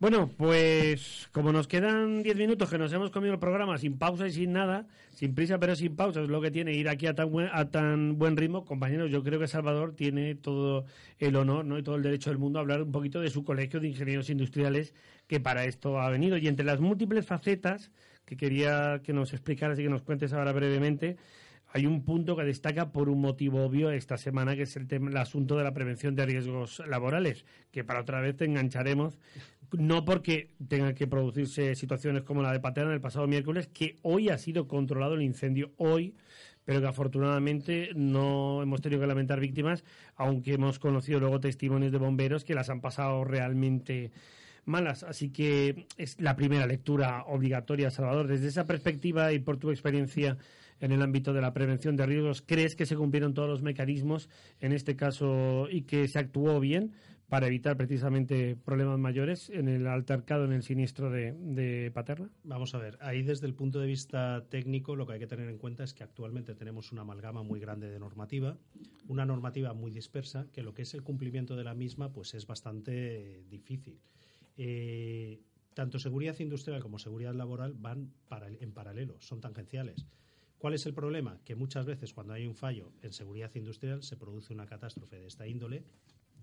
Bueno, 0.00 0.30
pues 0.38 1.28
como 1.30 1.52
nos 1.52 1.68
quedan 1.68 2.22
10 2.22 2.34
minutos 2.38 2.70
que 2.70 2.78
nos 2.78 2.90
hemos 2.90 3.10
comido 3.10 3.34
el 3.34 3.38
programa 3.38 3.76
sin 3.76 3.98
pausa 3.98 4.26
y 4.26 4.32
sin 4.32 4.50
nada, 4.50 4.86
sin 5.12 5.34
prisa 5.34 5.58
pero 5.58 5.76
sin 5.76 5.94
pausa, 5.94 6.22
es 6.22 6.30
lo 6.30 6.40
que 6.40 6.50
tiene 6.50 6.72
ir 6.72 6.88
aquí 6.88 7.06
a 7.06 7.14
tan 7.14 7.30
buen, 7.30 7.50
a 7.52 7.70
tan 7.70 8.16
buen 8.16 8.38
ritmo. 8.38 8.64
Compañeros, 8.64 9.10
yo 9.10 9.22
creo 9.22 9.38
que 9.38 9.46
Salvador 9.46 9.94
tiene 9.94 10.36
todo 10.36 10.86
el 11.18 11.36
honor 11.36 11.66
¿no? 11.66 11.78
y 11.78 11.82
todo 11.82 11.96
el 11.96 12.02
derecho 12.02 12.30
del 12.30 12.38
mundo 12.38 12.58
a 12.58 12.62
hablar 12.62 12.80
un 12.80 12.92
poquito 12.92 13.20
de 13.20 13.28
su 13.28 13.44
colegio 13.44 13.78
de 13.78 13.88
ingenieros 13.88 14.30
industriales 14.30 14.94
que 15.26 15.38
para 15.38 15.66
esto 15.66 16.00
ha 16.00 16.08
venido. 16.08 16.38
Y 16.38 16.48
entre 16.48 16.64
las 16.64 16.80
múltiples 16.80 17.26
facetas 17.26 17.90
que 18.24 18.38
quería 18.38 19.02
que 19.04 19.12
nos 19.12 19.34
explicaras 19.34 19.78
y 19.78 19.82
que 19.82 19.90
nos 19.90 20.00
cuentes 20.00 20.32
ahora 20.32 20.52
brevemente, 20.52 21.18
hay 21.72 21.86
un 21.86 22.04
punto 22.04 22.36
que 22.36 22.42
destaca 22.42 22.90
por 22.90 23.08
un 23.08 23.20
motivo 23.20 23.64
obvio 23.64 23.90
esta 23.90 24.16
semana, 24.16 24.56
que 24.56 24.62
es 24.62 24.76
el, 24.76 24.88
tema, 24.88 25.10
el 25.10 25.16
asunto 25.16 25.56
de 25.56 25.64
la 25.64 25.72
prevención 25.72 26.16
de 26.16 26.26
riesgos 26.26 26.82
laborales, 26.86 27.44
que 27.70 27.84
para 27.84 28.00
otra 28.00 28.20
vez 28.20 28.36
te 28.36 28.44
engancharemos, 28.44 29.18
no 29.72 30.04
porque 30.04 30.50
tengan 30.68 30.94
que 30.94 31.06
producirse 31.06 31.74
situaciones 31.74 32.22
como 32.22 32.42
la 32.42 32.52
de 32.52 32.60
Paterna 32.60 32.92
el 32.92 33.00
pasado 33.00 33.26
miércoles, 33.26 33.68
que 33.68 33.96
hoy 34.02 34.28
ha 34.28 34.38
sido 34.38 34.68
controlado 34.68 35.14
el 35.14 35.22
incendio, 35.22 35.72
hoy, 35.76 36.14
pero 36.64 36.80
que 36.80 36.86
afortunadamente 36.86 37.90
no 37.94 38.62
hemos 38.62 38.80
tenido 38.80 39.00
que 39.00 39.06
lamentar 39.06 39.40
víctimas, 39.40 39.84
aunque 40.16 40.54
hemos 40.54 40.78
conocido 40.78 41.20
luego 41.20 41.40
testimonios 41.40 41.92
de 41.92 41.98
bomberos 41.98 42.44
que 42.44 42.54
las 42.54 42.70
han 42.70 42.80
pasado 42.80 43.24
realmente 43.24 44.12
malas. 44.64 45.02
Así 45.02 45.30
que 45.30 45.86
es 45.96 46.20
la 46.20 46.36
primera 46.36 46.66
lectura 46.66 47.24
obligatoria, 47.26 47.90
Salvador. 47.90 48.28
Desde 48.28 48.48
esa 48.48 48.66
perspectiva 48.66 49.32
y 49.32 49.38
por 49.38 49.56
tu 49.56 49.70
experiencia 49.70 50.36
en 50.80 50.92
el 50.92 51.02
ámbito 51.02 51.32
de 51.32 51.42
la 51.42 51.52
prevención 51.52 51.96
de 51.96 52.06
riesgos, 52.06 52.42
¿crees 52.42 52.74
que 52.74 52.86
se 52.86 52.96
cumplieron 52.96 53.34
todos 53.34 53.48
los 53.48 53.62
mecanismos 53.62 54.28
en 54.60 54.72
este 54.72 54.96
caso 54.96 55.68
y 55.70 55.82
que 55.82 56.08
se 56.08 56.18
actuó 56.18 56.58
bien 56.60 56.92
para 57.30 57.46
evitar 57.46 57.76
precisamente 57.76 58.56
problemas 58.56 58.98
mayores 58.98 59.50
en 59.50 59.68
el 59.68 59.86
altercado, 59.86 60.44
en 60.44 60.52
el 60.52 60.64
siniestro 60.64 61.10
de, 61.10 61.90
Paterna? 61.94 62.28
Vamos 62.42 62.74
a 62.74 62.78
ver, 62.78 62.98
ahí 63.00 63.22
desde 63.22 63.46
el 63.46 63.54
punto 63.54 63.78
de 63.78 63.86
vista 63.86 64.44
técnico 64.48 64.96
lo 64.96 65.06
que 65.06 65.14
hay 65.14 65.20
que 65.20 65.28
tener 65.28 65.48
en 65.48 65.56
cuenta 65.56 65.84
es 65.84 65.94
que 65.94 66.02
actualmente 66.02 66.56
tenemos 66.56 66.90
una 66.90 67.02
amalgama 67.02 67.44
muy 67.44 67.60
grande 67.60 67.88
de 67.88 68.00
normativa, 68.00 68.58
una 69.06 69.24
normativa 69.24 69.72
muy 69.74 69.92
dispersa, 69.92 70.48
que 70.52 70.64
lo 70.64 70.74
que 70.74 70.82
es 70.82 70.92
el 70.92 71.04
cumplimiento 71.04 71.54
de 71.54 71.62
la 71.62 71.74
misma 71.74 72.12
pues 72.12 72.34
es 72.34 72.48
bastante 72.48 73.44
difícil. 73.48 74.00
Eh, 74.56 75.40
tanto 75.72 76.00
seguridad 76.00 76.36
industrial 76.40 76.82
como 76.82 76.98
seguridad 76.98 77.32
laboral 77.32 77.74
van 77.74 78.12
en 78.60 78.72
paralelo, 78.72 79.20
son 79.20 79.40
tangenciales. 79.40 80.04
¿Cuál 80.58 80.74
es 80.74 80.84
el 80.84 80.94
problema? 80.94 81.38
Que 81.44 81.54
muchas 81.54 81.86
veces 81.86 82.12
cuando 82.12 82.32
hay 82.32 82.46
un 82.46 82.56
fallo 82.56 82.92
en 83.02 83.12
seguridad 83.12 83.54
industrial 83.54 84.02
se 84.02 84.16
produce 84.16 84.52
una 84.52 84.66
catástrofe 84.66 85.20
de 85.20 85.28
esta 85.28 85.46
índole 85.46 85.84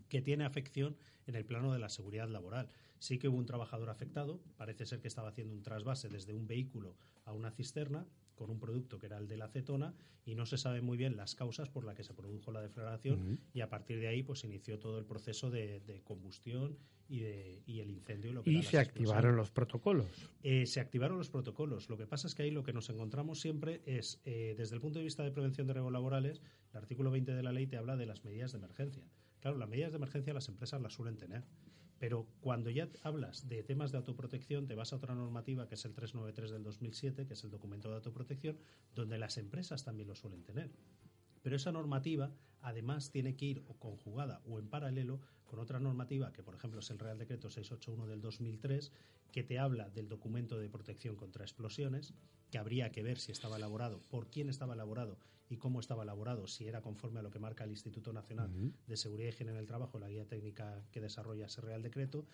que 0.07 0.21
tiene 0.21 0.45
afección 0.45 0.97
en 1.25 1.35
el 1.35 1.45
plano 1.45 1.73
de 1.73 1.79
la 1.79 1.89
seguridad 1.89 2.29
laboral. 2.29 2.69
Sí 2.99 3.19
que 3.19 3.27
hubo 3.27 3.37
un 3.37 3.45
trabajador 3.45 3.89
afectado, 3.89 4.41
parece 4.57 4.85
ser 4.85 4.99
que 4.99 5.07
estaba 5.07 5.29
haciendo 5.29 5.53
un 5.53 5.61
trasvase 5.61 6.09
desde 6.09 6.33
un 6.33 6.47
vehículo 6.47 6.95
a 7.25 7.33
una 7.33 7.51
cisterna 7.51 8.07
con 8.37 8.49
un 8.49 8.59
producto 8.59 8.97
que 8.99 9.07
era 9.07 9.17
el 9.17 9.27
de 9.27 9.35
la 9.35 9.45
acetona 9.45 9.93
y 10.23 10.35
no 10.35 10.45
se 10.45 10.57
sabe 10.57 10.81
muy 10.81 10.95
bien 10.97 11.17
las 11.17 11.35
causas 11.35 11.69
por 11.69 11.83
las 11.83 11.95
que 11.95 12.03
se 12.03 12.13
produjo 12.13 12.51
la 12.51 12.61
deflagración 12.61 13.39
y 13.53 13.61
a 13.61 13.69
partir 13.69 13.99
de 13.99 14.07
ahí 14.07 14.23
pues 14.23 14.43
inició 14.43 14.79
todo 14.79 14.99
el 14.99 15.05
proceso 15.05 15.49
de, 15.49 16.01
combustión 16.03 16.77
y, 17.09 17.19
de, 17.19 17.63
y 17.65 17.79
el 17.79 17.89
incendio. 17.89 18.31
Lo 18.31 18.43
que 18.43 18.51
y 18.51 18.63
se 18.63 18.77
activaron 18.77 19.35
los 19.35 19.49
protocolos. 19.49 20.07
Eh, 20.43 20.65
se 20.65 20.79
activaron 20.79 21.17
los 21.17 21.29
protocolos. 21.29 21.89
Lo 21.89 21.97
que 21.97 22.05
pasa 22.05 22.27
es 22.27 22.35
que 22.35 22.43
ahí 22.43 22.51
lo 22.51 22.63
que 22.63 22.73
nos 22.73 22.89
encontramos 22.89 23.39
siempre 23.39 23.81
es, 23.85 24.21
eh, 24.25 24.53
desde 24.57 24.75
el 24.75 24.81
punto 24.81 24.99
de 24.99 25.05
vista 25.05 25.23
de 25.23 25.31
prevención 25.31 25.65
de 25.67 25.73
riesgos 25.73 25.93
laborales, 25.93 26.41
el 26.71 26.77
artículo 26.77 27.09
20 27.09 27.33
de 27.33 27.43
la 27.43 27.51
ley 27.51 27.65
te 27.65 27.77
habla 27.77 27.95
de 27.95 28.05
las 28.05 28.23
medidas 28.23 28.51
de 28.51 28.59
emergencia. 28.59 29.03
Claro, 29.39 29.57
las 29.57 29.69
medidas 29.69 29.91
de 29.91 29.97
emergencia 29.97 30.33
las 30.33 30.47
empresas 30.47 30.81
las 30.81 30.93
suelen 30.93 31.17
tener. 31.17 31.43
Pero 31.99 32.27
cuando 32.41 32.69
ya 32.69 32.89
hablas 33.03 33.47
de 33.47 33.63
temas 33.63 33.91
de 33.91 33.97
autoprotección, 33.97 34.67
te 34.67 34.75
vas 34.75 34.93
a 34.93 34.97
otra 34.97 35.15
normativa 35.15 35.67
que 35.67 35.75
es 35.75 35.85
el 35.85 35.95
393 35.95 36.51
del 36.51 36.63
2007, 36.63 37.25
que 37.25 37.33
es 37.33 37.43
el 37.43 37.49
documento 37.49 37.89
de 37.89 37.95
autoprotección, 37.95 38.57
donde 38.93 39.17
las 39.17 39.37
empresas 39.37 39.83
también 39.83 40.07
lo 40.07 40.15
suelen 40.15 40.43
tener. 40.43 40.71
Pero 41.41 41.55
esa 41.55 41.71
normativa, 41.71 42.31
además, 42.61 43.09
tiene 43.09 43.35
que 43.35 43.45
ir 43.45 43.63
conjugada 43.79 44.41
o 44.45 44.59
en 44.59 44.69
paralelo 44.69 45.21
con 45.45 45.59
otra 45.59 45.79
normativa, 45.79 46.33
que 46.33 46.43
por 46.43 46.55
ejemplo 46.55 46.81
es 46.81 46.89
el 46.91 46.99
Real 46.99 47.17
Decreto 47.17 47.49
681 47.49 48.05
del 48.05 48.21
2003, 48.21 48.91
que 49.31 49.43
te 49.43 49.57
habla 49.57 49.89
del 49.89 50.09
documento 50.09 50.59
de 50.59 50.69
protección 50.69 51.15
contra 51.15 51.45
explosiones, 51.45 52.13
que 52.51 52.57
habría 52.57 52.91
que 52.91 53.01
ver 53.01 53.17
si 53.17 53.31
estaba 53.31 53.57
elaborado, 53.57 54.01
por 54.09 54.29
quién 54.29 54.49
estaba 54.49 54.73
elaborado 54.73 55.17
y 55.49 55.57
cómo 55.57 55.79
estaba 55.79 56.03
elaborado, 56.03 56.47
si 56.47 56.67
era 56.67 56.81
conforme 56.81 57.19
a 57.19 57.23
lo 57.23 57.31
que 57.31 57.39
marca 57.39 57.63
el 57.63 57.71
Instituto 57.71 58.11
Nacional 58.13 58.73
de 58.85 58.97
Seguridad 58.97 59.27
y 59.27 59.29
Higiene 59.29 59.51
en 59.51 59.57
el 59.57 59.65
Trabajo, 59.65 59.99
la 59.99 60.09
guía 60.09 60.25
técnica 60.25 60.83
que 60.91 61.01
desarrolla 61.01 61.45
ese 61.45 61.61
Real 61.61 61.81
Decreto. 61.81 62.25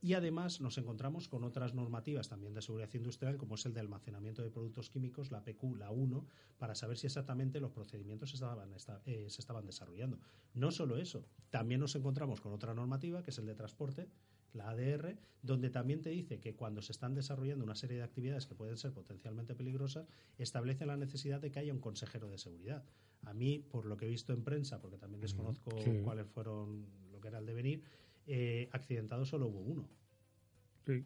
Y 0.00 0.14
además 0.14 0.60
nos 0.60 0.78
encontramos 0.78 1.28
con 1.28 1.42
otras 1.42 1.74
normativas 1.74 2.28
también 2.28 2.54
de 2.54 2.62
seguridad 2.62 2.92
industrial, 2.94 3.36
como 3.36 3.56
es 3.56 3.66
el 3.66 3.74
de 3.74 3.80
almacenamiento 3.80 4.42
de 4.42 4.50
productos 4.50 4.90
químicos, 4.90 5.32
la 5.32 5.42
PQ, 5.42 5.76
la 5.76 5.90
1, 5.90 6.24
para 6.56 6.76
saber 6.76 6.98
si 6.98 7.06
exactamente 7.06 7.58
los 7.58 7.72
procedimientos 7.72 8.32
estaban, 8.32 8.72
eh, 9.06 9.26
se 9.28 9.40
estaban 9.40 9.66
desarrollando. 9.66 10.20
No 10.54 10.70
solo 10.70 10.98
eso, 10.98 11.26
también 11.50 11.80
nos 11.80 11.96
encontramos 11.96 12.40
con 12.40 12.52
otra 12.52 12.74
normativa, 12.74 13.24
que 13.24 13.30
es 13.30 13.38
el 13.38 13.46
de 13.46 13.56
transporte, 13.56 14.08
la 14.52 14.70
ADR, 14.70 15.16
donde 15.42 15.70
también 15.70 16.02
te 16.02 16.10
dice 16.10 16.40
que 16.40 16.54
cuando 16.54 16.82
se 16.82 16.92
están 16.92 17.14
desarrollando 17.14 17.64
una 17.64 17.74
serie 17.74 17.96
de 17.96 18.02
actividades 18.02 18.46
que 18.46 18.54
pueden 18.54 18.76
ser 18.76 18.92
potencialmente 18.92 19.54
peligrosas, 19.54 20.08
establece 20.36 20.86
la 20.86 20.96
necesidad 20.96 21.40
de 21.40 21.50
que 21.50 21.60
haya 21.60 21.72
un 21.72 21.80
consejero 21.80 22.28
de 22.28 22.38
seguridad. 22.38 22.84
A 23.22 23.32
mí, 23.32 23.58
por 23.70 23.86
lo 23.86 23.96
que 23.96 24.06
he 24.06 24.08
visto 24.08 24.32
en 24.32 24.42
prensa, 24.42 24.80
porque 24.80 24.98
también 24.98 25.20
desconozco 25.20 25.70
cuáles 26.02 26.26
fueron 26.26 26.86
lo 27.12 27.20
que 27.20 27.28
era 27.28 27.38
el 27.38 27.46
devenir, 27.46 27.82
eh, 28.26 28.68
accidentado 28.72 29.24
solo 29.24 29.46
hubo 29.46 29.60
uno. 29.60 29.88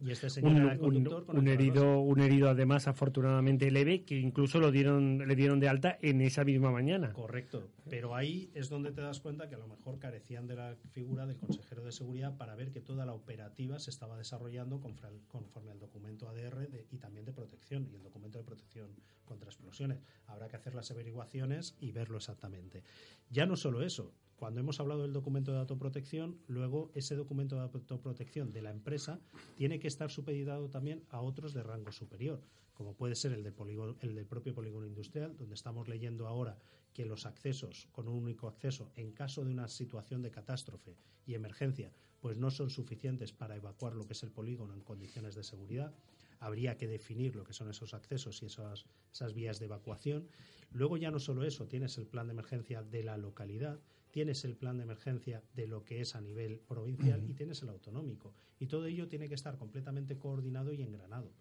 Y 0.01 0.11
este 0.11 0.31
señor 0.31 0.53
un, 0.53 0.79
conductor 0.79 1.37
un, 1.37 1.49
herido, 1.49 2.01
un 2.01 2.21
herido 2.21 2.49
además 2.49 2.87
afortunadamente 2.87 3.71
leve 3.71 4.05
que 4.05 4.19
incluso 4.19 4.61
lo 4.61 4.71
dieron, 4.71 5.27
le 5.27 5.35
dieron 5.35 5.61
de 5.61 5.69
alta 5.69 5.99
en 6.01 6.21
esa 6.21 6.45
misma 6.45 6.71
mañana. 6.71 7.13
Correcto, 7.13 7.69
pero 7.91 8.15
ahí 8.15 8.51
es 8.55 8.69
donde 8.69 8.93
te 8.93 9.01
das 9.01 9.21
cuenta 9.21 9.49
que 9.49 9.57
a 9.57 9.59
lo 9.59 9.67
mejor 9.67 9.99
carecían 9.99 10.47
de 10.47 10.57
la 10.57 10.77
figura 10.93 11.27
del 11.27 11.39
consejero 11.39 11.85
de 11.85 11.93
seguridad 11.93 12.37
para 12.37 12.55
ver 12.55 12.71
que 12.71 12.81
toda 12.81 13.05
la 13.05 13.13
operativa 13.13 13.79
se 13.79 13.91
estaba 13.91 14.17
desarrollando 14.17 14.81
conforme 14.81 15.71
al 15.71 15.79
documento 15.79 16.29
ADR 16.29 16.69
y 16.91 16.99
también 16.99 17.25
de 17.25 17.33
protección 17.33 17.89
y 17.91 17.97
el 17.97 18.03
documento 18.03 18.39
de 18.39 18.45
protección 18.45 18.91
contra 19.25 19.49
explosiones. 19.49 19.99
Habrá 20.27 20.49
que 20.49 20.57
hacer 20.57 20.75
las 20.75 20.91
averiguaciones 20.91 21.75
y 21.81 21.93
verlo 21.93 22.19
exactamente. 22.19 22.83
Ya 23.31 23.47
no 23.47 23.57
solo 23.57 23.83
eso, 23.83 24.13
cuando 24.43 24.59
hemos 24.59 24.81
hablado 24.81 25.03
del 25.03 25.13
documento 25.13 25.53
de 25.53 25.59
autoprotección, 25.59 26.37
luego 26.49 26.91
ese 26.97 27.15
documento 27.15 27.55
de 27.55 27.63
autoprotección 27.63 28.53
de 28.53 28.61
la 28.61 28.73
empresa 28.73 29.21
tiene 29.55 29.79
que 29.79 29.87
estar 29.87 30.11
supeditado 30.11 30.69
también 30.69 31.05
a 31.11 31.21
otros 31.21 31.55
de 31.55 31.63
rango 31.63 31.93
superior, 31.93 32.43
como 32.75 32.97
puede 32.97 33.15
ser 33.15 33.35
el 33.35 33.45
del, 33.45 33.55
el 34.01 34.17
del 34.17 34.27
propio 34.27 34.53
polígono 34.53 34.85
industrial, 34.85 35.37
donde 35.37 35.55
estamos 35.55 35.87
leyendo 35.87 36.27
ahora 36.27 36.59
que 36.93 37.07
los 37.07 37.25
accesos 37.25 37.87
con 37.93 38.09
un 38.09 38.17
único 38.17 38.49
acceso 38.49 38.91
en 38.97 39.13
caso 39.13 39.45
de 39.45 39.53
una 39.53 39.69
situación 39.69 40.23
de 40.23 40.33
catástrofe 40.33 40.97
y 41.25 41.35
emergencia, 41.35 41.93
pues 42.19 42.37
no 42.37 42.51
son 42.51 42.69
suficientes 42.69 43.33
para 43.33 43.55
evacuar 43.55 43.95
lo 43.95 44.09
que 44.09 44.15
es 44.15 44.25
el 44.25 44.33
polígono 44.33 44.75
en 44.75 44.81
condiciones 44.81 45.37
de 45.37 45.45
seguridad 45.45 45.95
habría 46.43 46.77
que 46.77 46.89
definir 46.89 47.37
lo 47.37 47.45
que 47.45 47.53
son 47.53 47.71
esos 47.71 47.95
accesos 47.95 48.43
y 48.43 48.47
esas 48.47 49.33
vías 49.33 49.61
de 49.61 49.67
evacuación. 49.67 50.27
Luego 50.73 50.97
ya 50.97 51.13
no 51.13 51.21
solo 51.21 51.45
eso, 51.45 51.69
tienes 51.69 51.97
el 51.99 52.07
plan 52.09 52.27
de 52.27 52.33
emergencia 52.33 52.83
de 52.83 53.05
la 53.05 53.17
localidad, 53.17 53.79
tienes 54.13 54.45
el 54.45 54.55
plan 54.55 54.77
de 54.77 54.85
emergencia 54.85 55.43
de 55.55 55.67
lo 55.67 55.83
que 55.85 56.01
es 56.01 56.15
a 56.15 56.21
nivel 56.21 56.61
provincial 56.61 57.25
y 57.29 57.35
tienes 57.35 57.63
el 57.63 57.71
autonómico. 57.71 58.33
Y 58.61 58.67
todo 58.67 58.87
ello 58.87 59.09
tiene 59.09 59.29
que 59.29 59.35
estar 59.35 59.59
completamente 59.59 60.19
coordinado 60.19 60.73
y 60.73 60.83
engranado. 60.83 61.33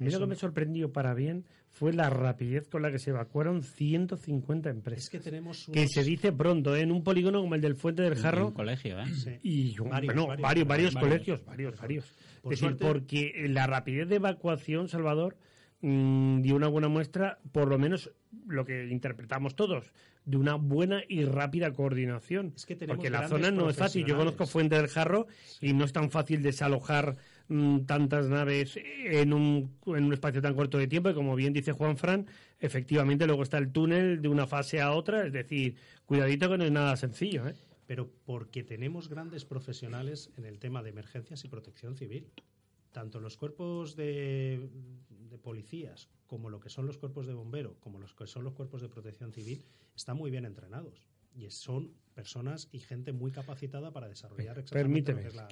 A 0.00 0.02
mí 0.02 0.10
lo 0.10 0.18
que 0.18 0.26
me 0.26 0.34
sorprendió 0.34 0.92
para 0.92 1.14
bien 1.14 1.44
fue 1.68 1.92
la 1.92 2.10
rapidez 2.10 2.66
con 2.68 2.82
la 2.82 2.90
que 2.90 2.98
se 2.98 3.10
evacuaron 3.10 3.62
150 3.62 4.70
empresas. 4.70 5.04
Es 5.04 5.10
que 5.10 5.20
tenemos 5.20 5.70
Que 5.72 5.86
se 5.86 6.02
dice 6.02 6.32
pronto, 6.32 6.74
¿eh? 6.74 6.80
en 6.80 6.90
un 6.90 7.04
polígono 7.04 7.40
como 7.40 7.54
el 7.54 7.60
del 7.60 7.76
Fuente 7.76 8.02
del 8.02 8.16
Jarro. 8.16 8.48
un 8.48 8.54
colegio, 8.54 8.98
¿eh? 8.98 9.38
Y 9.42 9.76
varios, 9.78 10.14
varios, 10.40 10.66
varios, 10.66 10.94
colegios, 10.96 11.44
varios, 11.44 11.78
varios. 11.78 12.12
es 12.42 12.50
decir, 12.60 12.76
porque 12.76 13.46
la 13.48 13.68
rapidez 13.68 14.08
de 14.08 14.16
evacuación, 14.16 14.88
Salvador, 14.88 15.36
mm, 15.84 16.40
dio 16.40 16.56
una 16.56 16.68
buena 16.68 16.88
muestra, 16.88 17.38
por 17.52 17.68
lo 17.68 17.78
menos 17.78 18.10
lo 18.46 18.64
que 18.64 18.88
interpretamos 18.88 19.54
todos, 19.54 19.92
de 20.24 20.36
una 20.36 20.54
buena 20.54 21.02
y 21.08 21.24
rápida 21.24 21.72
coordinación. 21.72 22.54
Es 22.56 22.64
que 22.64 22.76
porque 22.76 23.10
la 23.10 23.28
zona 23.28 23.50
no 23.50 23.68
es 23.68 23.76
fácil. 23.76 24.06
Yo 24.06 24.16
conozco 24.16 24.46
Fuente 24.46 24.76
del 24.76 24.88
Jarro 24.88 25.26
y 25.60 25.72
no 25.74 25.84
es 25.84 25.92
tan 25.92 26.10
fácil 26.10 26.42
desalojar 26.42 27.16
mm, 27.48 27.80
tantas 27.80 28.28
naves 28.28 28.78
en 29.04 29.32
un, 29.34 29.76
en 29.86 30.04
un 30.04 30.12
espacio 30.12 30.40
tan 30.40 30.54
corto 30.54 30.78
de 30.78 30.86
tiempo. 30.86 31.10
Y 31.10 31.14
como 31.14 31.36
bien 31.36 31.52
dice 31.52 31.72
Juan 31.72 31.98
Fran, 31.98 32.26
efectivamente 32.58 33.26
luego 33.26 33.42
está 33.42 33.58
el 33.58 33.70
túnel 33.70 34.22
de 34.22 34.28
una 34.28 34.46
fase 34.46 34.80
a 34.80 34.92
otra. 34.92 35.26
Es 35.26 35.32
decir, 35.32 35.76
cuidadito 36.06 36.48
que 36.48 36.58
no 36.58 36.64
es 36.64 36.72
nada 36.72 36.96
sencillo. 36.96 37.46
¿eh? 37.46 37.54
Pero 37.86 38.10
porque 38.24 38.64
tenemos 38.64 39.08
grandes 39.08 39.44
profesionales 39.44 40.30
en 40.38 40.46
el 40.46 40.58
tema 40.58 40.82
de 40.82 40.90
emergencias 40.90 41.44
y 41.44 41.48
protección 41.48 41.96
civil. 41.96 42.26
Tanto 42.92 43.20
los 43.20 43.36
cuerpos 43.36 43.96
de, 43.96 44.68
de 45.34 45.38
policías 45.38 46.08
como 46.26 46.48
lo 46.48 46.60
que 46.60 46.70
son 46.70 46.86
los 46.86 46.96
cuerpos 46.96 47.26
de 47.26 47.34
bombero, 47.34 47.76
como 47.80 47.98
los 47.98 48.14
que 48.14 48.26
son 48.26 48.44
los 48.44 48.54
cuerpos 48.54 48.80
de 48.82 48.88
protección 48.88 49.32
civil, 49.32 49.64
están 49.96 50.16
muy 50.16 50.30
bien 50.30 50.44
entrenados 50.44 51.02
y 51.34 51.50
son 51.50 51.92
personas 52.14 52.68
y 52.70 52.78
gente 52.78 53.12
muy 53.12 53.32
capacitada 53.32 53.90
para 53.90 54.08
desarrollar 54.08 54.56
exactamente 54.60 55.12
Permíteme, 55.12 55.48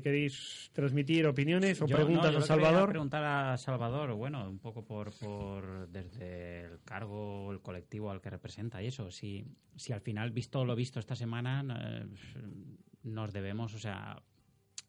¿queréis 0.00 0.70
transmitir 0.72 1.26
opiniones 1.26 1.82
o 1.82 1.86
preguntas 1.86 2.34
a 2.34 2.40
Salvador? 2.40 2.88
preguntar 2.88 3.22
a 3.22 3.58
Salvador, 3.58 4.14
bueno, 4.14 4.48
un 4.48 4.58
poco 4.58 4.82
por, 4.82 5.12
por 5.18 5.88
desde 5.90 6.64
el 6.64 6.80
cargo, 6.84 7.52
el 7.52 7.60
colectivo 7.60 8.10
al 8.10 8.22
que 8.22 8.30
representa 8.30 8.82
y 8.82 8.86
eso, 8.86 9.10
si, 9.10 9.44
si 9.76 9.92
al 9.92 10.00
final, 10.00 10.30
visto 10.30 10.64
lo 10.64 10.74
visto 10.74 10.98
esta 10.98 11.14
semana, 11.14 11.62
eh, 11.78 12.06
nos 13.02 13.34
debemos, 13.34 13.74
o 13.74 13.78
sea, 13.78 14.22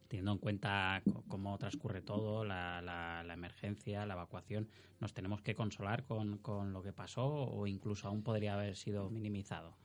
teniendo 0.07 0.31
en 0.31 0.37
cuenta 0.37 1.01
cómo 1.27 1.57
transcurre 1.57 2.01
todo, 2.01 2.43
la, 2.43 2.81
la, 2.81 3.33
emergencia, 3.33 4.05
la 4.05 4.13
evacuación, 4.13 4.67
nos 4.99 5.13
tenemos 5.13 5.41
que 5.41 5.55
consolar 5.55 6.05
con, 6.05 6.37
con, 6.37 6.73
lo 6.73 6.81
que 6.81 6.93
pasó 6.93 7.27
o 7.27 7.67
incluso 7.67 8.07
aún 8.07 8.23
podría 8.23 8.53
haber 8.53 8.75
sido 8.75 9.09
minimizado. 9.09 9.77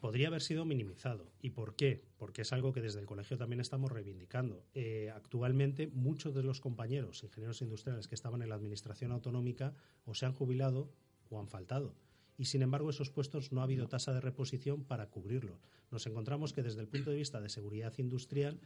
Podría 0.00 0.28
haber 0.28 0.40
sido 0.40 0.64
minimizado. 0.64 1.30
¿Y 1.42 1.50
por 1.50 1.76
qué? 1.76 2.02
Porque 2.16 2.42
es 2.42 2.52
algo 2.52 2.72
que 2.72 2.80
desde 2.80 3.00
el 3.00 3.06
colegio 3.06 3.36
también 3.36 3.60
estamos 3.60 3.92
reivindicando. 3.92 4.64
Eh, 4.74 5.12
actualmente, 5.14 5.88
muchos 5.88 6.34
de 6.34 6.42
los 6.42 6.60
compañeros 6.60 7.22
ingenieros 7.22 7.60
industriales 7.60 8.08
que 8.08 8.14
estaban 8.14 8.40
en 8.40 8.48
la 8.48 8.54
administración 8.54 9.12
autonómica 9.12 9.74
o 10.06 10.14
se 10.14 10.24
han 10.24 10.32
jubilado 10.32 10.90
o 11.28 11.38
han 11.38 11.48
faltado 11.48 11.94
y 12.40 12.46
sin 12.46 12.62
embargo 12.62 12.88
esos 12.88 13.10
puestos 13.10 13.52
no 13.52 13.60
ha 13.60 13.64
habido 13.64 13.86
tasa 13.86 14.14
de 14.14 14.20
reposición 14.22 14.82
para 14.82 15.10
cubrirlos. 15.10 15.60
Nos 15.90 16.06
encontramos 16.06 16.54
que 16.54 16.62
desde 16.62 16.80
el 16.80 16.88
punto 16.88 17.10
de 17.10 17.18
vista 17.18 17.38
de 17.38 17.50
seguridad 17.50 17.92
industrial 17.98 18.58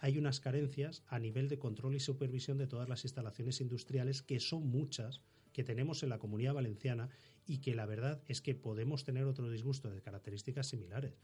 hay 0.00 0.18
unas 0.18 0.40
carencias 0.40 1.04
a 1.08 1.18
nivel 1.18 1.48
de 1.48 1.58
control 1.58 1.94
y 1.94 2.00
supervisión 2.00 2.56
de 2.56 2.66
todas 2.66 2.88
las 2.88 3.04
instalaciones 3.04 3.60
industriales, 3.60 4.22
que 4.22 4.40
son 4.40 4.66
muchas, 4.66 5.20
que 5.52 5.62
tenemos 5.62 6.02
en 6.02 6.08
la 6.08 6.18
comunidad 6.18 6.54
valenciana 6.54 7.10
y 7.46 7.58
que 7.58 7.74
la 7.74 7.84
verdad 7.84 8.22
es 8.26 8.40
que 8.40 8.54
podemos 8.54 9.04
tener 9.04 9.24
otro 9.24 9.50
disgusto 9.50 9.90
de 9.90 10.00
características 10.00 10.68
similares. 10.68 11.18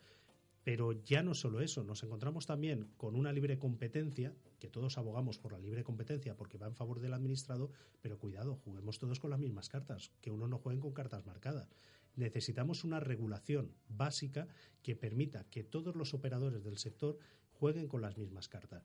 Pero 0.62 0.92
ya 1.04 1.22
no 1.22 1.34
solo 1.34 1.60
eso, 1.60 1.84
nos 1.84 2.02
encontramos 2.02 2.44
también 2.44 2.88
con 2.96 3.14
una 3.14 3.32
libre 3.32 3.56
competencia, 3.56 4.34
que 4.58 4.68
todos 4.68 4.98
abogamos 4.98 5.38
por 5.38 5.52
la 5.52 5.60
libre 5.60 5.84
competencia 5.84 6.36
porque 6.36 6.58
va 6.58 6.66
en 6.66 6.74
favor 6.74 7.00
del 7.00 7.14
administrado, 7.14 7.70
pero 8.02 8.18
cuidado, 8.18 8.56
juguemos 8.56 8.98
todos 8.98 9.20
con 9.20 9.30
las 9.30 9.38
mismas 9.38 9.68
cartas, 9.68 10.10
que 10.20 10.32
uno 10.32 10.48
no 10.48 10.58
juegue 10.58 10.80
con 10.80 10.92
cartas 10.92 11.24
marcadas. 11.24 11.70
Necesitamos 12.16 12.82
una 12.82 12.98
regulación 12.98 13.72
básica 13.88 14.48
que 14.82 14.96
permita 14.96 15.44
que 15.44 15.62
todos 15.62 15.94
los 15.94 16.14
operadores 16.14 16.64
del 16.64 16.78
sector 16.78 17.16
jueguen 17.58 17.88
con 17.88 18.02
las 18.02 18.16
mismas 18.16 18.48
cartas. 18.48 18.84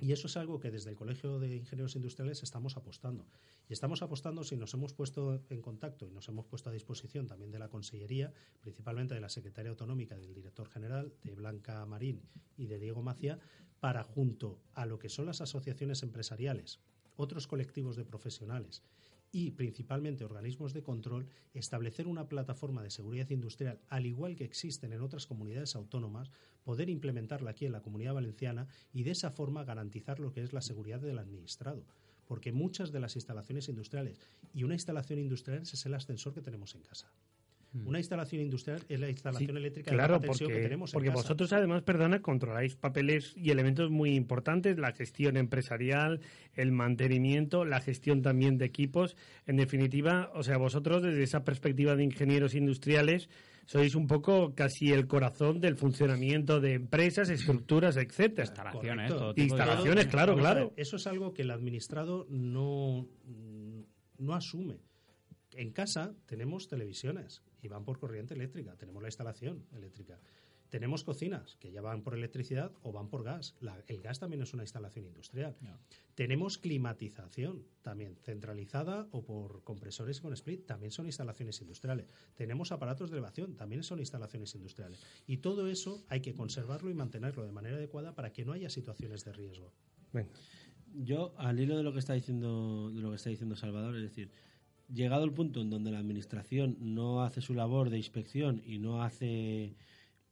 Y 0.00 0.12
eso 0.12 0.28
es 0.28 0.36
algo 0.38 0.60
que 0.60 0.70
desde 0.70 0.88
el 0.88 0.96
Colegio 0.96 1.38
de 1.38 1.54
Ingenieros 1.54 1.94
Industriales 1.94 2.42
estamos 2.42 2.78
apostando. 2.78 3.26
Y 3.68 3.74
estamos 3.74 4.00
apostando 4.00 4.44
si 4.44 4.56
nos 4.56 4.72
hemos 4.72 4.94
puesto 4.94 5.42
en 5.50 5.60
contacto 5.60 6.06
y 6.06 6.10
nos 6.10 6.26
hemos 6.28 6.46
puesto 6.46 6.70
a 6.70 6.72
disposición 6.72 7.26
también 7.26 7.50
de 7.50 7.58
la 7.58 7.68
Consellería, 7.68 8.32
principalmente 8.62 9.14
de 9.14 9.20
la 9.20 9.28
Secretaria 9.28 9.70
Autonómica, 9.70 10.16
del 10.16 10.32
Director 10.32 10.68
General, 10.68 11.12
de 11.22 11.34
Blanca 11.34 11.84
Marín 11.84 12.22
y 12.56 12.66
de 12.66 12.78
Diego 12.78 13.02
Macía, 13.02 13.38
para 13.78 14.02
junto 14.02 14.58
a 14.72 14.86
lo 14.86 14.98
que 14.98 15.10
son 15.10 15.26
las 15.26 15.42
asociaciones 15.42 16.02
empresariales, 16.02 16.80
otros 17.16 17.46
colectivos 17.46 17.96
de 17.96 18.06
profesionales 18.06 18.82
y 19.32 19.52
principalmente 19.52 20.24
organismos 20.24 20.72
de 20.72 20.82
control, 20.82 21.28
establecer 21.54 22.06
una 22.06 22.28
plataforma 22.28 22.82
de 22.82 22.90
seguridad 22.90 23.30
industrial, 23.30 23.80
al 23.88 24.06
igual 24.06 24.36
que 24.36 24.44
existen 24.44 24.92
en 24.92 25.02
otras 25.02 25.26
comunidades 25.26 25.76
autónomas, 25.76 26.30
poder 26.64 26.90
implementarla 26.90 27.50
aquí 27.50 27.66
en 27.66 27.72
la 27.72 27.82
comunidad 27.82 28.14
valenciana 28.14 28.66
y 28.92 29.04
de 29.04 29.12
esa 29.12 29.30
forma 29.30 29.64
garantizar 29.64 30.18
lo 30.18 30.32
que 30.32 30.42
es 30.42 30.52
la 30.52 30.62
seguridad 30.62 31.00
del 31.00 31.18
administrado. 31.18 31.84
Porque 32.26 32.52
muchas 32.52 32.92
de 32.92 33.00
las 33.00 33.16
instalaciones 33.16 33.68
industriales, 33.68 34.18
y 34.52 34.62
una 34.64 34.74
instalación 34.74 35.18
industrial 35.18 35.62
es 35.62 35.86
el 35.86 35.94
ascensor 35.94 36.32
que 36.32 36.42
tenemos 36.42 36.74
en 36.74 36.82
casa. 36.82 37.12
Una 37.72 37.98
instalación 37.98 38.42
industrial 38.42 38.82
es 38.88 38.98
la 38.98 39.08
instalación 39.08 39.56
eléctrica 39.56 39.92
claro, 39.92 40.18
de 40.18 40.26
tensión 40.26 40.48
porque, 40.48 40.56
que 40.60 40.64
tenemos 40.64 40.90
en 40.90 40.92
porque 40.92 41.08
casa. 41.10 41.22
vosotros 41.22 41.52
además, 41.52 41.82
perdona, 41.82 42.20
controláis 42.20 42.74
papeles 42.74 43.32
y 43.36 43.50
elementos 43.50 43.90
muy 43.92 44.16
importantes, 44.16 44.76
la 44.76 44.92
gestión 44.92 45.36
empresarial, 45.36 46.20
el 46.54 46.72
mantenimiento, 46.72 47.64
la 47.64 47.80
gestión 47.80 48.22
también 48.22 48.58
de 48.58 48.64
equipos. 48.64 49.16
En 49.46 49.56
definitiva, 49.56 50.32
o 50.34 50.42
sea, 50.42 50.56
vosotros 50.56 51.02
desde 51.02 51.22
esa 51.22 51.44
perspectiva 51.44 51.94
de 51.94 52.02
ingenieros 52.02 52.56
industriales 52.56 53.28
sois 53.66 53.94
un 53.94 54.08
poco 54.08 54.52
casi 54.56 54.90
el 54.90 55.06
corazón 55.06 55.60
del 55.60 55.76
funcionamiento 55.76 56.58
de 56.58 56.74
empresas, 56.74 57.30
estructuras, 57.30 57.96
etcétera. 57.96 58.48
Instalaciones, 58.48 59.08
todo 59.10 59.32
tipo 59.32 59.54
de- 59.54 59.60
Instalaciones, 59.60 60.06
claro, 60.08 60.34
claro. 60.36 60.60
ver, 60.70 60.72
eso 60.76 60.96
es 60.96 61.06
algo 61.06 61.32
que 61.32 61.42
el 61.42 61.52
administrado 61.52 62.26
no, 62.30 63.06
no 64.18 64.34
asume. 64.34 64.80
En 65.52 65.70
casa 65.70 66.14
tenemos 66.26 66.66
televisiones 66.66 67.42
y 67.62 67.68
van 67.68 67.84
por 67.84 67.98
corriente 67.98 68.34
eléctrica, 68.34 68.76
tenemos 68.76 69.02
la 69.02 69.08
instalación 69.08 69.64
eléctrica. 69.72 70.18
Tenemos 70.68 71.02
cocinas 71.02 71.56
que 71.56 71.72
ya 71.72 71.82
van 71.82 72.02
por 72.02 72.14
electricidad 72.14 72.70
o 72.82 72.92
van 72.92 73.08
por 73.08 73.24
gas. 73.24 73.56
La- 73.60 73.82
el 73.88 74.02
gas 74.02 74.20
también 74.20 74.40
es 74.42 74.54
una 74.54 74.62
instalación 74.62 75.04
industrial. 75.04 75.56
Tenemos 76.14 76.58
climatización 76.58 77.66
también 77.82 78.14
centralizada 78.22 79.08
o 79.10 79.24
por 79.24 79.64
compresores 79.64 80.20
con 80.20 80.32
split, 80.32 80.66
también 80.66 80.92
son 80.92 81.06
instalaciones 81.06 81.60
industriales. 81.60 82.06
Tenemos 82.36 82.70
aparatos 82.70 83.10
de 83.10 83.16
elevación, 83.16 83.56
también 83.56 83.82
son 83.82 83.98
instalaciones 83.98 84.54
industriales. 84.54 85.00
Y 85.26 85.38
todo 85.38 85.66
eso 85.66 86.04
hay 86.08 86.20
que 86.20 86.34
conservarlo 86.34 86.88
y 86.88 86.94
mantenerlo 86.94 87.44
de 87.44 87.50
manera 87.50 87.76
adecuada 87.76 88.14
para 88.14 88.32
que 88.32 88.44
no 88.44 88.52
haya 88.52 88.70
situaciones 88.70 89.24
de 89.24 89.32
riesgo. 89.32 89.72
Venga. 90.12 90.30
Yo, 90.94 91.34
al 91.36 91.58
hilo 91.58 91.76
de 91.76 91.82
lo 91.82 91.92
que 91.92 91.98
está 91.98 92.14
diciendo, 92.14 92.90
de 92.92 93.00
lo 93.00 93.10
que 93.10 93.16
está 93.16 93.30
diciendo 93.30 93.56
Salvador, 93.56 93.96
es 93.96 94.02
decir, 94.02 94.30
llegado 94.92 95.24
el 95.24 95.32
punto 95.32 95.60
en 95.60 95.70
donde 95.70 95.90
la 95.90 95.98
administración 95.98 96.76
no 96.80 97.22
hace 97.22 97.40
su 97.40 97.54
labor 97.54 97.90
de 97.90 97.96
inspección 97.96 98.62
y 98.64 98.78
no 98.78 99.02
hace 99.02 99.74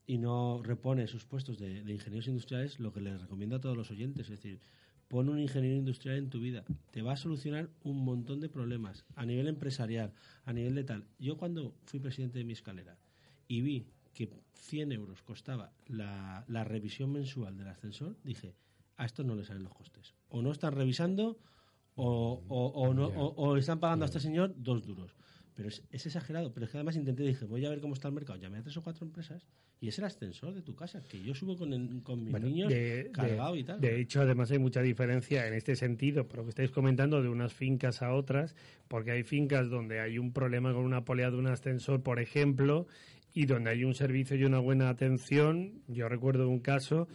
y 0.07 0.17
no 0.17 0.63
repone 0.63 1.07
sus 1.07 1.27
puestos 1.27 1.59
de, 1.59 1.81
ingenieros 1.81 2.29
industriales, 2.29 2.81
lo 2.81 2.93
que 2.93 3.03
les 3.03 3.21
recomiendo 3.21 3.57
a 3.57 3.61
todos 3.61 3.77
los 3.77 3.91
oyentes, 3.91 4.31
es 4.31 4.43
decir, 4.43 4.59
pon 5.07 5.29
un 5.29 5.39
ingeniero 5.39 5.77
industrial 5.77 6.17
en 6.17 6.31
tu 6.31 6.41
vida, 6.41 6.65
te 6.91 7.03
va 7.03 7.13
a 7.13 7.17
solucionar 7.17 7.69
un 7.83 8.05
montón 8.05 8.41
de 8.41 8.49
problemas 8.49 9.05
a 9.17 9.27
nivel 9.27 9.49
empresarial, 9.49 10.15
a 10.47 10.53
nivel 10.55 10.75
de 10.75 10.85
tal. 10.85 11.05
Yo 11.19 11.37
cuando 11.37 11.75
fui 11.85 12.01
presidente 12.01 12.39
de 12.39 12.45
mi 12.45 12.55
escalera 12.55 12.97
y 13.49 13.61
vi 13.61 13.87
que 14.15 14.31
100 14.55 14.93
euros 14.93 15.23
costaba 15.23 15.73
la, 15.87 16.45
la 16.49 16.65
revisión 16.65 17.13
mensual 17.13 17.59
del 17.59 17.69
ascensor, 17.69 18.17
dije, 18.25 18.55
a 18.97 19.05
esto 19.05 19.25
no 19.25 19.35
le 19.35 19.45
salen 19.45 19.65
los 19.65 19.75
costes. 19.75 20.15
O 20.31 20.41
no 20.41 20.53
están 20.53 20.75
revisando 20.75 21.39
o, 21.99 22.43
o, 22.49 22.67
o 22.69 22.95
no, 22.95 23.07
o, 23.09 23.27
o 23.35 23.57
están 23.57 23.81
pagando 23.81 24.05
a 24.05 24.07
este 24.07 24.21
señor 24.21 24.55
dos 24.57 24.87
duros. 24.87 25.15
Pero 25.55 25.69
es, 25.71 25.83
es 25.91 26.07
exagerado. 26.07 26.53
Pero 26.55 26.67
es 26.67 26.71
que 26.71 26.79
además 26.79 26.95
intenté, 26.95 27.25
dije, 27.25 27.45
voy 27.45 27.67
a 27.67 27.71
ver 27.71 27.81
cómo 27.81 27.95
está 27.95 28.07
el 28.09 28.15
mercado. 28.15 28.39
Llamé 28.39 28.59
a 28.59 28.63
tres 28.63 28.77
o 28.77 28.83
cuatro 28.83 29.05
empresas 29.05 29.45
y 29.81 29.89
es 29.89 29.99
el 29.99 30.05
ascensor 30.05 30.55
de 30.55 30.63
tu 30.63 30.77
casa, 30.77 31.03
que 31.11 31.21
yo 31.21 31.35
subo 31.35 31.57
con, 31.57 31.73
el- 31.73 32.03
con 32.05 32.23
mis 32.23 32.31
Bueno, 32.31 32.47
niños 32.47 32.69
de- 32.73 33.11
cargado 33.13 33.55
de- 33.55 33.61
y 33.61 33.65
tal. 33.65 33.81
De 33.81 34.01
hecho, 34.01 34.21
además 34.21 34.51
hay 34.53 34.59
mucha 34.61 34.83
diferencia 34.83 35.49
en 35.49 35.55
este 35.55 35.75
sentido, 35.75 36.29
por 36.29 36.39
lo 36.39 36.43
que 36.45 36.51
estáis 36.51 36.71
comentando, 36.71 37.21
de 37.23 37.29
unas 37.29 37.53
fincas 37.55 38.03
a 38.03 38.13
otras, 38.15 38.55
porque 38.87 39.11
hay 39.11 39.25
fincas 39.25 39.69
donde 39.69 39.99
hay 40.01 40.19
un 40.19 40.33
problema 40.33 40.73
con 40.73 40.85
una 40.85 41.05
polea 41.05 41.31
de 41.33 41.37
un 41.39 41.49
ascensor, 41.49 42.03
por 42.05 42.21
ejemplo, 42.21 42.87
y 43.35 43.47
donde 43.47 43.71
hay 43.71 43.83
un 43.85 43.95
servicio 43.95 44.37
y 44.37 44.45
una 44.45 44.59
buena 44.61 44.89
atención. 44.91 45.83
Yo 45.89 46.09
recuerdo 46.09 46.49
un 46.49 46.61
caso 46.61 47.09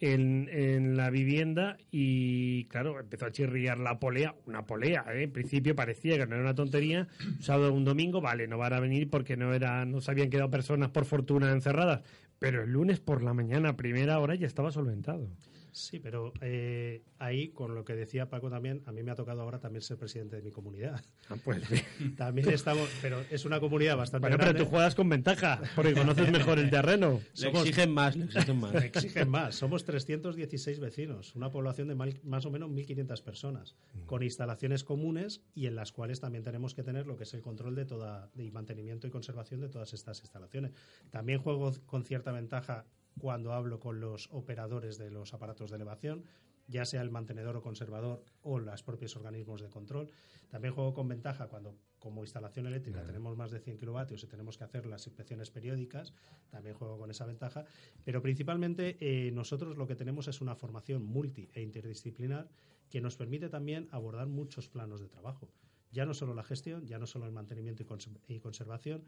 en, 0.00 0.48
en 0.50 0.96
la 0.96 1.10
vivienda 1.10 1.76
y, 1.90 2.64
claro, 2.64 2.98
empezó 2.98 3.26
a 3.26 3.32
chirriar 3.32 3.78
la 3.78 4.00
polea, 4.00 4.34
una 4.46 4.66
polea, 4.66 5.04
¿eh? 5.12 5.24
en 5.24 5.32
principio 5.32 5.76
parecía 5.76 6.16
que 6.16 6.26
no 6.26 6.34
era 6.34 6.44
una 6.44 6.54
tontería, 6.54 7.06
un 7.26 7.42
sábado 7.42 7.72
un 7.74 7.84
domingo, 7.84 8.20
vale, 8.20 8.48
no 8.48 8.56
van 8.56 8.72
a 8.72 8.80
venir 8.80 9.10
porque 9.10 9.36
no, 9.36 9.52
era, 9.52 9.84
no 9.84 10.00
se 10.00 10.10
habían 10.10 10.30
quedado 10.30 10.50
personas 10.50 10.90
por 10.90 11.04
fortuna 11.04 11.52
encerradas, 11.52 12.02
pero 12.38 12.62
el 12.62 12.70
lunes 12.72 12.98
por 12.98 13.22
la 13.22 13.34
mañana, 13.34 13.76
primera 13.76 14.18
hora, 14.18 14.34
ya 14.34 14.46
estaba 14.46 14.72
solventado. 14.72 15.28
Sí, 15.72 15.98
pero 15.98 16.32
eh, 16.40 17.02
ahí, 17.18 17.48
con 17.48 17.74
lo 17.74 17.84
que 17.84 17.94
decía 17.94 18.28
Paco 18.28 18.50
también, 18.50 18.82
a 18.86 18.92
mí 18.92 19.02
me 19.02 19.10
ha 19.10 19.14
tocado 19.14 19.40
ahora 19.42 19.58
también 19.60 19.82
ser 19.82 19.96
presidente 19.98 20.36
de 20.36 20.42
mi 20.42 20.50
comunidad. 20.50 21.04
Pues, 21.44 21.62
También 22.16 22.48
estamos, 22.50 22.88
pero 23.00 23.20
es 23.30 23.44
una 23.44 23.60
comunidad 23.60 23.96
bastante 23.96 24.28
bueno, 24.28 24.36
pero 24.38 24.58
tú 24.58 24.64
juegas 24.66 24.94
con 24.94 25.08
ventaja, 25.08 25.60
porque 25.76 25.94
conoces 25.94 26.30
mejor 26.30 26.58
el 26.58 26.70
terreno. 26.70 27.20
Le 27.38 27.48
exigen 27.48 27.92
más, 27.92 28.16
le 28.16 28.24
exigen 28.26 28.58
más. 28.58 28.72
Me 28.74 28.86
exigen 28.86 29.28
más. 29.28 29.54
Somos 29.54 29.84
316 29.84 30.80
vecinos, 30.80 31.34
una 31.36 31.50
población 31.50 31.88
de 31.88 31.94
mal- 31.94 32.20
más 32.24 32.46
o 32.46 32.50
menos 32.50 32.70
1.500 32.70 33.22
personas, 33.22 33.76
con 34.06 34.22
instalaciones 34.22 34.84
comunes 34.84 35.42
y 35.54 35.66
en 35.66 35.76
las 35.76 35.92
cuales 35.92 36.20
también 36.20 36.44
tenemos 36.44 36.74
que 36.74 36.82
tener 36.82 37.06
lo 37.06 37.16
que 37.16 37.24
es 37.24 37.34
el 37.34 37.42
control 37.42 37.74
de 37.74 37.84
toda 37.84 38.30
y 38.36 38.50
mantenimiento 38.50 39.06
y 39.06 39.10
conservación 39.10 39.60
de 39.60 39.68
todas 39.68 39.92
estas 39.94 40.20
instalaciones. 40.20 40.72
También 41.10 41.38
juego 41.40 41.72
con 41.86 42.04
cierta 42.04 42.32
ventaja 42.32 42.86
cuando 43.18 43.52
hablo 43.52 43.80
con 43.80 44.00
los 44.00 44.28
operadores 44.32 44.98
de 44.98 45.10
los 45.10 45.34
aparatos 45.34 45.70
de 45.70 45.76
elevación, 45.76 46.24
ya 46.66 46.84
sea 46.84 47.02
el 47.02 47.10
mantenedor 47.10 47.56
o 47.56 47.62
conservador 47.62 48.24
o 48.42 48.60
los 48.60 48.82
propios 48.84 49.16
organismos 49.16 49.60
de 49.60 49.68
control. 49.68 50.08
También 50.50 50.72
juego 50.72 50.94
con 50.94 51.08
ventaja 51.08 51.48
cuando, 51.48 51.76
como 51.98 52.22
instalación 52.22 52.66
eléctrica, 52.68 53.02
tenemos 53.02 53.36
más 53.36 53.50
de 53.50 53.58
100 53.60 53.76
kilovatios 53.76 54.22
y 54.22 54.28
tenemos 54.28 54.56
que 54.56 54.64
hacer 54.64 54.86
las 54.86 55.04
inspecciones 55.06 55.50
periódicas. 55.50 56.12
También 56.48 56.76
juego 56.76 56.96
con 56.98 57.10
esa 57.10 57.26
ventaja. 57.26 57.64
Pero 58.04 58.22
principalmente 58.22 58.96
eh, 59.00 59.32
nosotros 59.32 59.76
lo 59.76 59.86
que 59.88 59.96
tenemos 59.96 60.28
es 60.28 60.40
una 60.40 60.54
formación 60.54 61.02
multi 61.04 61.48
e 61.54 61.62
interdisciplinar 61.62 62.48
que 62.88 63.00
nos 63.00 63.16
permite 63.16 63.48
también 63.48 63.88
abordar 63.90 64.28
muchos 64.28 64.68
planos 64.68 65.00
de 65.00 65.08
trabajo. 65.08 65.50
Ya 65.90 66.06
no 66.06 66.14
solo 66.14 66.34
la 66.34 66.44
gestión, 66.44 66.86
ya 66.86 66.98
no 66.98 67.06
solo 67.08 67.26
el 67.26 67.32
mantenimiento 67.32 67.82
y, 67.82 67.86
cons- 67.86 68.20
y 68.28 68.38
conservación. 68.38 69.02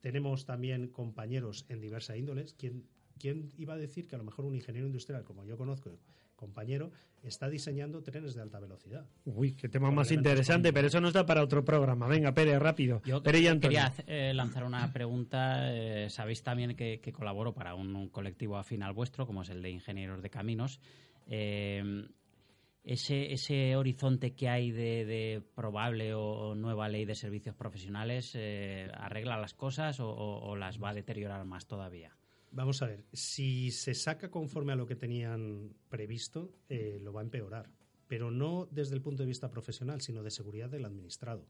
Tenemos 0.00 0.46
también 0.46 0.88
compañeros 0.88 1.66
en 1.68 1.80
diversas 1.80 2.16
índoles. 2.16 2.54
¿Quién, 2.54 2.86
¿Quién 3.18 3.50
iba 3.58 3.74
a 3.74 3.76
decir 3.76 4.08
que 4.08 4.14
a 4.16 4.18
lo 4.18 4.24
mejor 4.24 4.44
un 4.44 4.54
ingeniero 4.54 4.86
industrial, 4.86 5.24
como 5.24 5.44
yo 5.44 5.56
conozco, 5.56 5.90
compañero, 6.36 6.90
está 7.22 7.48
diseñando 7.48 8.02
trenes 8.02 8.34
de 8.34 8.42
alta 8.42 8.58
velocidad? 8.58 9.06
Uy, 9.24 9.54
qué 9.54 9.68
tema 9.68 9.90
más 9.92 10.10
interesante, 10.10 10.72
pero 10.72 10.88
eso 10.88 11.00
nos 11.00 11.12
da 11.12 11.24
para 11.24 11.42
otro 11.42 11.64
programa. 11.64 12.08
Venga, 12.08 12.32
Pérez, 12.34 12.58
rápido. 12.58 13.00
Yo 13.04 13.22
Pérez 13.22 13.42
y 13.42 13.46
Antonio. 13.46 13.78
quería 13.78 13.92
eh, 14.08 14.34
lanzar 14.34 14.64
una 14.64 14.92
pregunta. 14.92 15.72
Eh, 15.72 16.10
Sabéis 16.10 16.42
también 16.42 16.74
que, 16.74 17.00
que 17.00 17.12
colaboro 17.12 17.54
para 17.54 17.74
un, 17.76 17.94
un 17.94 18.08
colectivo 18.08 18.56
afín 18.56 18.82
al 18.82 18.92
vuestro, 18.92 19.26
como 19.26 19.42
es 19.42 19.50
el 19.50 19.62
de 19.62 19.70
Ingenieros 19.70 20.20
de 20.20 20.30
Caminos. 20.30 20.80
Eh, 21.28 22.08
ese, 22.84 23.32
ese 23.32 23.76
horizonte 23.76 24.34
que 24.34 24.48
hay 24.48 24.72
de, 24.72 25.04
de 25.04 25.42
probable 25.54 26.14
o 26.14 26.56
nueva 26.56 26.88
ley 26.88 27.04
de 27.04 27.14
servicios 27.14 27.54
profesionales, 27.54 28.32
eh, 28.34 28.90
¿arregla 28.94 29.38
las 29.38 29.54
cosas 29.54 30.00
o, 30.00 30.08
o- 30.10 30.40
o 30.50 30.56
las 30.56 30.82
va 30.82 30.90
a 30.90 30.94
deteriorar 30.94 31.44
más 31.44 31.66
todavía? 31.68 32.16
Vamos 32.52 32.82
a 32.82 32.86
ver, 32.86 33.04
si 33.12 33.70
se 33.70 33.94
saca 33.94 34.30
conforme 34.30 34.72
a 34.72 34.76
lo 34.76 34.86
que 34.86 34.94
tenían 34.94 35.74
previsto, 35.88 36.52
eh, 36.68 36.98
lo 37.00 37.12
va 37.12 37.20
a 37.20 37.24
empeorar. 37.24 37.70
Pero 38.08 38.30
no 38.30 38.68
desde 38.70 38.94
el 38.94 39.00
punto 39.00 39.22
de 39.22 39.26
vista 39.26 39.50
profesional, 39.50 40.02
sino 40.02 40.22
de 40.22 40.30
seguridad 40.30 40.68
del 40.68 40.84
administrado. 40.84 41.46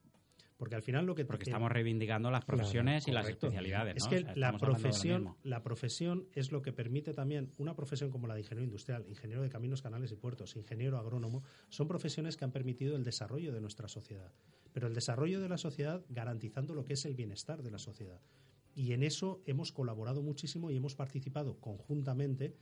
Porque 0.56 0.76
al 0.76 0.82
final 0.84 1.06
lo 1.06 1.16
que... 1.16 1.24
Porque 1.24 1.46
que- 1.46 1.50
estamos 1.50 1.72
reivindicando 1.72 2.30
las 2.30 2.44
profesiones 2.44 3.08
y 3.08 3.10
las 3.10 3.28
especialidades. 3.28 3.96
Es 3.96 4.04
¿no? 4.04 4.10
que 4.10 4.16
O 4.18 4.20
sea, 4.20 4.36
la 4.36 4.56
profesión, 4.56 5.34
la 5.42 5.60
profesión 5.64 6.28
es 6.34 6.52
lo 6.52 6.62
que 6.62 6.72
permite 6.72 7.12
también 7.12 7.52
una 7.58 7.74
profesión 7.74 8.12
como 8.12 8.28
la 8.28 8.34
de 8.34 8.42
ingeniero 8.42 8.64
industrial, 8.64 9.04
ingeniero 9.08 9.42
de 9.42 9.48
caminos, 9.48 9.82
canales 9.82 10.12
y 10.12 10.16
puertos, 10.16 10.54
ingeniero 10.54 10.98
agrónomo, 10.98 11.42
son 11.68 11.88
profesiones 11.88 12.36
que 12.36 12.44
han 12.44 12.52
permitido 12.52 12.94
el 12.94 13.02
desarrollo 13.02 13.52
de 13.52 13.60
nuestra 13.60 13.88
sociedad. 13.88 14.30
Pero 14.72 14.86
el 14.86 14.94
desarrollo 14.94 15.40
de 15.40 15.48
la 15.48 15.58
sociedad 15.58 16.04
garantizando 16.08 16.76
lo 16.76 16.84
que 16.84 16.92
es 16.92 17.04
el 17.06 17.16
bienestar 17.16 17.64
de 17.64 17.70
la 17.72 17.80
sociedad. 17.80 18.20
Y 18.74 18.92
en 18.92 19.02
eso 19.02 19.42
hemos 19.46 19.72
colaborado 19.72 20.22
muchísimo 20.22 20.70
y 20.70 20.76
hemos 20.76 20.94
participado 20.94 21.58
conjuntamente 21.60 22.54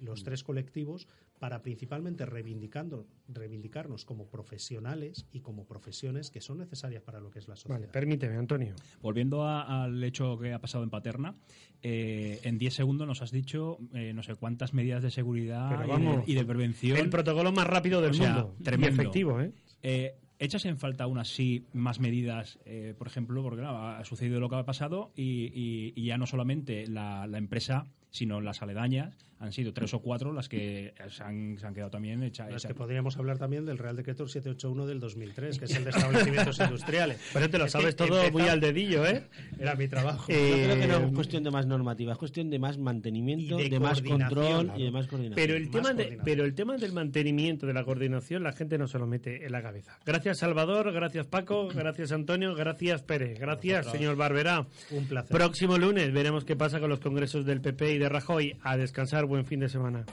los 0.00 0.22
tres 0.22 0.44
colectivos 0.44 1.08
para 1.40 1.60
principalmente 1.60 2.24
reivindicando, 2.24 3.08
reivindicarnos 3.26 4.04
como 4.04 4.26
profesionales 4.28 5.26
y 5.32 5.40
como 5.40 5.66
profesiones 5.66 6.30
que 6.30 6.40
son 6.40 6.58
necesarias 6.58 7.02
para 7.02 7.18
lo 7.20 7.30
que 7.30 7.40
es 7.40 7.48
la 7.48 7.56
sociedad. 7.56 7.80
Vale, 7.80 7.92
permíteme, 7.92 8.36
Antonio. 8.36 8.74
Volviendo 9.02 9.42
a- 9.42 9.84
al 9.84 10.02
hecho 10.04 10.38
que 10.38 10.52
ha 10.52 10.60
pasado 10.60 10.84
en 10.84 10.90
Paterna, 10.90 11.34
eh, 11.82 12.38
en 12.44 12.58
10 12.58 12.74
segundos 12.74 13.08
nos 13.08 13.22
has 13.22 13.32
dicho 13.32 13.78
eh, 13.92 14.12
no 14.14 14.22
sé 14.22 14.36
cuántas 14.36 14.72
medidas 14.72 15.02
de 15.02 15.10
seguridad 15.10 15.74
y 15.76 15.80
de- 15.82 15.86
vamos, 15.88 16.28
y, 16.28 16.34
de, 16.34 16.44
prevención. 16.44 16.96
El 16.96 17.10
protocolo 17.10 17.50
más 17.50 17.66
rápido 17.66 18.00
del 18.00 18.12
O 18.12 18.14
sea, 18.14 18.34
mundo. 18.34 18.54
tremendo. 18.62 18.94
Y 18.96 19.00
efectivo, 19.00 19.40
¿eh? 19.40 19.52
Eh, 19.82 20.14
¿Echas 20.40 20.64
en 20.66 20.78
falta 20.78 21.04
aún 21.04 21.18
así 21.18 21.66
más 21.72 21.98
medidas, 21.98 22.60
eh, 22.64 22.94
por 22.96 23.08
ejemplo, 23.08 23.42
porque 23.42 23.64
ha 23.64 24.04
sucedido 24.04 24.38
lo 24.38 24.48
que 24.48 24.56
ha 24.56 24.64
pasado 24.64 25.10
y, 25.16 26.00
ya 26.00 26.16
no 26.16 26.26
solamente 26.26 26.86
la, 26.86 27.26
la 27.26 27.38
empresa, 27.38 27.86
sino 28.10 28.40
las 28.40 28.62
aledañas, 28.62 29.14
han 29.40 29.52
sido 29.52 29.72
tres 29.72 29.94
o 29.94 30.00
cuatro 30.00 30.32
las 30.32 30.48
que 30.48 30.92
se 31.10 31.22
han, 31.22 31.56
se 31.60 31.64
han 31.64 31.72
quedado 31.72 31.92
también 31.92 32.24
hechas. 32.24 32.52
Es 32.52 32.66
que 32.66 32.74
podríamos 32.74 33.16
hablar 33.18 33.38
también 33.38 33.64
del 33.66 33.78
Real 33.78 33.94
Decreto 33.94 34.26
781 34.26 34.84
del 34.86 34.98
2003, 34.98 35.58
que 35.60 35.64
es 35.66 35.76
el 35.76 35.84
de 35.84 35.90
establecimientos 35.90 36.58
industriales. 36.60 37.20
Pero 37.32 37.48
te 37.48 37.56
lo 37.58 37.68
sabes 37.68 37.94
todo 37.94 38.28
muy 38.32 38.42
al 38.48 38.58
dedillo, 38.58 39.06
¿eh? 39.06 39.28
Era 39.56 39.76
mi 39.76 39.86
trabajo. 39.86 40.26
Yo 40.32 40.34
creo 40.36 40.80
que 40.80 40.86
no 40.88 40.98
Eh, 40.98 41.06
es 41.06 41.14
cuestión 41.14 41.44
de 41.44 41.52
más 41.52 41.66
normativa, 41.66 42.14
es 42.14 42.18
cuestión 42.18 42.50
de 42.50 42.58
más 42.58 42.78
mantenimiento, 42.78 43.56
de 43.58 43.68
de, 43.68 43.78
más 43.78 44.02
control 44.02 44.64
claro. 44.64 44.80
y 44.80 44.82
de 44.82 44.90
más 44.90 45.06
coordinación. 45.06 45.36
Pero 45.36 45.54
el, 45.54 45.62
Más 45.68 45.70
tema 45.70 45.92
de- 45.94 46.18
pero 46.24 46.44
el 46.44 46.54
tema 46.56 46.76
del 46.76 46.92
mantenimiento, 46.92 47.64
de 47.68 47.74
la 47.74 47.84
coordinación, 47.84 48.42
la 48.42 48.52
gente 48.52 48.76
no 48.76 48.88
se 48.88 48.98
lo 48.98 49.06
mete 49.06 49.46
en 49.46 49.52
la 49.52 49.62
cabeza. 49.62 50.00
Gracias, 50.04 50.38
Salvador. 50.38 50.92
Gracias, 50.92 51.26
Paco. 51.28 51.68
Gracias, 51.72 52.10
Antonio. 52.10 52.56
Gracias, 52.56 53.02
Pérez. 53.04 53.38
Gracias, 53.38 53.86
señor 53.92 54.16
Barberá. 54.16 54.66
Un 54.90 55.06
placer. 55.06 55.30
Próximo 55.36 55.78
lunes 55.78 56.12
veremos 56.12 56.44
qué 56.44 56.56
pasa 56.56 56.80
con 56.80 56.90
los 56.90 56.98
congresos 56.98 57.46
del 57.46 57.60
PP 57.60 57.92
y 57.92 57.98
de 57.98 58.07
Rajoy. 58.08 58.56
A 58.62 58.76
descansar. 58.76 59.26
Buen 59.26 59.44
fin 59.44 59.60
de 59.60 59.68
semana. 59.68 60.04